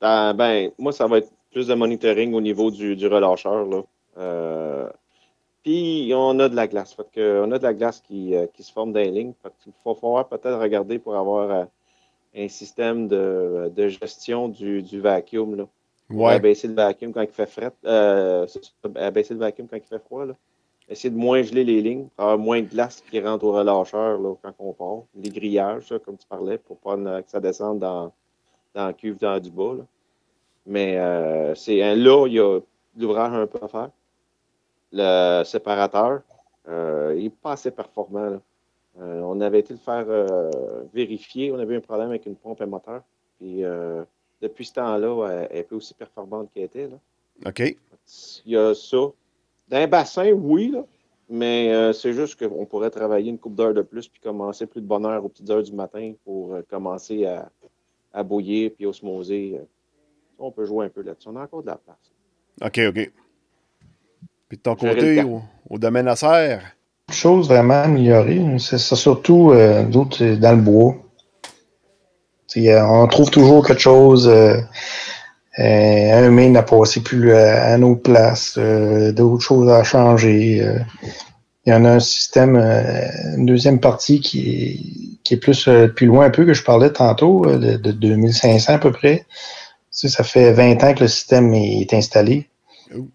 Ah, 0.00 0.32
ben, 0.36 0.70
moi, 0.76 0.92
ça 0.92 1.06
va 1.06 1.18
être 1.18 1.30
plus 1.52 1.68
de 1.68 1.74
monitoring 1.74 2.32
au 2.34 2.40
niveau 2.40 2.72
du, 2.72 2.96
du 2.96 3.06
relâcheur. 3.06 3.64
Là. 3.66 3.82
Euh, 4.18 4.88
puis, 5.62 6.12
on 6.14 6.38
a 6.40 6.48
de 6.48 6.56
la 6.56 6.66
glace. 6.66 6.92
Fait 6.94 7.06
que, 7.12 7.42
on 7.44 7.50
a 7.52 7.58
de 7.58 7.62
la 7.62 7.74
glace 7.74 8.00
qui, 8.00 8.34
euh, 8.34 8.46
qui 8.52 8.62
se 8.62 8.72
forme 8.72 8.92
dans 8.92 9.00
les 9.00 9.10
lignes. 9.10 9.32
Fait 9.42 9.52
qu'il 9.62 9.72
faut 9.84 9.94
falloir 9.94 10.28
peut-être 10.28 10.58
regarder 10.58 10.98
pour 10.98 11.14
avoir 11.16 11.50
euh, 11.50 11.64
un 12.36 12.48
système 12.48 13.08
de, 13.08 13.70
de 13.74 13.88
gestion 13.88 14.48
du, 14.48 14.82
du 14.82 15.00
vacuum. 15.00 15.56
Là. 15.56 15.66
Ouais. 16.10 16.34
Abaisser 16.34 16.68
le 16.68 16.74
vacuum 16.74 17.12
quand 17.12 17.22
il 17.22 17.28
fait 17.28 17.46
fret. 17.46 17.72
Euh, 17.84 18.46
c'est 18.48 18.64
ça, 18.64 18.70
abaisser 18.96 19.34
le 19.34 19.40
vacuum 19.40 19.66
quand 19.68 19.76
il 19.76 19.82
fait 19.82 19.98
froid. 20.04 20.26
Là. 20.26 20.34
Essayer 20.88 21.10
de 21.10 21.16
moins 21.16 21.40
geler 21.42 21.62
les 21.62 21.80
lignes, 21.80 22.08
pour 22.16 22.24
avoir 22.24 22.38
moins 22.38 22.60
de 22.60 22.66
glace 22.66 23.00
qui 23.08 23.20
rentre 23.20 23.44
au 23.44 23.52
relâcheur 23.52 24.18
là, 24.18 24.34
quand 24.42 24.52
on 24.58 24.72
part. 24.72 25.02
Les 25.14 25.30
grillages, 25.30 25.94
comme 26.04 26.16
tu 26.16 26.26
parlais, 26.26 26.58
pour 26.58 26.78
pas 26.78 26.96
que 26.96 27.30
ça 27.30 27.38
descende 27.38 27.78
dans, 27.78 28.10
dans 28.74 28.86
la 28.86 28.92
cuve 28.92 29.16
dans 29.18 29.38
du 29.38 29.50
bas. 29.50 29.74
là. 29.78 29.84
Mais 30.66 30.98
euh, 30.98 31.54
c'est 31.54 31.80
un- 31.82 31.94
là, 31.94 32.26
il 32.26 32.32
y 32.32 32.40
a 32.40 32.58
l'ouvrage 32.96 33.32
un 33.32 33.46
peu 33.46 33.58
à 33.62 33.68
faire. 33.68 33.90
Le 34.92 35.42
séparateur, 35.44 36.22
euh, 36.68 37.14
il 37.16 37.24
n'est 37.24 37.30
pas 37.30 37.52
assez 37.52 37.70
performant. 37.70 38.30
là. 38.30 38.40
Euh, 39.00 39.20
on 39.22 39.40
avait 39.40 39.60
été 39.60 39.72
le 39.72 39.78
faire 39.78 40.04
euh, 40.08 40.50
vérifier. 40.92 41.52
On 41.52 41.58
avait 41.58 41.74
eu 41.74 41.78
un 41.78 41.80
problème 41.80 42.08
avec 42.10 42.26
une 42.26 42.34
pompe 42.36 42.60
à 42.60 42.66
moteur. 42.66 43.02
Puis 43.38 43.62
depuis 44.42 44.64
ce 44.66 44.74
temps-là, 44.74 45.28
elle, 45.30 45.48
elle 45.50 45.58
est 45.58 45.62
plus 45.62 45.76
aussi 45.76 45.94
performante 45.94 46.50
qu'elle 46.52 46.64
était. 46.64 46.88
Là. 46.88 46.96
OK. 47.46 47.60
Il 48.44 48.52
y 48.52 48.56
a 48.56 48.74
ça. 48.74 48.98
D'un 49.68 49.86
bassin, 49.86 50.32
oui, 50.32 50.70
là, 50.72 50.84
mais 51.28 51.72
euh, 51.72 51.92
c'est 51.92 52.12
juste 52.12 52.36
qu'on 52.44 52.66
pourrait 52.66 52.90
travailler 52.90 53.30
une 53.30 53.38
coupe 53.38 53.54
d'heure 53.54 53.72
de 53.72 53.82
plus 53.82 54.08
puis 54.08 54.20
commencer 54.20 54.66
plus 54.66 54.80
de 54.80 54.86
bonne 54.86 55.06
heure 55.06 55.24
aux 55.24 55.28
petites 55.28 55.48
heures 55.48 55.62
du 55.62 55.72
matin 55.72 56.12
pour 56.24 56.54
euh, 56.54 56.62
commencer 56.68 57.24
à, 57.24 57.48
à 58.12 58.24
bouillir 58.24 58.72
puis 58.76 58.84
osmoser. 58.84 59.58
euh. 59.58 59.64
On 60.40 60.50
peut 60.50 60.64
jouer 60.64 60.86
un 60.86 60.88
peu 60.88 61.02
là-dessus. 61.02 61.28
On 61.28 61.36
a 61.36 61.42
encore 61.44 61.62
de 61.62 61.68
la 61.68 61.76
place. 61.76 62.12
OK, 62.60 62.80
OK. 62.88 63.12
Puis 64.50 64.58
de 64.58 64.62
ton 64.62 64.74
côté, 64.74 65.22
au, 65.22 65.42
au 65.70 65.78
domaine 65.78 66.08
à 66.08 66.16
serre, 66.16 66.60
chose 67.10 67.48
vraiment 67.48 67.82
améliorée, 67.84 68.42
c'est 68.58 68.78
c'est 68.78 68.96
surtout 68.96 69.52
euh, 69.52 69.84
d'autres 69.84 70.24
euh, 70.24 70.36
dans 70.36 70.52
le 70.52 70.60
bois. 70.62 70.96
Euh, 72.56 72.82
on 72.82 73.06
trouve 73.06 73.30
toujours 73.30 73.66
quelque 73.66 73.80
chose. 73.80 74.28
euh, 74.28 74.60
euh, 75.60 76.26
un 76.26 76.30
main 76.30 76.54
à 76.56 76.62
passer 76.64 77.00
plus 77.02 77.32
à, 77.32 77.64
à 77.72 77.76
une 77.76 77.84
autre 77.84 78.02
place, 78.02 78.56
euh, 78.58 79.12
d'autres 79.12 79.42
choses 79.42 79.70
à 79.70 79.84
changer. 79.84 80.62
euh. 80.62 80.78
Il 81.66 81.70
y 81.72 81.76
en 81.76 81.84
a 81.84 81.90
un 81.90 82.00
système, 82.00 82.56
euh, 82.56 83.36
une 83.36 83.46
deuxième 83.46 83.80
partie 83.80 84.20
qui 84.20 84.50
est, 84.50 84.78
qui 85.24 85.34
est 85.34 85.38
plus, 85.38 85.68
euh, 85.68 85.88
plus 85.88 86.06
loin 86.08 86.26
un 86.26 86.30
peu 86.30 86.46
que 86.46 86.54
je 86.54 86.64
parlais 86.64 86.90
tantôt, 86.92 87.46
euh, 87.46 87.58
de, 87.58 87.76
de 87.76 87.92
2500 87.92 88.74
à 88.74 88.78
peu 88.78 88.92
près. 88.92 89.26
Tu 89.92 90.08
sais, 90.08 90.08
ça 90.08 90.24
fait 90.24 90.52
20 90.52 90.82
ans 90.84 90.94
que 90.94 91.00
le 91.02 91.08
système 91.08 91.54
est 91.54 91.94
installé. 91.94 92.49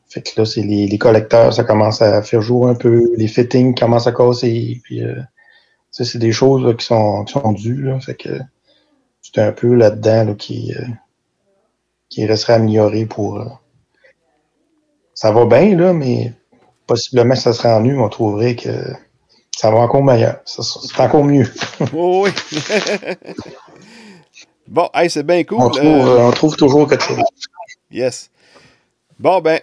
Fait 0.09 0.21
que 0.21 0.39
là, 0.39 0.45
c'est 0.45 0.61
les, 0.61 0.87
les 0.87 0.97
collecteurs, 0.97 1.53
ça 1.53 1.63
commence 1.63 2.01
à 2.01 2.21
faire 2.21 2.41
jour 2.41 2.67
un 2.67 2.75
peu, 2.75 3.11
les 3.17 3.27
fittings 3.27 3.75
commencent 3.75 4.07
à 4.07 4.11
casser, 4.13 4.79
puis 4.83 5.03
euh, 5.03 5.15
ça, 5.91 6.05
c'est 6.05 6.19
des 6.19 6.31
choses 6.31 6.63
là, 6.65 6.73
qui 6.73 6.85
sont 6.85 7.23
qui 7.25 7.33
sont 7.33 7.51
dues. 7.53 7.81
Là, 7.83 7.99
fait 7.99 8.15
que 8.15 8.39
c'est 9.21 9.39
un 9.41 9.51
peu 9.51 9.73
là-dedans 9.75 10.25
là, 10.25 10.33
qui, 10.35 10.73
euh, 10.77 10.85
qui 12.09 12.25
resterait 12.25 12.53
amélioré 12.53 13.05
pour. 13.05 13.37
euh, 13.39 13.45
ça 15.13 15.31
va 15.31 15.45
bien, 15.45 15.75
là, 15.77 15.93
mais 15.93 16.33
possiblement 16.87 17.33
que 17.35 17.39
ça 17.39 17.53
serait 17.53 17.71
en 17.73 17.81
mieux, 17.81 17.95
mais 17.95 18.01
on 18.03 18.09
trouverait 18.09 18.55
que 18.55 18.69
ça 19.55 19.71
va 19.71 19.77
encore 19.79 20.03
meilleur. 20.03 20.39
C'est 20.45 20.99
encore 21.01 21.23
mieux. 21.23 21.47
Oh, 21.93 22.25
oui. 22.25 22.31
bon, 24.67 24.89
hey, 24.93 25.09
c'est 25.09 25.23
bien 25.23 25.43
cool. 25.43 25.59
On 25.61 25.69
trouve, 25.69 25.85
Euh, 25.85 26.17
euh, 26.19 26.27
on 26.27 26.31
trouve 26.31 26.55
toujours 26.57 26.87
quelque 26.87 27.03
chose. 27.03 27.21
Yes. 27.91 28.29
Bon, 29.19 29.39
ben, 29.41 29.59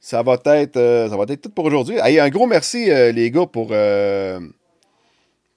ça 0.00 0.22
va 0.22 0.38
être, 0.46 0.76
euh, 0.76 1.08
ça 1.08 1.16
va 1.16 1.24
être 1.28 1.42
tout 1.42 1.50
pour 1.50 1.64
aujourd'hui. 1.64 1.96
Hey, 2.02 2.18
un 2.20 2.28
gros 2.28 2.46
merci, 2.46 2.90
euh, 2.90 3.12
les 3.12 3.30
gars, 3.30 3.46
pour, 3.46 3.68
euh, 3.72 4.40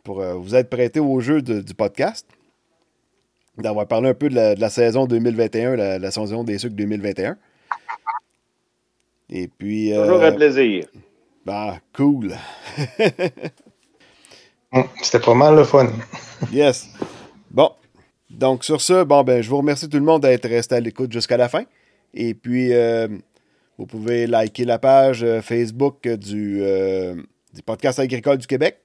pour 0.03 0.21
euh, 0.21 0.33
vous 0.35 0.55
être 0.55 0.69
prêtés 0.69 0.99
au 0.99 1.19
jeu 1.19 1.41
de- 1.41 1.61
du 1.61 1.73
podcast. 1.73 2.25
D'avoir 3.57 3.87
parlé 3.87 4.09
un 4.09 4.13
peu 4.13 4.29
de 4.29 4.35
la, 4.35 4.55
de 4.55 4.61
la 4.61 4.69
saison 4.69 5.05
2021, 5.07 5.75
la, 5.75 5.97
la 5.99 6.11
saison 6.11 6.43
des 6.43 6.57
sucres 6.59 6.75
2021. 6.75 7.37
Et 9.29 9.47
puis. 9.47 9.93
euh, 9.93 10.03
Toujours 10.05 10.23
un 10.23 10.31
plaisir. 10.31 10.85
ben, 11.45 11.77
cool. 11.95 12.33
Hum, 14.73 14.83
C'était 15.01 15.21
pas 15.21 15.33
mal 15.33 15.55
le 15.55 15.63
fun. 15.63 15.87
Yes. 16.51 16.89
Bon. 17.49 17.71
Donc, 18.29 18.65
sur 18.65 18.81
ce, 18.81 19.05
bon, 19.05 19.23
ben, 19.23 19.41
je 19.41 19.49
vous 19.49 19.55
remercie 19.57 19.87
tout 19.87 19.97
le 19.97 20.03
monde 20.03 20.23
d'être 20.23 20.45
resté 20.49 20.75
à 20.75 20.81
l'écoute 20.81 21.09
jusqu'à 21.09 21.37
la 21.37 21.47
fin. 21.47 21.63
Et 22.13 22.33
puis, 22.33 22.73
euh, 22.73 23.07
vous 23.77 23.85
pouvez 23.85 24.27
liker 24.27 24.65
la 24.65 24.79
page 24.79 25.23
euh, 25.23 25.41
Facebook 25.41 26.07
du, 26.07 26.59
euh, 26.61 27.15
du 27.53 27.61
Podcast 27.61 27.99
agricole 27.99 28.37
du 28.37 28.47
Québec. 28.47 28.77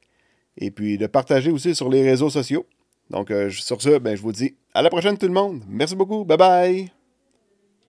Et 0.59 0.70
puis, 0.70 0.99
de 0.99 1.07
partager 1.07 1.51
aussi 1.51 1.75
sur 1.75 1.89
les 1.89 2.03
réseaux 2.03 2.31
sociaux. 2.31 2.66
Donc, 3.11 3.33
sur 3.51 3.81
ce, 3.83 3.99
ben, 3.99 4.16
je 4.16 4.23
vous 4.23 4.33
dis 4.33 4.55
à 4.75 4.81
la 4.81 4.89
prochaine, 4.89 5.18
tout 5.18 5.27
le 5.27 5.33
monde. 5.33 5.62
Merci 5.68 5.97
beaucoup. 5.97 6.25
Bye 6.25 6.39
bye. 6.39 7.02